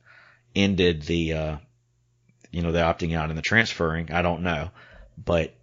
ended 0.55 1.01
the, 1.03 1.33
uh, 1.33 1.57
you 2.51 2.61
know, 2.61 2.71
the 2.71 2.79
opting 2.79 3.15
out 3.15 3.29
and 3.29 3.37
the 3.37 3.43
transferring. 3.43 4.11
I 4.11 4.21
don't 4.21 4.43
know, 4.43 4.71
but 5.17 5.53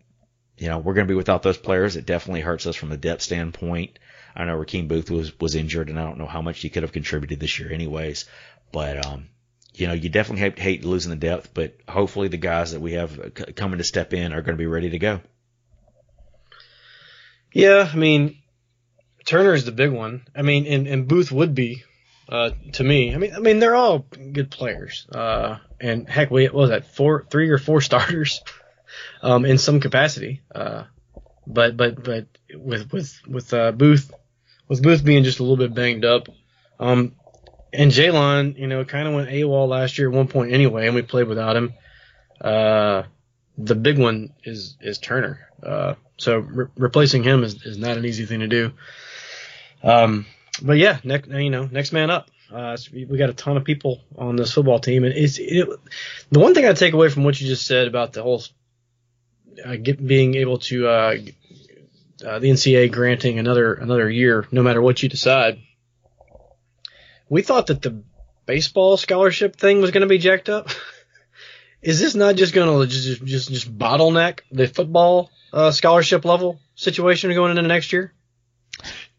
you 0.59 0.69
know, 0.69 0.79
we're 0.79 0.95
going 0.95 1.07
to 1.07 1.12
be 1.12 1.16
without 1.16 1.42
those 1.42 1.59
players. 1.59 1.97
It 1.97 2.07
definitely 2.07 2.40
hurts 2.40 2.66
us 2.66 2.77
from 2.77 2.92
a 2.92 2.97
depth 2.97 3.23
standpoint. 3.23 3.99
I 4.35 4.45
know 4.45 4.57
Racheem 4.57 4.88
Boothe 4.88 5.11
was 5.11 5.38
was 5.40 5.55
injured, 5.55 5.88
and 5.88 5.99
I 5.99 6.05
don't 6.05 6.19
know 6.19 6.27
how 6.27 6.42
much 6.42 6.61
he 6.61 6.69
could 6.69 6.83
have 6.83 6.92
contributed 6.92 7.40
this 7.40 7.59
year, 7.59 7.73
anyways. 7.73 8.27
But 8.73 9.05
um, 9.05 9.29
you 9.77 9.87
know, 9.87 9.93
you 9.93 10.09
definitely 10.09 10.41
hate, 10.41 10.59
hate 10.59 10.85
losing 10.85 11.11
the 11.11 11.17
depth, 11.17 11.51
but 11.53 11.77
hopefully 11.87 12.29
the 12.29 12.39
guys 12.39 12.73
that 12.73 12.81
we 12.81 12.95
have 12.95 13.35
coming 13.55 13.79
to 13.79 13.85
step 13.85 14.15
in 14.15 14.33
are 14.33 14.41
going 14.41 14.57
to 14.57 14.62
be 14.62 14.67
ready 14.67 14.91
to 14.91 14.99
go. 14.99 15.21
Yeah, 17.53 17.89
I 17.91 17.97
mean, 17.97 18.39
Turner 19.27 19.53
is 19.53 19.65
the 19.65 19.73
big 19.73 19.91
one. 19.91 20.27
I 20.35 20.43
mean, 20.43 20.67
and, 20.67 20.87
and 20.87 21.09
Boothe 21.09 21.31
would 21.31 21.55
be, 21.55 21.85
uh, 22.29 22.51
to 22.73 22.85
me. 22.85 23.15
I 23.15 23.19
mean, 23.19 23.35
I 23.35 23.39
mean, 23.39 23.59
they're 23.59 23.77
all 23.77 23.99
good 23.99 24.51
players. 24.51 25.07
Uh, 25.11 25.59
and 25.79 26.09
heck, 26.09 26.31
we 26.31 26.45
what 26.47 26.55
was 26.55 26.71
that 26.71 26.95
four, 26.95 27.27
three 27.31 27.51
or 27.51 27.59
four 27.59 27.81
starters, 27.83 28.43
um, 29.23 29.45
in 29.45 29.59
some 29.59 29.81
capacity. 29.81 30.41
Uh, 30.55 30.85
but 31.47 31.77
but 31.77 32.03
but 32.03 32.27
with 32.55 32.93
with 32.93 33.21
with 33.29 33.53
uh, 33.53 33.73
Boothe, 33.73 34.11
with 34.69 34.83
Boothe 34.83 35.05
being 35.05 35.25
just 35.25 35.39
a 35.39 35.43
little 35.43 35.59
bit 35.59 35.75
banged 35.75 36.05
up, 36.05 36.29
um, 36.81 37.15
and 37.72 37.90
Jalen, 37.90 38.59
you 38.59 38.66
know, 38.66 38.85
kind 38.85 39.09
of 39.09 39.14
went 39.14 39.29
AWOL 39.29 39.68
last 39.68 39.98
year 39.98 40.09
at 40.09 40.14
one 40.14 40.29
point 40.29 40.52
anyway, 40.52 40.87
and 40.87 40.94
we 40.94 41.02
played 41.02 41.29
without 41.29 41.57
him. 41.57 41.74
Uh, 42.40 43.05
the 43.59 43.74
big 43.74 43.98
one 43.98 44.33
is 44.44 44.76
is 44.81 44.98
Turner. 44.98 45.40
Uh, 45.62 45.94
so 46.18 46.38
re- 46.38 46.66
replacing 46.76 47.22
him 47.22 47.44
is, 47.44 47.64
is 47.64 47.79
not 47.79 47.96
an 47.96 48.05
easy 48.05 48.26
thing 48.26 48.40
to 48.40 48.48
do. 48.48 48.72
Um, 49.83 50.26
but 50.62 50.79
yeah, 50.79 50.98
next 51.05 51.29
you 51.29 51.50
know, 51.50 51.66
next 51.70 51.92
man 51.92 52.11
up. 52.11 52.31
Uh, 52.52 52.76
so 52.76 52.92
we, 52.92 53.18
got 53.18 53.29
a 53.29 53.35
ton 53.35 53.57
of 53.57 53.64
people 53.64 54.00
on 54.16 54.37
this 54.37 54.52
football 54.52 54.79
team, 54.79 55.02
and 55.02 55.12
it's 55.14 55.38
it, 55.38 55.68
the 56.31 56.38
one 56.38 56.55
thing 56.55 56.64
I 56.64 56.72
take 56.74 56.94
away 56.94 57.09
from 57.09 57.24
what 57.24 57.40
you 57.40 57.48
just 57.48 57.66
said 57.66 57.88
about 57.88 58.12
the 58.12 58.22
whole 58.22 58.42
uh, 59.64 59.76
get, 59.76 60.05
being 60.05 60.37
able 60.37 60.59
to 60.59 60.87
uh, 60.87 61.16
uh, 62.24 62.38
the 62.38 62.50
NCA 62.50 62.92
granting 62.92 63.38
another 63.38 63.74
another 63.74 64.09
year, 64.09 64.46
no 64.52 64.62
matter 64.62 64.81
what 64.81 65.02
you 65.02 65.09
decide. 65.09 65.61
We 67.29 67.43
thought 67.43 67.67
that 67.69 67.83
the 67.83 68.03
baseball 68.47 68.97
scholarship 68.97 69.57
thing 69.57 69.81
was 69.81 69.91
going 69.91 70.03
to 70.03 70.07
be 70.07 70.19
jacked 70.19 70.49
up. 70.49 70.69
Is 71.83 72.01
this 72.01 72.15
not 72.15 72.37
just 72.37 72.55
going 72.55 72.81
to 72.81 72.87
just 72.93 73.25
just 73.25 73.49
just 73.51 73.79
bottleneck 73.79 74.41
the 74.51 74.67
football 74.67 75.31
uh, 75.53 75.71
scholarship 75.71 76.25
level 76.25 76.59
situation 76.75 77.33
going 77.35 77.51
into 77.51 77.62
next 77.62 77.93
year? 77.93 78.12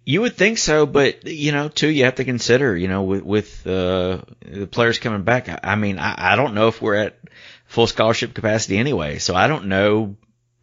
You 0.04 0.22
would 0.22 0.36
think 0.36 0.58
so, 0.58 0.86
but 0.86 1.28
you 1.28 1.52
know, 1.52 1.68
too, 1.68 1.90
you 1.90 2.06
have 2.06 2.16
to 2.16 2.24
consider, 2.26 2.76
you 2.76 2.88
know, 2.88 3.04
with 3.04 3.24
with 3.24 3.68
uh, 3.68 4.22
the 4.42 4.68
players 4.68 5.00
coming 5.00 5.24
back. 5.24 5.50
I, 5.50 5.60
I 5.64 5.76
mean, 5.76 6.00
I, 6.00 6.34
I 6.34 6.36
don't 6.36 6.54
know 6.56 6.68
if 6.70 6.82
we're 6.82 6.96
at 6.96 7.20
full 7.66 7.88
scholarship 7.88 8.34
capacity 8.34 8.78
anyway, 8.78 9.18
so 9.20 9.36
I 9.36 9.48
don't 9.48 9.66
know. 9.68 10.16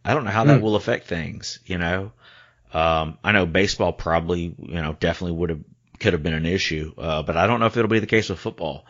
I 0.03 0.13
don't 0.13 0.25
know 0.25 0.31
how 0.31 0.45
that 0.45 0.57
Hmm. 0.57 0.63
will 0.63 0.75
affect 0.75 1.07
things. 1.07 1.59
You 1.65 1.77
know, 1.77 2.11
um, 2.73 3.17
I 3.23 3.31
know 3.31 3.45
baseball 3.45 3.93
probably, 3.93 4.55
you 4.57 4.81
know, 4.81 4.95
definitely 4.99 5.37
would 5.37 5.49
have 5.51 5.59
could 5.99 6.13
have 6.13 6.23
been 6.23 6.33
an 6.33 6.45
issue, 6.45 6.93
uh, 6.97 7.23
but 7.23 7.37
I 7.37 7.47
don't 7.47 7.59
know 7.59 7.65
if 7.67 7.77
it'll 7.77 7.89
be 7.89 7.99
the 7.99 8.07
case 8.07 8.29
with 8.29 8.39
football. 8.39 8.85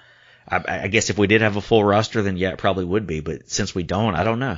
I, 0.48 0.63
I 0.68 0.88
guess 0.88 1.10
if 1.10 1.18
we 1.18 1.28
did 1.28 1.41
have 1.41 1.56
a 1.56 1.62
full 1.62 1.84
roster, 1.84 2.22
then 2.22 2.38
yeah, 2.38 2.52
it 2.52 2.58
probably 2.58 2.86
would 2.86 3.08
be. 3.08 3.20
But 3.20 3.50
since 3.50 3.74
we 3.74 3.84
don't, 3.84 4.15
I 4.15 4.24
don't 4.24 4.39
know. 4.39 4.58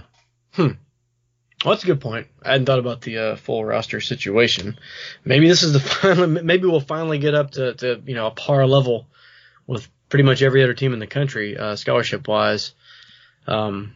Well, 1.66 1.74
that's 1.74 1.84
a 1.84 1.88
good 1.88 2.02
point. 2.02 2.28
I 2.44 2.52
hadn't 2.52 2.68
thought 2.68 2.80
about 2.80 3.02
the 3.02 3.18
uh, 3.18 3.36
full 3.36 3.66
roster 3.66 4.00
situation. 4.00 4.78
Maybe 5.26 5.48
this 5.48 5.64
is 5.64 5.74
the 5.74 5.80
final. 6.02 6.28
Maybe 6.28 6.68
we'll 6.68 6.82
finally 6.82 7.18
get 7.18 7.34
up 7.34 7.52
to, 7.52 7.74
to 7.74 8.02
you 8.06 8.16
know 8.16 8.28
a 8.28 8.32
par 8.32 8.68
level 8.68 9.08
with 9.66 9.88
pretty 10.10 10.24
much 10.24 10.42
every 10.42 10.64
other 10.64 10.74
team 10.76 10.94
in 10.94 11.00
the 11.00 11.08
country, 11.08 11.58
uh, 11.58 11.76
scholarship 11.76 12.28
wise. 12.28 12.74
Um, 13.48 13.96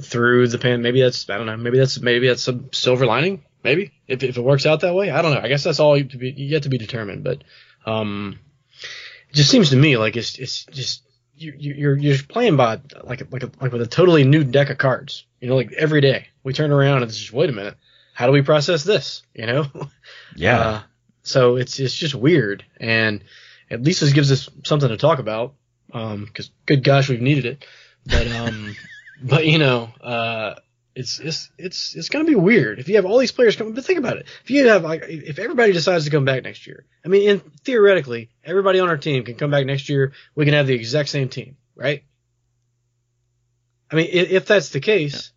through 0.00 0.48
the 0.48 0.58
pan, 0.58 0.82
maybe 0.82 1.02
that's 1.02 1.28
I 1.28 1.36
don't 1.36 1.46
know. 1.46 1.56
Maybe 1.56 1.78
that's 1.78 2.00
maybe 2.00 2.28
that's 2.28 2.48
a 2.48 2.60
silver 2.72 3.04
lining. 3.04 3.44
Maybe 3.62 3.92
if 4.06 4.22
if 4.22 4.38
it 4.38 4.42
works 4.42 4.64
out 4.64 4.80
that 4.80 4.94
way, 4.94 5.10
I 5.10 5.22
don't 5.22 5.34
know. 5.34 5.40
I 5.40 5.48
guess 5.48 5.64
that's 5.64 5.80
all 5.80 5.98
to 5.98 6.18
be 6.18 6.30
yet 6.30 6.62
to 6.62 6.68
be 6.68 6.78
determined. 6.78 7.24
But 7.24 7.44
um, 7.86 8.38
it 9.30 9.34
just 9.36 9.50
seems 9.50 9.70
to 9.70 9.76
me 9.76 9.96
like 9.96 10.16
it's 10.16 10.38
it's 10.38 10.64
just 10.66 11.02
you, 11.34 11.54
you- 11.56 11.74
you're 11.74 11.96
you're 11.96 12.18
playing 12.28 12.56
by 12.56 12.80
like 13.04 13.20
a, 13.20 13.26
like 13.30 13.42
a, 13.42 13.50
like 13.60 13.72
with 13.72 13.82
a 13.82 13.86
totally 13.86 14.24
new 14.24 14.44
deck 14.44 14.70
of 14.70 14.78
cards. 14.78 15.24
You 15.40 15.48
know, 15.48 15.56
like 15.56 15.72
every 15.72 16.00
day 16.00 16.28
we 16.42 16.52
turn 16.52 16.72
around 16.72 17.02
and 17.02 17.10
it's 17.10 17.18
just 17.18 17.32
wait 17.32 17.50
a 17.50 17.52
minute, 17.52 17.76
how 18.14 18.26
do 18.26 18.32
we 18.32 18.42
process 18.42 18.84
this? 18.84 19.22
You 19.34 19.46
know, 19.46 19.66
Yeah, 20.36 20.58
Uh, 20.60 20.82
so 21.22 21.56
it's 21.56 21.78
it's 21.78 21.94
just 21.94 22.14
weird, 22.14 22.64
and 22.80 23.22
at 23.70 23.82
least 23.82 24.00
this 24.00 24.12
gives 24.12 24.30
us 24.32 24.48
something 24.64 24.88
to 24.88 24.96
talk 24.96 25.18
about. 25.18 25.54
Um, 25.92 26.24
because 26.24 26.50
good 26.66 26.82
gosh, 26.84 27.08
we've 27.08 27.20
needed 27.22 27.46
it. 27.46 27.64
But 28.06 28.26
um, 28.28 28.76
but 29.22 29.46
you 29.46 29.58
know, 29.58 29.90
uh, 30.00 30.54
it's 30.96 31.20
it's 31.20 31.50
it's 31.58 31.94
it's 31.94 32.08
going 32.08 32.24
to 32.24 32.28
be 32.28 32.34
weird 32.34 32.78
if 32.78 32.88
you 32.88 32.96
have 32.96 33.04
all 33.04 33.18
these 33.18 33.30
players 33.30 33.54
coming. 33.54 33.74
But 33.74 33.84
think 33.84 33.98
about 33.98 34.16
it: 34.16 34.26
if 34.42 34.50
you 34.50 34.66
have 34.66 34.82
like 34.82 35.04
if 35.06 35.38
everybody 35.38 35.72
decides 35.72 36.06
to 36.06 36.10
come 36.10 36.24
back 36.24 36.42
next 36.42 36.66
year, 36.66 36.86
I 37.04 37.08
mean, 37.08 37.28
in, 37.28 37.40
theoretically, 37.64 38.30
everybody 38.42 38.80
on 38.80 38.88
our 38.88 38.96
team 38.96 39.22
can 39.22 39.34
come 39.34 39.50
back 39.50 39.66
next 39.66 39.90
year. 39.90 40.12
We 40.34 40.46
can 40.46 40.54
have 40.54 40.66
the 40.66 40.74
exact 40.74 41.10
same 41.10 41.28
team, 41.28 41.58
right? 41.74 42.02
I 43.90 43.96
mean, 43.96 44.08
if, 44.10 44.30
if 44.30 44.46
that's 44.46 44.70
the 44.70 44.80
case. 44.80 45.32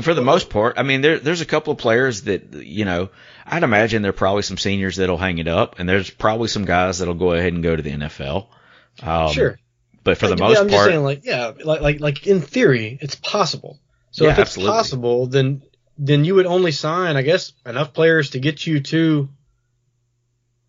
For 0.00 0.14
the 0.14 0.22
most 0.22 0.48
part, 0.48 0.78
I 0.78 0.84
mean, 0.84 1.00
there, 1.00 1.18
there's 1.18 1.40
a 1.40 1.44
couple 1.44 1.72
of 1.72 1.78
players 1.78 2.22
that, 2.22 2.54
you 2.54 2.84
know, 2.84 3.08
I'd 3.44 3.64
imagine 3.64 4.02
there 4.02 4.10
are 4.10 4.12
probably 4.12 4.42
some 4.42 4.56
seniors 4.56 4.94
that'll 4.94 5.18
hang 5.18 5.38
it 5.38 5.48
up, 5.48 5.80
and 5.80 5.88
there's 5.88 6.08
probably 6.08 6.46
some 6.46 6.64
guys 6.64 7.00
that'll 7.00 7.14
go 7.14 7.32
ahead 7.32 7.52
and 7.52 7.64
go 7.64 7.74
to 7.74 7.82
the 7.82 7.90
NFL. 7.90 8.46
Um, 9.02 9.32
sure. 9.32 9.58
But 10.04 10.18
for 10.18 10.28
the 10.28 10.36
most 10.36 10.56
I'm 10.56 10.68
part, 10.68 10.70
just 10.70 10.84
saying, 10.84 11.02
like, 11.02 11.24
yeah, 11.24 11.50
like, 11.64 11.80
like, 11.80 12.00
like 12.00 12.26
in 12.28 12.40
theory, 12.40 12.96
it's 13.00 13.16
possible. 13.16 13.80
So 14.12 14.24
Yeah, 14.24 14.32
if 14.32 14.38
it's 14.38 14.50
absolutely. 14.50 14.72
possible, 14.72 15.26
then 15.26 15.62
then 15.98 16.24
you 16.24 16.34
would 16.36 16.46
only 16.46 16.72
sign, 16.72 17.16
I 17.16 17.22
guess, 17.22 17.52
enough 17.66 17.92
players 17.92 18.30
to 18.30 18.40
get 18.40 18.66
you 18.66 18.80
to 18.80 19.28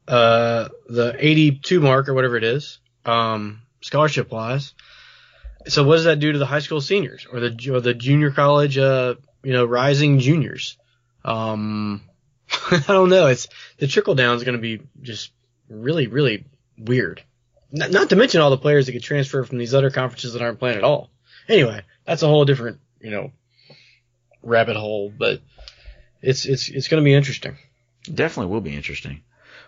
uh 0.08 0.68
the 0.90 1.16
82 1.18 1.80
mark 1.80 2.10
or 2.10 2.14
whatever 2.14 2.36
it 2.36 2.44
is, 2.44 2.80
um, 3.06 3.62
scholarship 3.82 4.32
wise. 4.32 4.74
So 5.68 5.84
what 5.84 5.96
does 5.96 6.04
that 6.06 6.20
do 6.20 6.34
to 6.34 6.40
the 6.40 6.46
high 6.46 6.60
school 6.60 6.82
seniors 6.82 7.26
or 7.32 7.40
the 7.40 7.72
or 7.72 7.80
the 7.80 7.94
junior 7.94 8.32
college, 8.32 8.78
uh, 8.78 9.16
you 9.44 9.54
know, 9.54 9.64
rising 9.66 10.20
juniors? 10.20 10.78
Um, 11.24 12.02
I 12.72 12.84
don't 12.88 13.10
know. 13.10 13.28
It's 13.28 13.48
the 13.78 13.88
trickle 13.88 14.16
down 14.16 14.36
is 14.36 14.44
going 14.44 14.58
to 14.58 14.62
be 14.62 14.82
just 15.02 15.32
really, 15.70 16.08
really 16.08 16.46
weird. 16.78 17.24
Not, 17.72 17.92
not 17.92 18.10
to 18.10 18.16
mention 18.18 18.42
all 18.42 18.50
the 18.50 18.58
players 18.58 18.86
that 18.88 18.92
get 18.92 19.04
transferred 19.04 19.48
from 19.48 19.58
these 19.58 19.74
other 19.74 19.90
conferences 19.90 20.34
that 20.34 20.42
aren't 20.42 20.60
playing 20.60 20.78
at 20.78 20.84
all. 20.84 21.10
Anyway, 21.48 21.82
that's 22.06 22.24
a 22.24 22.28
whole 22.28 22.46
different, 22.46 22.80
you 23.04 23.12
know, 23.12 23.32
rabbit 24.42 24.76
hole. 24.76 25.14
But 25.16 25.42
it's 26.22 26.46
it's 26.46 26.70
it's 26.70 26.88
going 26.88 27.04
to 27.04 27.06
be 27.06 27.14
interesting. 27.14 27.58
Definitely 28.12 28.52
will 28.52 28.62
be 28.62 28.76
interesting. 28.76 29.22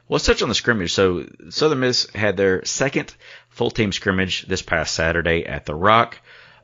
Well, 0.08 0.16
let's 0.16 0.26
touch 0.26 0.42
on 0.42 0.50
the 0.50 0.56
scrimmage. 0.56 0.94
So 0.94 1.28
Southern 1.50 1.80
Miss 1.82 2.08
had 2.14 2.38
their 2.38 2.64
second 2.66 3.16
full 3.50 3.72
team 3.72 3.92
scrimmage 3.92 4.46
this 4.48 4.62
past 4.62 4.94
Saturday 4.94 5.46
at 5.46 5.66
the 5.66 5.76
Rock. 5.76 6.20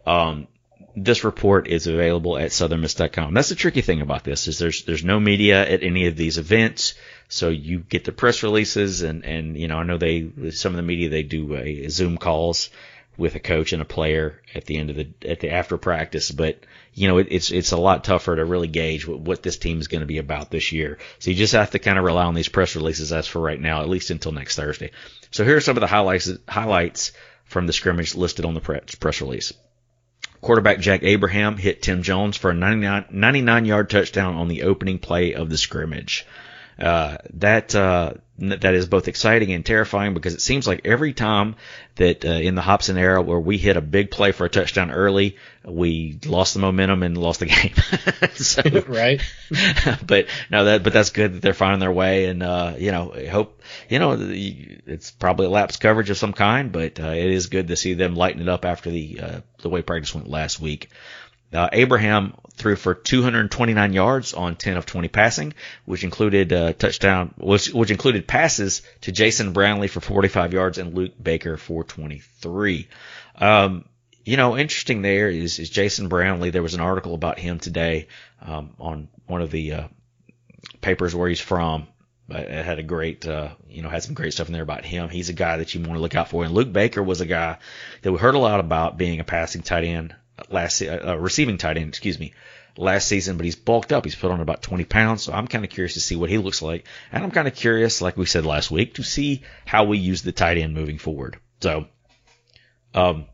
Um, 0.06 0.48
this 0.96 1.24
report 1.24 1.68
is 1.68 1.88
available 1.88 2.38
at 2.38 2.52
southernmiss.com. 2.52 3.34
That's 3.34 3.50
the 3.50 3.56
tricky 3.56 3.82
thing 3.82 4.02
about 4.02 4.24
this 4.24 4.48
is 4.48 4.60
there's 4.60 4.84
there's 4.84 5.04
no 5.04 5.20
media 5.20 5.68
at 5.68 5.84
any 5.84 6.08
of 6.08 6.18
these 6.18 6.38
events, 6.38 6.96
so 7.30 7.50
you 7.50 7.80
get 7.80 8.04
the 8.04 8.12
press 8.12 8.44
releases 8.44 9.02
and 9.02 9.24
and 9.26 9.58
you 9.58 9.68
know 9.68 9.78
I 9.78 9.84
know 9.84 9.98
they 9.98 10.52
some 10.52 10.74
of 10.74 10.78
the 10.78 10.84
media 10.84 11.10
they 11.10 11.24
do 11.24 11.56
a 11.56 11.88
Zoom 11.88 12.18
calls 12.18 12.70
with 13.18 13.36
a 13.36 13.40
coach 13.40 13.74
and 13.74 13.82
a 13.82 13.86
player 13.86 14.42
at 14.56 14.66
the 14.66 14.78
end 14.78 14.90
of 14.90 14.96
the 14.96 15.10
at 15.26 15.40
the 15.40 15.52
after 15.52 15.78
practice, 15.78 16.32
but 16.32 16.60
you 16.94 17.08
know 17.08 17.18
it, 17.18 17.28
it's 17.30 17.52
it's 17.52 17.72
a 17.72 17.78
lot 17.78 18.04
tougher 18.04 18.36
to 18.36 18.46
really 18.46 18.68
gauge 18.68 19.08
what, 19.08 19.20
what 19.20 19.44
this 19.44 19.58
team 19.58 19.80
is 19.80 19.88
going 19.88 20.02
to 20.02 20.08
be 20.08 20.18
about 20.18 20.50
this 20.50 20.72
year. 20.72 20.98
So 21.20 21.32
you 21.32 21.38
just 21.38 21.54
have 21.54 21.72
to 21.72 21.80
kind 21.80 21.98
of 21.98 22.06
rely 22.06 22.26
on 22.26 22.34
these 22.34 22.50
press 22.50 22.76
releases 22.76 23.12
as 23.12 23.28
for 23.28 23.40
right 23.40 23.60
now, 23.60 23.82
at 23.82 23.90
least 23.90 24.10
until 24.10 24.32
next 24.32 24.56
Thursday. 24.56 24.92
So 25.32 25.44
here 25.44 25.58
are 25.58 25.62
some 25.62 25.78
of 25.78 25.82
the 25.82 25.88
highlights 25.88 26.30
highlights 26.48 27.12
from 27.46 27.68
the 27.68 27.74
scrimmage 27.74 28.16
listed 28.16 28.46
on 28.46 28.54
the 28.54 28.62
press, 28.62 28.96
press 28.96 29.22
release. 29.22 29.54
Quarterback 30.40 30.80
Jack 30.80 31.04
Abraham 31.04 31.58
hit 31.58 31.84
Tim 31.84 32.02
Jones 32.02 32.36
for 32.36 32.50
a 32.50 32.54
99, 32.56 33.06
99 33.12 33.66
yard 33.66 33.90
touchdown 33.90 34.36
on 34.36 34.48
the 34.48 34.64
opening 34.64 34.98
play 34.98 35.36
of 35.36 35.50
the 35.50 35.58
scrimmage. 35.58 36.26
Uh, 36.82 37.18
that 37.36 37.76
uh, 37.76 38.14
that 38.40 38.74
is 38.74 38.88
both 38.88 39.08
exciting 39.08 39.52
and 39.54 39.64
terrifying 39.64 40.16
because 40.16 40.34
it 40.34 40.42
seems 40.42 40.68
like 40.68 40.82
every 40.84 41.14
time 41.14 41.56
that 41.96 42.26
uh, 42.26 42.30
in 42.30 42.56
the 42.56 42.62
Hopson 42.62 42.98
era 42.98 43.22
where 43.22 43.40
we 43.40 43.60
hit 43.60 43.78
a 43.78 43.82
big 43.82 44.10
play 44.10 44.32
for 44.32 44.46
a 44.46 44.50
touchdown 44.50 44.90
early, 44.90 45.38
we 45.64 46.18
lost 46.26 46.56
the 46.56 46.60
momentum 46.60 47.04
and 47.04 47.16
lost 47.16 47.42
the 47.42 47.46
game. 47.48 47.74
so, 48.34 48.64
right? 48.88 49.22
but 50.08 50.26
no, 50.50 50.66
that 50.66 50.84
but 50.84 50.92
that's 50.92 51.12
good 51.12 51.36
that 51.36 51.42
they're 51.44 51.54
finding 51.54 51.80
their 51.80 51.92
way, 51.92 52.26
and 52.26 52.42
uh, 52.42 52.74
you 52.80 52.92
know, 52.92 53.14
I 53.14 53.28
hope 53.28 53.62
you 53.88 54.00
know 54.00 54.18
it's 54.20 55.12
probably 55.12 55.46
a 55.46 55.50
lapse 55.50 55.78
coverage 55.78 56.10
of 56.10 56.18
some 56.18 56.34
kind, 56.34 56.72
but 56.72 57.00
uh, 57.00 57.10
it 57.10 57.30
is 57.30 57.48
good 57.48 57.68
to 57.68 57.76
see 57.76 57.94
them 57.94 58.16
lighten 58.16 58.42
it 58.42 58.50
up 58.50 58.66
after 58.66 58.90
the 58.90 59.20
uh, 59.22 59.40
the 59.62 59.70
way 59.70 59.84
practice 59.84 60.16
went 60.16 60.28
last 60.28 60.60
week. 60.60 60.90
Uh, 61.54 61.70
Abraham 61.72 62.34
threw 62.56 62.76
for 62.76 62.94
229 62.94 63.94
yards 63.94 64.34
on 64.34 64.56
10 64.56 64.78
of 64.78 64.86
20 64.86 65.08
passing, 65.10 65.54
which 65.86 66.04
included 66.04 66.54
uh, 66.54 66.74
touchdown, 66.74 67.34
which, 67.38 67.74
which 67.74 67.92
included 67.92 68.28
passes 68.28 68.82
to 69.02 69.12
Jason 69.12 69.52
Brownlee 69.52 69.88
for 69.88 70.00
45 70.00 70.54
yards 70.54 70.78
and 70.78 70.94
Luke 70.94 71.14
Baker 71.22 71.58
for 71.58 71.84
23. 71.84 72.88
Um, 73.36 73.86
you 74.24 74.38
know, 74.38 74.58
interesting 74.58 75.02
there 75.02 75.30
is, 75.30 75.60
is 75.60 75.70
Jason 75.70 76.08
Brownlee. 76.08 76.52
There 76.52 76.64
was 76.64 76.76
an 76.76 76.82
article 76.82 77.16
about 77.16 77.40
him 77.40 77.60
today 77.60 78.08
um, 78.42 78.76
on 78.80 79.08
one 79.26 79.42
of 79.42 79.52
the 79.52 79.74
uh, 79.74 79.88
papers 80.80 81.16
where 81.16 81.28
he's 81.28 81.40
from. 81.40 81.88
But 82.28 82.42
it 82.42 82.64
had 82.64 82.80
a 82.80 82.84
great, 82.84 83.28
uh, 83.28 83.50
you 83.68 83.82
know, 83.82 83.90
had 83.90 84.04
some 84.04 84.14
great 84.14 84.32
stuff 84.32 84.48
in 84.48 84.54
there 84.54 84.64
about 84.64 84.86
him. 84.86 85.10
He's 85.10 85.28
a 85.28 85.34
guy 85.34 85.58
that 85.58 85.74
you 85.74 85.82
want 85.82 85.96
to 85.96 86.00
look 86.00 86.16
out 86.16 86.30
for. 86.30 86.46
And 86.46 86.54
Luke 86.54 86.72
Baker 86.72 87.04
was 87.04 87.20
a 87.20 87.26
guy 87.26 87.58
that 88.04 88.12
we 88.12 88.20
heard 88.20 88.36
a 88.36 88.40
lot 88.40 88.62
about 88.62 88.98
being 88.98 89.20
a 89.20 89.26
passing 89.26 89.64
tight 89.64 89.84
end 89.84 90.16
last, 90.50 90.82
uh, 90.82 91.00
uh, 91.08 91.16
receiving 91.18 91.58
tight 91.58 91.78
end, 91.78 91.90
excuse 91.90 92.20
me, 92.20 92.34
last 92.78 93.08
season. 93.08 93.38
But 93.38 93.46
he's 93.46 93.56
bulked 93.56 93.92
up. 93.92 94.06
He's 94.06 94.16
put 94.16 94.32
on 94.32 94.42
about 94.42 94.62
20 94.62 94.86
pounds. 94.86 95.24
So 95.24 95.34
I'm 95.34 95.48
kind 95.48 95.64
of 95.64 95.72
curious 95.72 95.94
to 95.96 96.02
see 96.02 96.16
what 96.16 96.30
he 96.30 96.38
looks 96.38 96.62
like. 96.62 96.88
And 97.12 97.24
I'm 97.24 97.32
kind 97.32 97.48
of 97.48 97.56
curious, 97.56 98.02
like 98.02 98.18
we 98.18 98.26
said 98.26 98.46
last 98.46 98.72
week, 98.72 98.96
to 98.96 99.04
see 99.04 99.44
how 99.66 99.86
we 99.86 99.98
use 99.98 100.22
the 100.22 100.32
tight 100.32 100.58
end 100.58 100.74
moving 100.74 100.98
forward. 100.98 101.38
So, 101.62 101.88
um, 102.94 103.26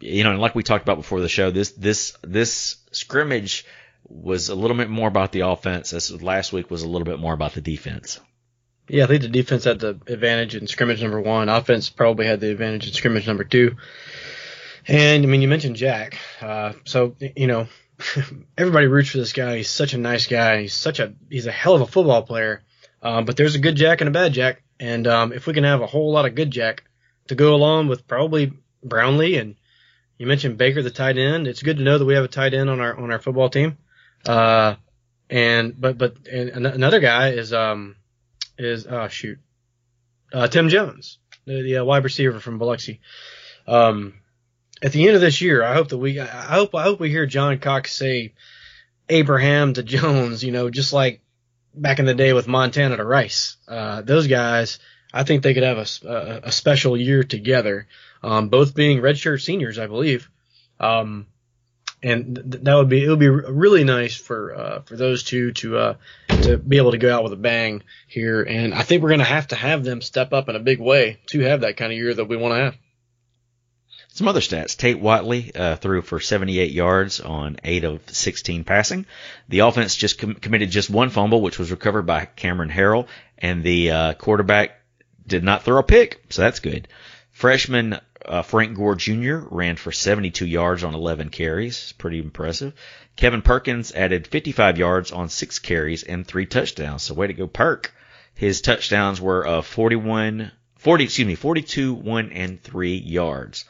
you 0.00 0.24
know, 0.24 0.32
and 0.32 0.40
like 0.40 0.54
we 0.54 0.62
talked 0.62 0.82
about 0.82 0.96
before 0.98 1.20
the 1.20 1.28
show, 1.28 1.50
this 1.50 1.72
this 1.72 2.16
this 2.22 2.76
scrimmage 2.92 3.64
was 4.06 4.48
a 4.48 4.54
little 4.54 4.76
bit 4.76 4.90
more 4.90 5.08
about 5.08 5.32
the 5.32 5.40
offense. 5.40 5.90
This 5.90 6.10
last 6.22 6.52
week 6.52 6.70
was 6.70 6.82
a 6.82 6.88
little 6.88 7.06
bit 7.06 7.18
more 7.18 7.32
about 7.32 7.54
the 7.54 7.60
defense. 7.60 8.20
Yeah, 8.88 9.04
I 9.04 9.06
think 9.06 9.22
the 9.22 9.28
defense 9.28 9.64
had 9.64 9.80
the 9.80 9.98
advantage 10.06 10.54
in 10.54 10.66
scrimmage 10.66 11.02
number 11.02 11.20
one. 11.20 11.48
Offense 11.48 11.88
probably 11.88 12.26
had 12.26 12.40
the 12.40 12.50
advantage 12.50 12.86
in 12.86 12.92
scrimmage 12.92 13.26
number 13.26 13.44
two. 13.44 13.76
And 14.86 15.22
I 15.22 15.26
mean, 15.26 15.42
you 15.42 15.48
mentioned 15.48 15.76
Jack. 15.76 16.18
Uh, 16.40 16.72
so 16.84 17.16
you 17.18 17.46
know, 17.46 17.68
everybody 18.58 18.86
roots 18.86 19.10
for 19.10 19.18
this 19.18 19.32
guy. 19.32 19.58
He's 19.58 19.70
such 19.70 19.94
a 19.94 19.98
nice 19.98 20.26
guy. 20.26 20.62
He's 20.62 20.74
such 20.74 21.00
a 21.00 21.14
he's 21.30 21.46
a 21.46 21.52
hell 21.52 21.74
of 21.74 21.80
a 21.80 21.86
football 21.86 22.22
player. 22.22 22.62
Um, 23.02 23.24
but 23.24 23.36
there's 23.36 23.54
a 23.54 23.60
good 23.60 23.76
Jack 23.76 24.00
and 24.00 24.08
a 24.08 24.12
bad 24.12 24.32
Jack. 24.32 24.62
And 24.80 25.06
um, 25.06 25.32
if 25.32 25.46
we 25.46 25.54
can 25.54 25.64
have 25.64 25.82
a 25.82 25.86
whole 25.86 26.12
lot 26.12 26.26
of 26.26 26.34
good 26.34 26.50
Jack 26.50 26.84
to 27.28 27.34
go 27.34 27.54
along 27.54 27.88
with 27.88 28.06
probably 28.06 28.52
Brownlee 28.82 29.36
and 29.36 29.56
you 30.18 30.26
mentioned 30.26 30.58
Baker, 30.58 30.82
the 30.82 30.90
tight 30.90 31.18
end. 31.18 31.48
It's 31.48 31.62
good 31.62 31.78
to 31.78 31.82
know 31.82 31.98
that 31.98 32.04
we 32.04 32.14
have 32.14 32.24
a 32.24 32.28
tight 32.28 32.54
end 32.54 32.70
on 32.70 32.80
our 32.80 32.96
on 32.96 33.10
our 33.10 33.18
football 33.18 33.50
team. 33.50 33.78
Uh, 34.26 34.76
and 35.28 35.78
but 35.80 35.98
but 35.98 36.26
and 36.28 36.66
another 36.66 37.00
guy 37.00 37.30
is 37.30 37.52
um 37.52 37.96
is 38.58 38.86
oh 38.86 39.08
shoot, 39.08 39.38
uh, 40.32 40.46
Tim 40.48 40.68
Jones, 40.68 41.18
the, 41.44 41.62
the 41.62 41.76
uh, 41.78 41.84
wide 41.84 42.04
receiver 42.04 42.38
from 42.40 42.58
Biloxi. 42.58 43.00
Um, 43.66 44.14
at 44.84 44.92
the 44.92 45.06
end 45.06 45.14
of 45.14 45.22
this 45.22 45.40
year, 45.40 45.64
I 45.64 45.72
hope 45.72 45.88
that 45.88 45.98
we 45.98 46.20
I 46.20 46.26
hope 46.26 46.74
I 46.74 46.82
hope 46.82 47.00
we 47.00 47.08
hear 47.08 47.24
John 47.24 47.58
Cox 47.58 47.92
say 47.92 48.34
Abraham 49.08 49.72
to 49.72 49.82
Jones, 49.82 50.44
you 50.44 50.52
know, 50.52 50.68
just 50.68 50.92
like 50.92 51.22
back 51.74 51.98
in 51.98 52.04
the 52.04 52.14
day 52.14 52.34
with 52.34 52.46
Montana 52.46 52.98
to 52.98 53.04
Rice. 53.04 53.56
Uh, 53.66 54.02
those 54.02 54.26
guys, 54.26 54.78
I 55.12 55.24
think 55.24 55.42
they 55.42 55.54
could 55.54 55.62
have 55.62 55.78
a 55.78 56.52
special 56.52 56.98
year 56.98 57.24
together, 57.24 57.88
um, 58.22 58.50
both 58.50 58.74
being 58.74 58.98
redshirt 58.98 59.42
seniors, 59.42 59.78
I 59.78 59.86
believe. 59.86 60.28
Um, 60.78 61.28
and 62.02 62.36
th- 62.36 62.64
that 62.64 62.74
would 62.74 62.90
be 62.90 63.02
it 63.02 63.08
would 63.08 63.18
be 63.18 63.28
really 63.28 63.84
nice 63.84 64.14
for 64.14 64.54
uh, 64.54 64.82
for 64.82 64.96
those 64.96 65.22
two 65.22 65.52
to 65.52 65.78
uh, 65.78 65.94
to 66.42 66.58
be 66.58 66.76
able 66.76 66.90
to 66.90 66.98
go 66.98 67.14
out 67.14 67.24
with 67.24 67.32
a 67.32 67.36
bang 67.36 67.82
here. 68.06 68.42
And 68.42 68.74
I 68.74 68.82
think 68.82 69.02
we're 69.02 69.08
going 69.08 69.20
to 69.20 69.24
have 69.24 69.48
to 69.48 69.56
have 69.56 69.82
them 69.82 70.02
step 70.02 70.34
up 70.34 70.50
in 70.50 70.56
a 70.56 70.60
big 70.60 70.78
way 70.78 71.20
to 71.28 71.40
have 71.40 71.62
that 71.62 71.78
kind 71.78 71.90
of 71.90 71.96
year 71.96 72.12
that 72.12 72.26
we 72.26 72.36
want 72.36 72.52
to 72.52 72.64
have. 72.64 72.76
Some 74.14 74.28
other 74.28 74.38
stats. 74.38 74.76
Tate 74.76 75.02
Whatley 75.02 75.50
uh, 75.58 75.74
threw 75.74 76.00
for 76.00 76.20
78 76.20 76.70
yards 76.70 77.18
on 77.18 77.56
8 77.64 77.82
of 77.82 78.00
16 78.06 78.62
passing. 78.62 79.06
The 79.48 79.58
offense 79.58 79.96
just 79.96 80.20
com- 80.20 80.36
committed 80.36 80.70
just 80.70 80.88
one 80.88 81.10
fumble, 81.10 81.42
which 81.42 81.58
was 81.58 81.72
recovered 81.72 82.02
by 82.02 82.26
Cameron 82.26 82.70
Harrell, 82.70 83.08
and 83.38 83.64
the 83.64 83.90
uh, 83.90 84.14
quarterback 84.14 84.80
did 85.26 85.42
not 85.42 85.64
throw 85.64 85.80
a 85.80 85.82
pick, 85.82 86.24
so 86.30 86.42
that's 86.42 86.60
good. 86.60 86.86
Freshman 87.32 87.98
uh, 88.24 88.42
Frank 88.42 88.76
Gore 88.76 88.94
Jr. 88.94 89.38
ran 89.50 89.74
for 89.74 89.90
72 89.90 90.46
yards 90.46 90.84
on 90.84 90.94
11 90.94 91.30
carries. 91.30 91.90
Pretty 91.98 92.20
impressive. 92.20 92.72
Kevin 93.16 93.42
Perkins 93.42 93.90
added 93.90 94.28
55 94.28 94.78
yards 94.78 95.10
on 95.10 95.28
6 95.28 95.58
carries 95.58 96.04
and 96.04 96.24
3 96.24 96.46
touchdowns. 96.46 97.02
So 97.02 97.14
way 97.14 97.26
to 97.26 97.32
go, 97.32 97.48
Perk. 97.48 97.92
His 98.32 98.60
touchdowns 98.60 99.20
were 99.20 99.44
uh, 99.44 99.62
41, 99.62 100.52
40, 100.76 101.04
excuse 101.04 101.26
me, 101.26 101.34
42, 101.34 101.94
1, 101.94 102.30
and 102.30 102.62
3 102.62 102.94
yards. 102.94 103.64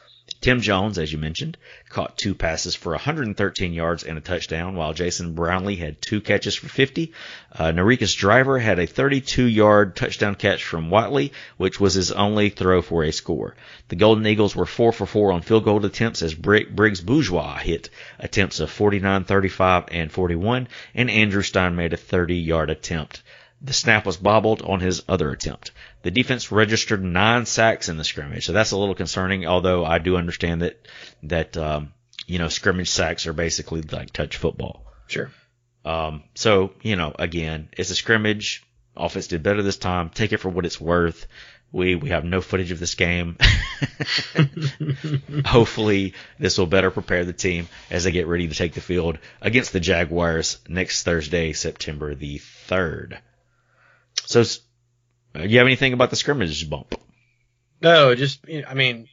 Tim 0.44 0.60
Jones, 0.60 0.98
as 0.98 1.10
you 1.10 1.16
mentioned, 1.16 1.56
caught 1.88 2.18
two 2.18 2.34
passes 2.34 2.74
for 2.74 2.92
113 2.92 3.72
yards 3.72 4.04
and 4.04 4.18
a 4.18 4.20
touchdown, 4.20 4.76
while 4.76 4.92
Jason 4.92 5.32
Brownlee 5.32 5.76
had 5.76 6.02
two 6.02 6.20
catches 6.20 6.54
for 6.54 6.68
50. 6.68 7.14
Uh, 7.50 7.72
Narikas 7.72 8.14
Driver 8.14 8.58
had 8.58 8.78
a 8.78 8.86
32-yard 8.86 9.96
touchdown 9.96 10.34
catch 10.34 10.62
from 10.62 10.90
Whatley, 10.90 11.30
which 11.56 11.80
was 11.80 11.94
his 11.94 12.12
only 12.12 12.50
throw 12.50 12.82
for 12.82 13.04
a 13.04 13.10
score. 13.10 13.56
The 13.88 13.96
Golden 13.96 14.26
Eagles 14.26 14.54
were 14.54 14.66
4 14.66 14.92
for 14.92 15.06
4 15.06 15.32
on 15.32 15.40
field 15.40 15.64
goal 15.64 15.82
attempts 15.82 16.20
as 16.20 16.34
Briggs 16.34 17.00
Bourgeois 17.00 17.56
hit 17.56 17.88
attempts 18.18 18.60
of 18.60 18.70
49, 18.70 19.24
35, 19.24 19.84
and 19.92 20.12
41, 20.12 20.68
and 20.94 21.10
Andrew 21.10 21.40
Stein 21.40 21.74
made 21.74 21.94
a 21.94 21.96
30-yard 21.96 22.68
attempt. 22.68 23.22
The 23.64 23.72
snap 23.72 24.04
was 24.04 24.18
bobbled 24.18 24.60
on 24.60 24.80
his 24.80 25.02
other 25.08 25.30
attempt. 25.30 25.70
The 26.02 26.10
defense 26.10 26.52
registered 26.52 27.02
nine 27.02 27.46
sacks 27.46 27.88
in 27.88 27.96
the 27.96 28.04
scrimmage, 28.04 28.44
so 28.44 28.52
that's 28.52 28.72
a 28.72 28.76
little 28.76 28.94
concerning. 28.94 29.46
Although 29.46 29.86
I 29.86 29.98
do 29.98 30.18
understand 30.18 30.60
that 30.60 30.86
that 31.22 31.56
um, 31.56 31.94
you 32.26 32.38
know 32.38 32.48
scrimmage 32.48 32.90
sacks 32.90 33.26
are 33.26 33.32
basically 33.32 33.80
like 33.80 34.12
touch 34.12 34.36
football. 34.36 34.84
Sure. 35.06 35.30
Um, 35.82 36.24
so 36.34 36.74
you 36.82 36.96
know, 36.96 37.14
again, 37.18 37.70
it's 37.72 37.88
a 37.88 37.94
scrimmage. 37.94 38.62
Offense 38.94 39.28
did 39.28 39.42
better 39.42 39.62
this 39.62 39.78
time. 39.78 40.10
Take 40.10 40.34
it 40.34 40.38
for 40.38 40.50
what 40.50 40.66
it's 40.66 40.80
worth. 40.80 41.26
We 41.72 41.96
we 41.96 42.10
have 42.10 42.24
no 42.24 42.42
footage 42.42 42.70
of 42.70 42.78
this 42.78 42.94
game. 42.94 43.38
Hopefully, 45.46 46.12
this 46.38 46.58
will 46.58 46.66
better 46.66 46.90
prepare 46.90 47.24
the 47.24 47.32
team 47.32 47.68
as 47.90 48.04
they 48.04 48.12
get 48.12 48.26
ready 48.26 48.46
to 48.46 48.54
take 48.54 48.74
the 48.74 48.82
field 48.82 49.18
against 49.40 49.72
the 49.72 49.80
Jaguars 49.80 50.58
next 50.68 51.02
Thursday, 51.02 51.54
September 51.54 52.14
the 52.14 52.38
third. 52.38 53.18
So, 54.26 54.42
uh, 55.34 55.42
you 55.42 55.58
have 55.58 55.66
anything 55.66 55.92
about 55.92 56.10
the 56.10 56.16
scrimmage 56.16 56.68
bump? 56.68 56.94
No, 57.82 58.14
just 58.14 58.46
you 58.48 58.62
know, 58.62 58.68
I 58.68 58.74
mean, 58.74 59.08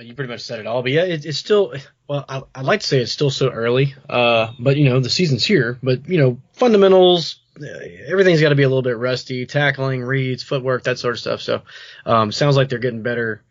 you 0.00 0.14
pretty 0.14 0.30
much 0.30 0.40
said 0.40 0.60
it 0.60 0.66
all. 0.66 0.82
But 0.82 0.92
yeah, 0.92 1.04
it, 1.04 1.24
it's 1.24 1.38
still 1.38 1.74
well. 2.08 2.24
I, 2.28 2.38
would 2.56 2.66
like 2.66 2.80
to 2.80 2.86
say 2.86 3.00
it's 3.00 3.12
still 3.12 3.30
so 3.30 3.50
early. 3.50 3.94
Uh, 4.08 4.52
but 4.58 4.76
you 4.76 4.88
know, 4.88 5.00
the 5.00 5.10
season's 5.10 5.44
here. 5.44 5.78
But 5.82 6.08
you 6.08 6.18
know, 6.18 6.38
fundamentals, 6.52 7.40
uh, 7.60 7.66
everything's 8.06 8.40
got 8.40 8.50
to 8.50 8.54
be 8.54 8.62
a 8.62 8.68
little 8.68 8.82
bit 8.82 8.96
rusty. 8.96 9.46
Tackling, 9.46 10.02
reads, 10.02 10.42
footwork, 10.42 10.84
that 10.84 10.98
sort 10.98 11.14
of 11.14 11.20
stuff. 11.20 11.42
So, 11.42 11.62
um, 12.06 12.32
sounds 12.32 12.56
like 12.56 12.68
they're 12.68 12.78
getting 12.78 13.02
better, 13.02 13.42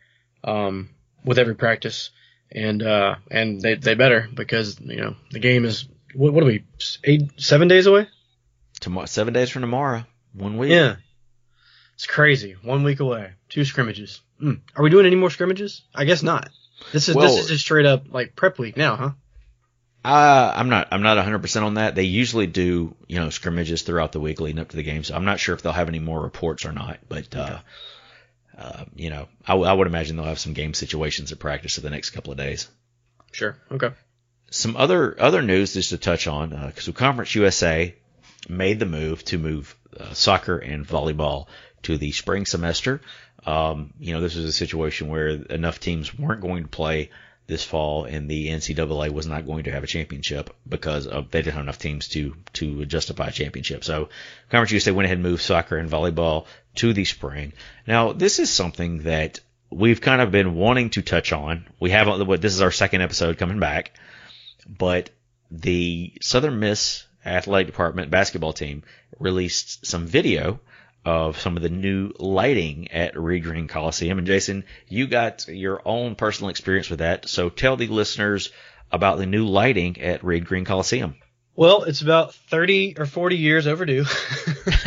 um, 0.43 0.89
with 1.23 1.39
every 1.39 1.55
practice, 1.55 2.11
and 2.51 2.81
uh, 2.81 3.15
and 3.29 3.61
they 3.61 3.75
they 3.75 3.95
better 3.95 4.29
because 4.33 4.79
you 4.79 5.01
know 5.01 5.15
the 5.31 5.39
game 5.39 5.65
is 5.65 5.87
what, 6.13 6.33
what 6.33 6.43
are 6.43 6.47
we 6.47 6.63
eight 7.03 7.31
seven 7.37 7.67
days 7.67 7.85
away? 7.85 8.07
Tomorrow, 8.79 9.07
seven 9.07 9.33
days 9.33 9.49
from 9.49 9.61
tomorrow. 9.61 10.05
One 10.37 10.57
week. 10.57 10.71
Yeah. 10.71 10.95
It's 11.95 12.05
crazy. 12.05 12.55
One 12.61 12.83
week 12.83 12.99
away. 12.99 13.31
Two 13.49 13.65
scrimmages. 13.65 14.21
Mm. 14.41 14.61
Are 14.75 14.83
we 14.83 14.89
doing 14.89 15.05
any 15.05 15.15
more 15.15 15.31
scrimmages? 15.31 15.81
I 15.95 16.05
guess 16.05 16.21
not. 16.21 16.49
This 16.91 17.09
is 17.09 17.15
well, 17.15 17.27
this 17.27 17.43
is 17.43 17.47
just 17.47 17.63
straight 17.63 17.87
up 17.87 18.05
like 18.11 18.35
prep 18.35 18.59
week 18.59 18.77
now, 18.77 18.95
huh? 18.95 19.11
Uh, 20.05 20.53
I'm 20.55 20.69
not 20.69 20.89
I'm 20.91 21.01
not 21.01 21.17
100% 21.17 21.63
on 21.63 21.73
that. 21.73 21.95
They 21.95 22.03
usually 22.03 22.47
do, 22.47 22.95
you 23.07 23.19
know, 23.19 23.29
scrimmages 23.29 23.81
throughout 23.81 24.11
the 24.11 24.19
week 24.19 24.39
leading 24.39 24.59
up 24.59 24.69
to 24.69 24.77
the 24.77 24.83
game, 24.83 25.03
so 25.03 25.15
I'm 25.15 25.25
not 25.25 25.39
sure 25.39 25.55
if 25.55 25.63
they'll 25.63 25.73
have 25.73 25.89
any 25.89 25.99
more 25.99 26.21
reports 26.21 26.65
or 26.65 26.71
not, 26.71 26.99
but 27.09 27.35
uh, 27.35 27.39
okay. 27.39 27.59
uh, 28.57 28.85
you 28.95 29.09
know, 29.09 29.27
I, 29.45 29.55
I 29.55 29.73
would 29.73 29.87
imagine 29.87 30.15
they'll 30.15 30.25
have 30.25 30.39
some 30.39 30.53
game 30.53 30.75
situations 30.75 31.31
at 31.31 31.39
practice 31.39 31.75
for 31.75 31.81
the 31.81 31.89
next 31.89 32.11
couple 32.11 32.31
of 32.31 32.37
days. 32.37 32.69
Sure. 33.31 33.57
Okay. 33.71 33.89
Some 34.51 34.77
other 34.77 35.19
other 35.19 35.41
news 35.41 35.73
just 35.73 35.89
to 35.89 35.97
touch 35.97 36.27
on, 36.27 36.51
because 36.51 36.87
uh, 36.87 36.91
Conference 36.93 37.33
USA 37.35 37.95
made 38.47 38.79
the 38.79 38.85
move 38.85 39.25
to 39.25 39.37
move 39.37 39.75
uh, 39.99 40.13
soccer 40.13 40.57
and 40.57 40.87
volleyball 40.87 41.47
to 41.83 41.97
the 41.97 42.11
spring 42.11 42.45
semester. 42.45 43.01
Um, 43.45 43.93
you 43.99 44.13
know, 44.13 44.21
this 44.21 44.35
was 44.35 44.45
a 44.45 44.51
situation 44.51 45.07
where 45.07 45.29
enough 45.29 45.79
teams 45.79 46.17
weren't 46.17 46.41
going 46.41 46.63
to 46.63 46.69
play 46.69 47.11
this 47.47 47.63
fall, 47.63 48.03
and 48.03 48.29
the 48.29 48.49
NCAA 48.49 49.09
was 49.11 49.25
not 49.25 49.45
going 49.45 49.63
to 49.63 49.71
have 49.71 49.83
a 49.83 49.87
championship 49.87 50.53
because 50.67 51.07
of, 51.07 51.31
they 51.31 51.41
didn't 51.41 51.53
have 51.53 51.63
enough 51.63 51.79
teams 51.79 52.09
to 52.09 52.35
to 52.53 52.85
justify 52.85 53.27
a 53.27 53.31
championship. 53.31 53.85
So, 53.85 54.09
Conference 54.49 54.71
USA 54.71 54.91
went 54.91 55.05
ahead 55.05 55.17
and 55.17 55.23
moved 55.23 55.41
soccer 55.41 55.77
and 55.77 55.89
volleyball 55.89 56.45
to 56.75 56.91
the 56.91 57.05
spring. 57.05 57.53
Now, 57.87 58.11
this 58.11 58.39
is 58.39 58.51
something 58.51 59.03
that 59.03 59.39
we've 59.69 60.01
kind 60.01 60.21
of 60.21 60.31
been 60.31 60.55
wanting 60.55 60.89
to 60.91 61.01
touch 61.01 61.31
on. 61.31 61.65
We 61.79 61.89
haven't. 61.89 62.41
This 62.41 62.53
is 62.53 62.61
our 62.61 62.71
second 62.71 63.01
episode 63.01 63.37
coming 63.37 63.59
back, 63.59 63.91
but 64.67 65.09
the 65.49 66.13
Southern 66.21 66.59
Miss 66.59 67.05
athletic 67.27 67.67
department 67.67 68.11
basketball 68.11 68.53
team 68.53 68.83
released 69.19 69.85
some 69.85 70.05
video 70.05 70.59
of 71.05 71.39
some 71.39 71.55
of 71.55 71.63
the 71.63 71.69
new 71.69 72.11
lighting 72.19 72.91
at 72.91 73.17
Reed 73.17 73.43
Green 73.43 73.67
Coliseum. 73.67 74.17
And 74.17 74.27
Jason, 74.27 74.65
you 74.89 75.07
got 75.07 75.47
your 75.47 75.81
own 75.85 76.15
personal 76.15 76.49
experience 76.49 76.89
with 76.89 76.99
that. 76.99 77.29
So 77.29 77.49
tell 77.49 77.77
the 77.77 77.87
listeners 77.87 78.51
about 78.91 79.17
the 79.17 79.25
new 79.25 79.45
lighting 79.45 80.01
at 80.01 80.23
Reed 80.23 80.45
Green 80.45 80.65
Coliseum. 80.65 81.15
Well, 81.55 81.83
it's 81.83 82.01
about 82.01 82.35
30 82.35 82.95
or 82.99 83.05
40 83.05 83.37
years 83.37 83.67
overdue. 83.67 84.05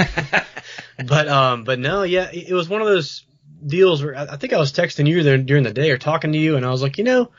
but 1.07 1.29
um 1.29 1.65
but 1.65 1.79
no, 1.79 2.03
yeah, 2.03 2.31
it 2.31 2.53
was 2.53 2.69
one 2.69 2.83
of 2.83 2.87
those 2.87 3.25
deals 3.67 4.03
where 4.03 4.17
I 4.17 4.37
think 4.37 4.53
I 4.53 4.59
was 4.59 4.73
texting 4.73 5.07
you 5.07 5.23
there 5.23 5.39
during 5.39 5.65
the 5.65 5.73
day 5.73 5.91
or 5.91 5.99
talking 5.99 6.33
to 6.33 6.39
you 6.39 6.57
and 6.57 6.65
I 6.65 6.71
was 6.71 6.83
like, 6.83 6.99
you 6.99 7.05
know, 7.05 7.31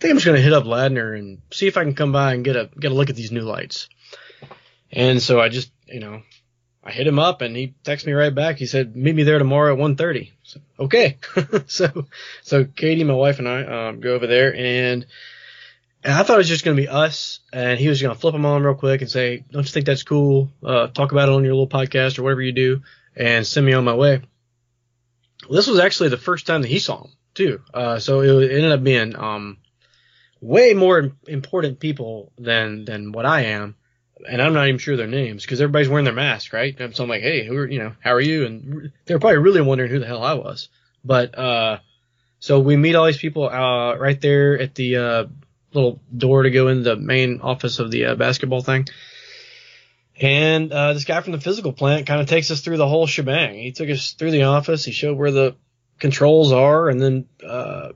think 0.00 0.12
I'm 0.12 0.16
just 0.16 0.26
gonna 0.26 0.40
hit 0.40 0.52
up 0.52 0.64
Ladner 0.64 1.16
and 1.16 1.42
see 1.50 1.66
if 1.66 1.76
I 1.76 1.84
can 1.84 1.94
come 1.94 2.12
by 2.12 2.32
and 2.34 2.44
get 2.44 2.56
a 2.56 2.70
get 2.78 2.90
a 2.90 2.94
look 2.94 3.10
at 3.10 3.16
these 3.16 3.32
new 3.32 3.42
lights. 3.42 3.88
And 4.90 5.22
so 5.22 5.40
I 5.40 5.48
just, 5.48 5.70
you 5.86 6.00
know, 6.00 6.22
I 6.82 6.90
hit 6.90 7.06
him 7.06 7.18
up 7.18 7.42
and 7.42 7.54
he 7.54 7.74
texted 7.84 8.06
me 8.06 8.12
right 8.12 8.34
back. 8.34 8.56
He 8.56 8.66
said, 8.66 8.96
"Meet 8.96 9.14
me 9.14 9.22
there 9.22 9.38
tomorrow 9.38 9.74
at 9.74 9.78
1:30." 9.78 10.32
So, 10.42 10.60
okay. 10.78 11.18
so 11.66 12.06
so 12.42 12.64
Katie, 12.64 13.04
my 13.04 13.14
wife, 13.14 13.38
and 13.38 13.48
I 13.48 13.88
um, 13.88 14.00
go 14.00 14.14
over 14.14 14.26
there 14.26 14.54
and. 14.54 15.06
And 16.02 16.14
I 16.14 16.22
thought 16.22 16.36
it 16.36 16.38
was 16.38 16.48
just 16.48 16.64
going 16.64 16.78
to 16.78 16.82
be 16.82 16.88
us, 16.88 17.40
and 17.52 17.78
he 17.78 17.90
was 17.90 18.00
going 18.00 18.14
to 18.14 18.18
flip 18.18 18.32
them 18.32 18.46
on 18.46 18.62
real 18.62 18.74
quick 18.74 19.02
and 19.02 19.10
say, 19.10 19.44
"Don't 19.50 19.66
you 19.66 19.70
think 19.70 19.84
that's 19.84 20.02
cool? 20.02 20.50
Uh, 20.64 20.86
talk 20.86 21.12
about 21.12 21.28
it 21.28 21.34
on 21.34 21.44
your 21.44 21.52
little 21.52 21.68
podcast 21.68 22.18
or 22.18 22.22
whatever 22.22 22.40
you 22.40 22.52
do, 22.52 22.80
and 23.14 23.46
send 23.46 23.66
me 23.66 23.74
on 23.74 23.84
my 23.84 23.92
way." 23.92 24.22
Well, 25.46 25.56
this 25.56 25.66
was 25.66 25.78
actually 25.78 26.08
the 26.08 26.16
first 26.16 26.46
time 26.46 26.62
that 26.62 26.68
he 26.68 26.78
saw 26.78 27.04
him 27.04 27.10
too, 27.34 27.60
uh, 27.74 27.98
so 27.98 28.22
it 28.22 28.50
ended 28.50 28.72
up 28.72 28.82
being 28.82 29.14
um, 29.14 29.58
way 30.40 30.74
more 30.74 31.12
important 31.26 31.80
people 31.80 32.32
than 32.38 32.84
than 32.84 33.12
what 33.12 33.26
I 33.26 33.42
am, 33.42 33.76
and 34.28 34.40
I'm 34.40 34.54
not 34.54 34.68
even 34.68 34.78
sure 34.78 34.96
their 34.96 35.06
names 35.06 35.42
because 35.42 35.60
everybody's 35.60 35.88
wearing 35.88 36.04
their 36.04 36.14
mask, 36.14 36.52
right? 36.52 36.78
And 36.78 36.94
so 36.94 37.04
I'm 37.04 37.10
like, 37.10 37.22
hey, 37.22 37.46
who 37.46 37.56
are 37.56 37.68
you 37.68 37.78
know, 37.78 37.92
how 38.00 38.12
are 38.12 38.20
you? 38.20 38.46
And 38.46 38.92
they're 39.06 39.18
probably 39.18 39.38
really 39.38 39.60
wondering 39.60 39.90
who 39.90 39.98
the 39.98 40.06
hell 40.06 40.22
I 40.22 40.34
was. 40.34 40.68
But 41.04 41.38
uh, 41.38 41.78
so 42.38 42.60
we 42.60 42.76
meet 42.76 42.94
all 42.94 43.06
these 43.06 43.18
people 43.18 43.48
uh, 43.48 43.96
right 43.96 44.20
there 44.20 44.58
at 44.58 44.74
the 44.74 44.96
uh, 44.96 45.24
little 45.72 46.00
door 46.16 46.42
to 46.42 46.50
go 46.50 46.68
in 46.68 46.82
the 46.82 46.96
main 46.96 47.40
office 47.40 47.78
of 47.78 47.90
the 47.90 48.06
uh, 48.06 48.14
basketball 48.14 48.62
thing. 48.62 48.86
And 50.20 50.70
uh, 50.70 50.92
this 50.92 51.04
guy 51.04 51.20
from 51.22 51.32
the 51.32 51.40
physical 51.40 51.72
plant 51.72 52.06
kind 52.06 52.20
of 52.20 52.26
takes 52.26 52.50
us 52.50 52.60
through 52.60 52.76
the 52.76 52.88
whole 52.88 53.06
shebang. 53.06 53.54
He 53.54 53.72
took 53.72 53.88
us 53.88 54.12
through 54.12 54.32
the 54.32 54.42
office. 54.42 54.84
He 54.84 54.92
showed 54.92 55.16
where 55.16 55.30
the 55.30 55.56
controls 55.98 56.52
are, 56.52 56.88
and 56.88 57.00
then 57.00 57.26
uh, 57.46 57.92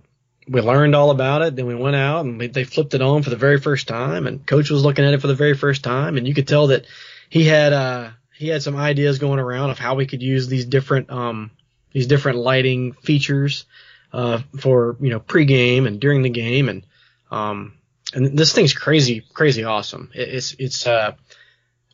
we 0.49 0.61
learned 0.61 0.95
all 0.95 1.11
about 1.11 1.43
it. 1.43 1.57
Then 1.57 1.67
we 1.67 1.75
went 1.75 1.97
out 1.97 2.25
and 2.25 2.39
we, 2.39 2.49
they 2.49 2.65
flipped 2.65 2.95
it 2.95 3.03
on 3.03 3.23
for 3.23 3.31
the 3.31 3.37
very 3.37 3.59
first 3.59 3.89
time, 3.89 4.27
and 4.27 4.45
coach 4.47 4.71
was 4.71 4.85
looking 4.85 5.05
at 5.05 5.15
it 5.15 5.21
for 5.21 5.27
the 5.27 5.35
very 5.35 5.55
first 5.55 5.83
time, 5.83 6.17
and 6.17 6.27
you 6.27 6.35
could 6.35 6.49
tell 6.49 6.69
that 6.69 6.87
he 7.29 7.45
had 7.45 7.73
uh 7.73 8.11
he 8.35 8.49
had 8.49 8.63
some 8.63 8.77
ideas 8.77 9.19
going 9.19 9.39
around 9.39 9.71
of 9.71 9.79
how 9.79 9.95
we 9.95 10.07
could 10.07 10.23
use 10.23 10.49
these 10.49 10.65
different 10.65 11.11
um 11.11 11.51
these 11.93 12.07
different 12.07 12.39
lighting 12.39 12.93
features 12.93 13.65
uh 14.13 14.41
for 14.59 14.97
you 15.01 15.11
know 15.11 15.21
pregame 15.21 15.87
and 15.87 16.01
during 16.01 16.23
the 16.23 16.31
game 16.31 16.69
and 16.69 16.85
um 17.31 17.75
and 18.13 18.39
this 18.39 18.53
thing's 18.53 18.75
crazy 18.75 19.25
crazy 19.33 19.65
awesome. 19.65 20.11
It, 20.15 20.29
it's 20.29 20.57
it's 20.59 20.87
uh 20.87 21.15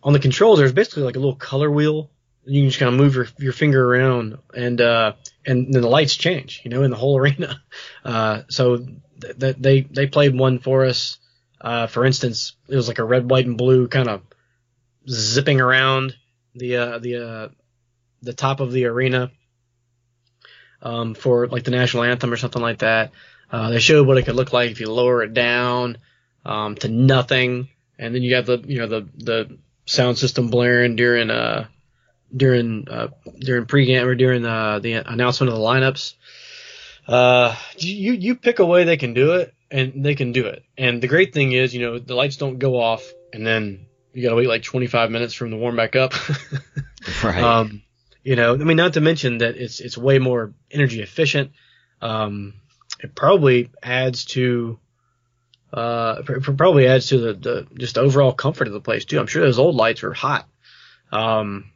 on 0.03 0.13
the 0.13 0.19
controls 0.19 0.59
there's 0.59 0.73
basically 0.73 1.05
like 1.05 1.17
a 1.17 1.21
little 1.21 1.37
color 1.37 1.71
wheel. 1.71 2.11
You 2.45 2.63
can 2.63 2.71
just 2.71 2.81
kind 2.81 2.93
of 2.93 2.99
move 2.99 3.15
your 3.15 3.29
your 3.39 3.53
finger 3.53 3.85
around 3.85 4.39
and 4.55 4.81
uh 4.81 5.13
and 5.47 5.73
then 5.73 5.83
the 5.83 5.89
lights 5.89 6.17
change, 6.17 6.61
you 6.65 6.71
know, 6.71 6.83
in 6.83 6.91
the 6.91 6.97
whole 6.97 7.17
arena. 7.23 7.63
Uh, 8.05 8.43
so 8.49 8.77
th- 8.77 9.39
th- 9.39 9.57
they 9.59 9.81
they 9.83 10.07
played 10.07 10.37
one 10.37 10.59
for 10.59 10.87
us. 10.87 11.19
Uh, 11.61 11.87
for 11.87 12.07
instance, 12.07 12.55
it 12.69 12.77
was 12.77 12.89
like 12.89 12.99
a 12.99 13.05
red, 13.05 13.31
white, 13.31 13.47
and 13.47 13.59
blue 13.59 13.87
kind 13.89 14.09
of 14.09 14.23
zipping 15.09 15.61
around 15.61 16.15
the 16.55 16.77
uh, 16.77 16.99
the 16.99 17.17
uh, 17.17 17.49
the 18.23 18.33
top 18.33 18.61
of 18.61 18.73
the 18.73 18.87
arena 18.87 19.31
um, 20.83 21.15
for 21.15 21.47
like 21.49 21.65
the 21.65 21.71
national 21.71 22.05
anthem 22.05 22.33
or 22.33 22.37
something 22.37 22.63
like 22.63 22.79
that. 22.79 23.13
Uh, 23.51 23.71
they 23.71 23.81
showed 23.81 24.07
what 24.07 24.17
it 24.17 24.25
could 24.25 24.37
look 24.37 24.53
like 24.53 24.71
if 24.71 24.81
you 24.81 24.91
lower 24.91 25.23
it 25.23 25.35
down 25.35 25.99
um, 26.45 26.77
to 26.77 26.89
nothing, 26.89 27.69
and 27.99 28.15
then 28.15 28.23
you 28.23 28.31
got 28.31 28.47
the 28.47 28.63
you 28.67 28.79
know 28.79 28.87
the 28.87 29.09
the 29.17 29.59
sound 29.87 30.17
system 30.17 30.49
blaring 30.49 30.95
during 30.95 31.31
uh 31.31 31.67
during 32.35 32.89
uh, 32.89 33.09
during 33.39 33.67
pregame 33.67 34.05
or 34.05 34.15
during 34.15 34.43
the 34.43 34.81
the 34.83 34.93
announcement 34.93 35.53
of 35.53 35.59
the 35.59 35.65
lineups. 35.65 36.15
Uh, 37.07 37.57
you 37.77 38.13
you 38.13 38.37
pick 38.37 38.59
a 38.59 38.67
way 38.67 38.85
they 38.85 38.97
can 38.97 39.15
do 39.15 39.33
it, 39.33 39.55
and 39.71 40.05
they 40.05 40.15
can 40.15 40.33
do 40.33 40.47
it. 40.47 40.65
And 40.77 41.03
the 41.03 41.09
great 41.09 41.33
thing 41.33 41.53
is, 41.53 41.75
you 41.75 41.81
know, 41.81 41.99
the 41.99 42.15
lights 42.15 42.37
don't 42.37 42.59
go 42.59 42.81
off, 42.81 43.11
and 43.33 43.47
then 43.47 43.87
you 44.13 44.23
gotta 44.23 44.37
wait 44.37 44.49
like 44.49 44.63
25 44.63 45.11
minutes 45.11 45.35
from 45.35 45.51
the 45.51 45.57
warm 45.57 45.77
back 45.77 45.97
up. 45.97 46.15
right. 47.25 47.43
Um, 47.43 47.83
you 48.23 48.37
know, 48.37 48.55
I 48.55 48.59
mean, 48.59 48.77
not 48.77 48.95
to 48.95 49.01
mention 49.01 49.39
that 49.39 49.57
it's 49.57 49.81
it's 49.81 49.97
way 49.97 50.19
more 50.19 50.53
energy 50.71 51.03
efficient. 51.03 51.53
Um, 52.03 52.55
it 53.01 53.15
probably 53.15 53.71
adds 53.83 54.27
to 54.27 54.79
uh, 55.73 56.23
probably 56.23 56.87
adds 56.87 57.09
to 57.09 57.19
the, 57.19 57.33
the 57.35 57.67
just 57.79 57.97
overall 57.97 58.33
comfort 58.33 58.67
of 58.67 58.73
the 58.73 58.81
place 58.81 59.05
too. 59.05 59.19
I'm 59.19 59.27
sure 59.27 59.43
those 59.43 59.59
old 59.59 59.77
lights 59.77 60.03
were 60.03 60.13
hot. 60.13 60.49
Um, 61.13 61.71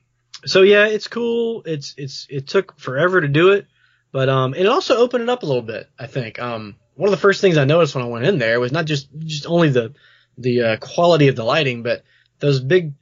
so 0.47 0.63
yeah, 0.63 0.87
it's 0.87 1.09
cool. 1.09 1.63
It's 1.65 1.95
it's 1.97 2.27
it 2.31 2.47
took 2.47 2.79
forever 2.79 3.21
to 3.21 3.29
do 3.29 3.53
it, 3.53 3.67
but 4.13 4.29
um, 4.29 4.55
it 4.55 4.67
also 4.67 4.97
opened 4.97 5.25
it 5.25 5.29
up 5.29 5.43
a 5.43 5.47
little 5.47 5.63
bit. 5.63 5.89
I 5.99 6.07
think 6.07 6.39
um, 6.39 6.77
one 6.95 7.09
of 7.09 7.13
the 7.13 7.21
first 7.21 7.41
things 7.41 7.57
I 7.57 7.65
noticed 7.65 7.95
when 7.95 8.05
I 8.05 8.09
went 8.09 8.27
in 8.27 8.39
there 8.39 8.61
was 8.61 8.73
not 8.73 8.85
just 8.85 9.09
just 9.19 9.47
only 9.47 9.71
the 9.71 9.95
the 10.39 10.63
uh, 10.63 10.77
quality 10.77 11.29
of 11.29 11.37
the 11.37 11.45
lighting, 11.45 11.83
but 11.83 12.05
those 12.41 12.61
big 12.61 12.95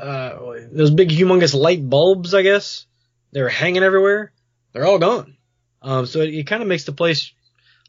uh, 0.00 0.38
those 0.72 0.90
big 0.90 1.10
humongous 1.10 1.54
light 1.54 1.88
bulbs. 1.88 2.34
I 2.34 2.42
guess 2.42 2.86
they 3.32 3.42
were 3.42 3.48
hanging 3.48 3.82
everywhere. 3.82 4.32
They're 4.72 4.86
all 4.86 4.98
gone. 4.98 5.36
Um, 5.82 6.06
so 6.06 6.20
it, 6.20 6.34
it 6.34 6.46
kind 6.46 6.62
of 6.62 6.68
makes 6.68 6.84
the 6.84 6.92
place 6.92 7.32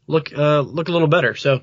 look 0.06 0.32
uh, 0.36 0.60
look 0.60 0.88
a 0.88 0.92
little 0.92 1.08
better. 1.08 1.34
So 1.34 1.62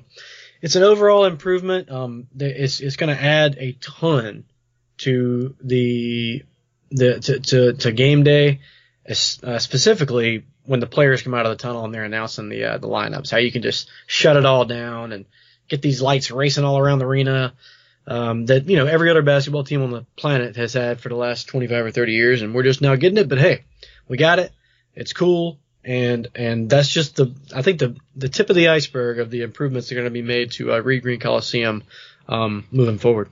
it's 0.60 0.76
an 0.76 0.82
overall 0.82 1.24
improvement. 1.24 1.90
Um, 1.90 2.26
it's 2.38 2.80
it's 2.80 2.96
going 2.96 3.14
to 3.14 3.22
add 3.22 3.56
a 3.58 3.72
ton 3.72 4.44
to 4.98 5.54
the 5.62 6.42
the 6.90 7.20
to 7.20 7.40
to, 7.40 7.72
to 7.74 7.92
game 7.92 8.24
day, 8.24 8.60
uh, 9.08 9.58
specifically 9.58 10.44
when 10.64 10.80
the 10.80 10.86
players 10.86 11.22
come 11.22 11.34
out 11.34 11.46
of 11.46 11.50
the 11.50 11.62
tunnel 11.62 11.84
and 11.84 11.94
they're 11.94 12.04
announcing 12.04 12.48
the 12.48 12.64
uh, 12.64 12.78
the 12.78 12.88
lineups. 12.88 13.30
How 13.30 13.38
you 13.38 13.52
can 13.52 13.62
just 13.62 13.88
shut 14.06 14.36
it 14.36 14.46
all 14.46 14.64
down 14.64 15.12
and 15.12 15.24
get 15.68 15.82
these 15.82 16.02
lights 16.02 16.30
racing 16.30 16.64
all 16.64 16.78
around 16.78 16.98
the 16.98 17.06
arena. 17.06 17.54
Um, 18.06 18.46
that 18.46 18.68
you 18.68 18.76
know 18.76 18.86
every 18.86 19.10
other 19.10 19.22
basketball 19.22 19.64
team 19.64 19.82
on 19.82 19.90
the 19.90 20.06
planet 20.16 20.56
has 20.56 20.72
had 20.72 21.00
for 21.00 21.10
the 21.10 21.14
last 21.14 21.48
25 21.48 21.86
or 21.86 21.90
30 21.90 22.12
years, 22.12 22.42
and 22.42 22.54
we're 22.54 22.62
just 22.62 22.80
now 22.80 22.96
getting 22.96 23.18
it. 23.18 23.28
But 23.28 23.38
hey, 23.38 23.64
we 24.08 24.16
got 24.16 24.38
it. 24.38 24.52
It's 24.94 25.12
cool 25.12 25.58
and 25.88 26.28
and 26.34 26.68
that's 26.68 26.88
just 26.88 27.16
the 27.16 27.34
I 27.54 27.62
think 27.62 27.78
the 27.78 27.96
the 28.14 28.28
tip 28.28 28.50
of 28.50 28.56
the 28.56 28.68
iceberg 28.68 29.20
of 29.20 29.30
the 29.30 29.42
improvements 29.42 29.88
that 29.88 29.94
are 29.94 30.00
going 30.00 30.04
to 30.04 30.10
be 30.10 30.22
made 30.22 30.52
to 30.52 30.74
uh, 30.74 30.80
Reed 30.80 31.02
Green 31.02 31.18
Coliseum 31.18 31.82
um, 32.28 32.66
moving 32.70 32.98
forward. 32.98 33.30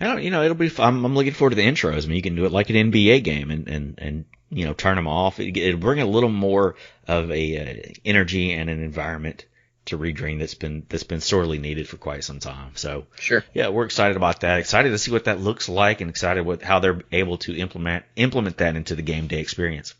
I 0.00 0.04
don't, 0.06 0.22
you 0.22 0.30
know, 0.30 0.42
it'll 0.42 0.56
be. 0.56 0.70
I'm, 0.78 1.04
I'm 1.04 1.14
looking 1.14 1.32
forward 1.32 1.50
to 1.50 1.56
the 1.56 1.66
intros. 1.66 2.04
I 2.04 2.06
mean, 2.06 2.16
you 2.16 2.22
can 2.22 2.34
do 2.34 2.46
it 2.46 2.52
like 2.52 2.70
an 2.70 2.76
NBA 2.90 3.22
game 3.22 3.50
and 3.50 3.68
and 3.68 3.94
and 3.98 4.24
you 4.50 4.64
know 4.64 4.72
turn 4.72 4.96
them 4.96 5.06
off. 5.06 5.38
It, 5.38 5.56
it'll 5.56 5.80
bring 5.80 6.00
a 6.00 6.06
little 6.06 6.30
more 6.30 6.76
of 7.06 7.30
a 7.30 7.58
uh, 7.58 7.92
energy 8.04 8.52
and 8.52 8.70
an 8.70 8.82
environment 8.82 9.44
to 9.86 9.96
Reed 9.96 10.16
Green 10.16 10.38
that's 10.38 10.54
been 10.54 10.86
that's 10.88 11.02
been 11.04 11.20
sorely 11.20 11.58
needed 11.58 11.88
for 11.88 11.98
quite 11.98 12.24
some 12.24 12.40
time. 12.40 12.72
So 12.74 13.06
sure, 13.18 13.44
yeah, 13.52 13.68
we're 13.68 13.84
excited 13.84 14.16
about 14.16 14.40
that. 14.40 14.58
Excited 14.60 14.90
to 14.90 14.98
see 14.98 15.10
what 15.10 15.24
that 15.24 15.40
looks 15.40 15.68
like, 15.68 16.00
and 16.00 16.08
excited 16.08 16.46
with 16.46 16.62
how 16.62 16.78
they're 16.78 17.02
able 17.12 17.38
to 17.38 17.56
implement 17.56 18.04
implement 18.16 18.58
that 18.58 18.76
into 18.76 18.94
the 18.94 19.02
game 19.02 19.26
day 19.26 19.40
experience. 19.40 19.94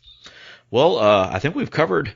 Well, 0.71 0.97
uh, 0.97 1.29
I 1.31 1.39
think 1.39 1.55
we've 1.55 1.71
covered 1.71 2.13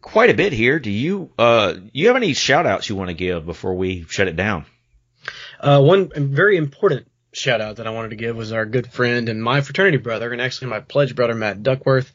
quite 0.00 0.30
a 0.30 0.34
bit 0.34 0.52
here. 0.52 0.78
Do 0.78 0.90
you 0.90 1.30
uh, 1.38 1.74
you 1.92 2.06
have 2.06 2.16
any 2.16 2.34
shout 2.34 2.66
outs 2.66 2.88
you 2.88 2.96
want 2.96 3.08
to 3.08 3.14
give 3.14 3.44
before 3.44 3.74
we 3.74 4.04
shut 4.08 4.28
it 4.28 4.36
down? 4.36 4.64
Uh, 5.60 5.80
one 5.80 6.10
very 6.14 6.56
important 6.56 7.06
shout 7.32 7.60
out 7.60 7.76
that 7.76 7.86
I 7.86 7.90
wanted 7.90 8.10
to 8.10 8.16
give 8.16 8.36
was 8.36 8.52
our 8.52 8.66
good 8.66 8.90
friend 8.90 9.28
and 9.28 9.42
my 9.42 9.60
fraternity 9.60 9.98
brother, 9.98 10.32
and 10.32 10.40
actually 10.40 10.68
my 10.68 10.80
pledge 10.80 11.14
brother, 11.14 11.34
Matt 11.34 11.62
Duckworth. 11.62 12.12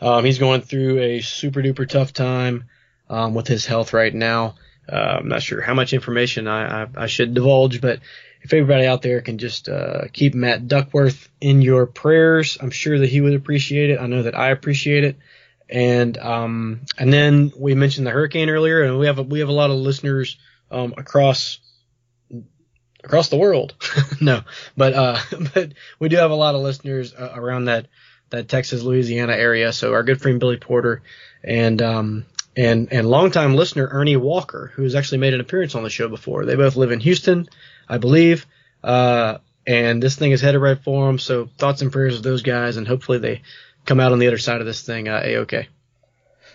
Um, 0.00 0.24
he's 0.24 0.38
going 0.38 0.60
through 0.60 0.98
a 0.98 1.20
super 1.20 1.62
duper 1.62 1.88
tough 1.88 2.12
time 2.12 2.64
um, 3.08 3.34
with 3.34 3.46
his 3.46 3.66
health 3.66 3.92
right 3.92 4.12
now. 4.12 4.56
Uh, 4.90 5.18
I'm 5.20 5.28
not 5.28 5.42
sure 5.42 5.60
how 5.60 5.74
much 5.74 5.92
information 5.92 6.48
I, 6.48 6.82
I, 6.82 6.86
I, 6.96 7.06
should 7.06 7.34
divulge, 7.34 7.80
but 7.80 8.00
if 8.42 8.52
everybody 8.52 8.84
out 8.84 9.00
there 9.00 9.20
can 9.20 9.38
just 9.38 9.68
uh, 9.68 10.06
keep 10.12 10.34
Matt 10.34 10.66
Duckworth 10.66 11.28
in 11.40 11.62
your 11.62 11.86
prayers, 11.86 12.58
I'm 12.60 12.72
sure 12.72 12.98
that 12.98 13.08
he 13.08 13.20
would 13.20 13.34
appreciate 13.34 13.90
it. 13.90 14.00
I 14.00 14.06
know 14.06 14.24
that 14.24 14.36
I 14.36 14.50
appreciate 14.50 15.04
it. 15.04 15.16
And 15.68 16.18
um, 16.18 16.80
and 16.98 17.12
then 17.12 17.52
we 17.56 17.74
mentioned 17.74 18.06
the 18.06 18.10
hurricane 18.10 18.50
earlier, 18.50 18.82
and 18.82 18.98
we 18.98 19.06
have 19.06 19.18
a, 19.18 19.22
we 19.22 19.38
have 19.38 19.48
a 19.48 19.52
lot 19.52 19.70
of 19.70 19.76
listeners 19.76 20.36
um, 20.70 20.92
across 20.98 21.60
across 23.04 23.28
the 23.28 23.36
world. 23.36 23.74
no, 24.20 24.42
but 24.76 24.92
uh, 24.94 25.18
but 25.54 25.72
we 25.98 26.08
do 26.08 26.16
have 26.16 26.30
a 26.30 26.36
lot 26.36 26.54
of 26.54 26.62
listeners 26.62 27.14
uh, 27.14 27.32
around 27.34 27.66
that 27.66 27.86
that 28.30 28.48
Texas 28.48 28.82
Louisiana 28.82 29.34
area. 29.34 29.72
So 29.72 29.92
our 29.92 30.02
good 30.02 30.20
friend 30.20 30.40
Billy 30.40 30.56
Porter 30.56 31.02
and 31.42 31.80
um, 31.80 32.26
and 32.56 32.92
and 32.92 33.08
longtime 33.08 33.54
listener 33.54 33.88
Ernie 33.90 34.16
Walker, 34.16 34.72
who's 34.74 34.94
actually 34.94 35.18
made 35.18 35.34
an 35.34 35.40
appearance 35.40 35.74
on 35.74 35.82
the 35.82 35.90
show 35.90 36.08
before. 36.08 36.44
They 36.44 36.56
both 36.56 36.76
live 36.76 36.92
in 36.92 37.00
Houston, 37.00 37.48
I 37.88 37.98
believe. 37.98 38.46
Uh, 38.82 39.38
and 39.66 40.02
this 40.02 40.16
thing 40.16 40.32
is 40.32 40.40
headed 40.40 40.60
right 40.60 40.78
for 40.82 41.06
them. 41.06 41.18
So 41.18 41.48
thoughts 41.58 41.82
and 41.82 41.92
prayers 41.92 42.16
of 42.16 42.22
those 42.22 42.42
guys, 42.42 42.76
and 42.76 42.88
hopefully 42.88 43.18
they 43.18 43.42
come 43.84 44.00
out 44.00 44.12
on 44.12 44.18
the 44.18 44.26
other 44.26 44.38
side 44.38 44.60
of 44.60 44.66
this 44.66 44.82
thing 44.82 45.08
uh, 45.08 45.20
a 45.22 45.36
okay. 45.38 45.68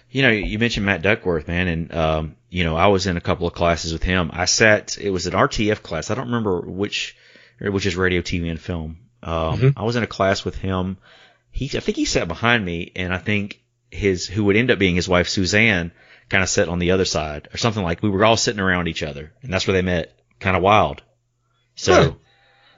You 0.10 0.22
know, 0.22 0.30
you 0.30 0.58
mentioned 0.58 0.86
Matt 0.86 1.02
Duckworth, 1.02 1.48
man, 1.50 1.68
and 1.68 1.94
um, 1.94 2.36
you 2.50 2.64
know, 2.64 2.76
I 2.76 2.88
was 2.88 3.08
in 3.08 3.18
a 3.18 3.22
couple 3.22 3.48
of 3.48 3.54
classes 3.54 3.92
with 3.94 4.04
him. 4.04 4.30
I 4.34 4.46
sat, 4.46 4.98
it 4.98 5.10
was 5.10 5.28
an 5.28 5.34
RTF 5.34 5.82
class. 5.82 6.10
I 6.10 6.16
don't 6.16 6.28
remember 6.28 6.62
which, 6.62 7.16
which 7.60 7.86
is 7.86 7.96
radio, 7.96 8.22
TV, 8.22 8.50
and 8.50 8.60
film. 8.60 9.00
Um, 9.22 9.58
mm-hmm. 9.58 9.80
I 9.80 9.84
was 9.84 9.96
in 9.96 10.04
a 10.04 10.08
class 10.08 10.46
with 10.46 10.56
him. 10.56 10.98
He, 11.52 11.66
I 11.66 11.82
think 11.82 11.98
he 11.98 12.06
sat 12.06 12.28
behind 12.28 12.64
me, 12.64 12.92
and 12.96 13.14
I 13.14 13.18
think 13.18 13.62
his, 13.92 14.28
who 14.28 14.46
would 14.46 14.56
end 14.56 14.72
up 14.72 14.80
being 14.80 14.96
his 14.96 15.10
wife, 15.10 15.28
Suzanne, 15.28 15.92
kind 16.30 16.44
of 16.44 16.50
sat 16.50 16.70
on 16.70 16.80
the 16.80 16.92
other 16.92 17.06
side, 17.06 17.50
or 17.54 17.58
something 17.58 17.84
like. 17.84 18.04
We 18.04 18.10
were 18.10 18.26
all 18.26 18.38
sitting 18.38 18.60
around 18.60 18.88
each 18.88 19.04
other, 19.04 19.32
and 19.42 19.52
that's 19.52 19.66
where 19.66 19.74
they 19.74 19.82
met. 19.82 20.14
Kind 20.40 20.56
of 20.56 20.62
wild. 20.62 21.02
So 21.76 21.94
huh. 21.94 22.12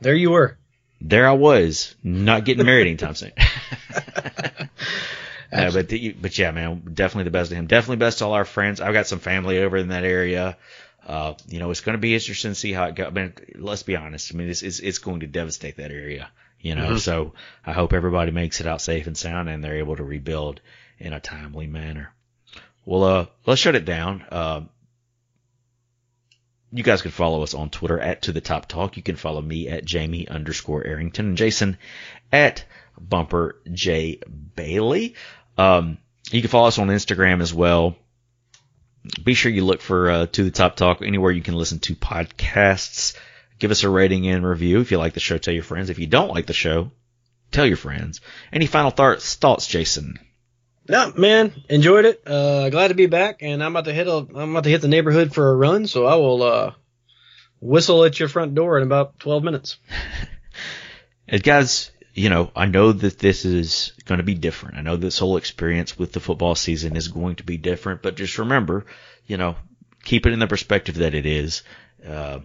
there 0.02 0.16
you 0.16 0.32
were. 0.32 0.58
There 1.02 1.28
I 1.28 1.34
was, 1.34 1.96
not 2.04 2.46
getting 2.46 2.66
married 2.66 2.88
anytime 2.88 3.16
soon. 3.16 3.32
uh, 5.52 5.72
but 5.72 5.90
the, 5.90 6.12
but 6.14 6.38
yeah, 6.38 6.52
man, 6.52 6.82
definitely 6.94 7.26
the 7.26 7.32
best 7.32 7.52
of 7.52 7.58
him. 7.58 7.68
Definitely 7.68 7.98
best 7.98 8.20
to 8.20 8.26
all 8.26 8.34
our 8.34 8.46
friends. 8.46 8.82
I've 8.82 8.94
got 8.94 9.08
some 9.08 9.20
family 9.20 9.60
over 9.60 9.78
in 9.78 9.90
that 9.90 10.04
area. 10.04 10.58
Uh, 11.06 11.34
you 11.48 11.60
know, 11.60 11.72
it's 11.72 11.82
going 11.82 11.94
to 11.94 12.00
be 12.00 12.14
interesting 12.14 12.52
to 12.52 12.56
see 12.56 12.72
how 12.72 12.86
it 12.86 12.96
goes. 12.96 13.08
I 13.08 13.10
mean, 13.12 13.34
let's 13.56 13.84
be 13.84 13.96
honest. 13.96 14.34
I 14.34 14.38
mean, 14.38 14.50
it's, 14.50 14.62
it's, 14.62 14.80
it's 14.80 15.00
going 15.00 15.22
to 15.22 15.28
devastate 15.28 15.78
that 15.78 15.92
area. 15.92 16.30
You 16.60 16.76
know, 16.76 16.90
mm-hmm. 16.90 16.98
so 16.98 17.34
I 17.66 17.72
hope 17.72 17.94
everybody 17.94 18.32
makes 18.32 18.60
it 18.60 18.68
out 18.68 18.82
safe 18.82 19.08
and 19.08 19.18
sound 19.18 19.50
and 19.50 19.64
they're 19.64 19.78
able 19.78 19.96
to 19.96 20.04
rebuild 20.04 20.60
in 20.98 21.14
a 21.14 21.20
timely 21.20 21.68
manner. 21.68 22.14
Well, 22.86 23.04
uh, 23.04 23.26
let's 23.46 23.62
shut 23.62 23.76
it 23.76 23.86
down. 23.86 24.26
Uh, 24.30 24.62
you 26.72 26.84
guys 26.84 27.02
can 27.02 27.12
follow 27.12 27.42
us 27.44 27.54
on 27.54 27.70
Twitter 27.70 28.00
at 28.00 28.24
To 28.24 28.32
The 28.32 28.42
Top 28.42 28.68
Talk. 28.68 28.98
You 28.98 29.04
can 29.04 29.16
follow 29.16 29.42
me 29.42 29.70
at 29.70 29.86
Jamie 29.86 30.28
underscore 30.28 30.86
Arrington 30.86 31.28
and 31.28 31.38
Jason 31.38 31.78
at 32.32 32.66
Bumper 33.00 33.62
J 33.72 34.20
Bailey. 34.56 35.16
Um, 35.60 35.98
you 36.32 36.40
can 36.40 36.50
follow 36.50 36.70
us 36.70 36.80
on 36.80 36.88
Instagram 36.88 37.42
as 37.42 37.54
well. 37.54 37.98
Be 39.22 39.34
sure 39.34 39.52
you 39.52 39.66
look 39.66 39.82
for 39.82 40.10
uh, 40.10 40.26
To 40.28 40.44
The 40.46 40.52
Top 40.52 40.78
Talk 40.78 41.02
anywhere 41.02 41.32
you 41.32 41.42
can 41.42 41.56
listen 41.56 41.80
to 41.80 41.96
podcasts. 41.96 43.18
Give 43.60 43.70
us 43.70 43.84
a 43.84 43.90
rating 43.90 44.26
and 44.28 44.48
review. 44.48 44.80
If 44.80 44.92
you 44.92 44.98
like 44.98 45.14
the 45.14 45.20
show, 45.20 45.38
tell 45.38 45.54
your 45.54 45.64
friends. 45.64 45.90
If 45.90 46.00
you 46.00 46.08
don't 46.08 46.30
like 46.30 46.46
the 46.46 46.54
show, 46.54 46.92
tell 47.52 47.66
your 47.66 47.76
friends. 47.76 48.22
Any 48.54 48.68
final 48.68 48.90
thoughts, 48.90 49.36
thoughts 49.36 49.68
Jason? 49.68 50.18
No, 50.88 51.12
man, 51.18 51.52
enjoyed 51.68 52.06
it. 52.06 52.24
Uh, 52.26 52.70
glad 52.70 52.88
to 52.88 52.94
be 52.94 53.08
back, 53.08 53.42
and 53.42 53.62
I'm 53.62 53.74
about 53.74 53.86
to 53.86 53.94
hit 53.94 54.08
a, 54.08 54.14
I'm 54.14 54.52
about 54.52 54.64
to 54.64 54.70
hit 54.70 54.82
the 54.82 54.88
neighborhood 54.88 55.34
for 55.34 55.50
a 55.50 55.56
run, 55.56 55.88
so 55.88 56.06
I 56.06 56.16
will 56.16 56.42
uh, 56.42 56.74
whistle 57.60 58.06
at 58.06 58.18
your 58.18 58.30
front 58.30 58.56
door 58.56 58.78
in 58.78 58.84
about 58.84 59.20
12 59.20 59.44
minutes. 59.44 59.78
and 61.28 61.44
guys, 61.44 61.92
you 62.14 62.30
know, 62.30 62.52
I 62.56 62.66
know 62.66 62.92
that 62.92 63.20
this 63.20 63.46
is 63.46 63.94
going 64.06 64.18
to 64.18 64.24
be 64.24 64.36
different. 64.36 64.78
I 64.78 64.82
know 64.82 64.98
this 64.98 65.20
whole 65.20 65.38
experience 65.38 65.98
with 65.98 66.12
the 66.12 66.20
football 66.20 66.56
season 66.56 66.96
is 66.96 67.08
going 67.08 67.36
to 67.38 67.44
be 67.44 67.58
different, 67.58 68.02
but 68.02 68.16
just 68.18 68.38
remember, 68.38 68.86
you 69.26 69.38
know, 69.38 69.56
keep 70.04 70.26
it 70.26 70.34
in 70.34 70.40
the 70.40 70.48
perspective 70.48 70.96
that 70.96 71.14
it 71.14 71.26
is. 71.26 71.64
Uh, 72.06 72.40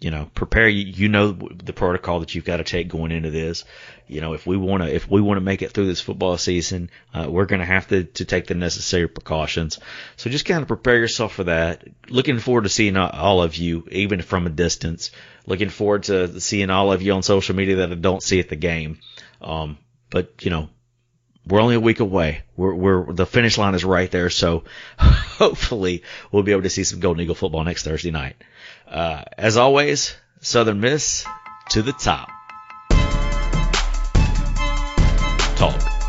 you 0.00 0.10
know, 0.10 0.30
prepare. 0.34 0.68
You 0.68 0.86
you 0.86 1.08
know 1.08 1.32
the 1.32 1.72
protocol 1.74 2.20
that 2.20 2.34
you've 2.34 2.44
got 2.44 2.56
to 2.56 2.64
take 2.64 2.88
going 2.88 3.12
into 3.12 3.30
this. 3.30 3.64
You 4.08 4.20
know, 4.20 4.32
if 4.32 4.46
we 4.46 4.56
want 4.56 4.82
to, 4.82 4.92
if 4.92 5.08
we 5.08 5.20
want 5.20 5.36
to 5.36 5.42
make 5.42 5.62
it 5.62 5.72
through 5.72 5.86
this 5.86 6.00
football 6.00 6.38
season, 6.38 6.90
uh, 7.12 7.26
we're 7.30 7.44
going 7.44 7.60
to 7.60 7.66
have 7.66 7.88
to 7.88 8.04
to 8.04 8.24
take 8.24 8.46
the 8.46 8.54
necessary 8.54 9.08
precautions. 9.08 9.78
So 10.16 10.30
just 10.30 10.46
kind 10.46 10.62
of 10.62 10.68
prepare 10.68 10.96
yourself 10.96 11.34
for 11.34 11.44
that. 11.44 11.86
Looking 12.08 12.38
forward 12.38 12.64
to 12.64 12.70
seeing 12.70 12.96
all 12.96 13.42
of 13.42 13.56
you, 13.56 13.86
even 13.90 14.22
from 14.22 14.46
a 14.46 14.50
distance. 14.50 15.10
Looking 15.46 15.68
forward 15.68 16.04
to 16.04 16.40
seeing 16.40 16.70
all 16.70 16.92
of 16.92 17.02
you 17.02 17.12
on 17.12 17.22
social 17.22 17.54
media 17.54 17.76
that 17.76 17.92
I 17.92 17.94
don't 17.94 18.22
see 18.22 18.40
at 18.40 18.48
the 18.48 18.56
game. 18.56 19.00
Um, 19.42 19.76
but 20.10 20.44
you 20.44 20.50
know, 20.50 20.70
we're 21.46 21.60
only 21.60 21.74
a 21.74 21.80
week 21.80 22.00
away. 22.00 22.42
We're, 22.56 22.74
we're 22.74 23.12
the 23.12 23.26
finish 23.26 23.58
line 23.58 23.74
is 23.74 23.84
right 23.84 24.10
there. 24.10 24.30
So 24.30 24.64
hopefully 24.98 26.04
we'll 26.30 26.42
be 26.42 26.52
able 26.52 26.62
to 26.62 26.70
see 26.70 26.84
some 26.84 27.00
Golden 27.00 27.22
Eagle 27.22 27.34
football 27.34 27.64
next 27.64 27.82
Thursday 27.82 28.10
night. 28.10 28.36
Uh, 28.90 29.22
as 29.38 29.56
always, 29.56 30.16
Southern 30.40 30.80
Miss 30.80 31.24
to 31.70 31.82
the 31.82 31.92
top. 31.92 32.28
Talk. 35.56 35.99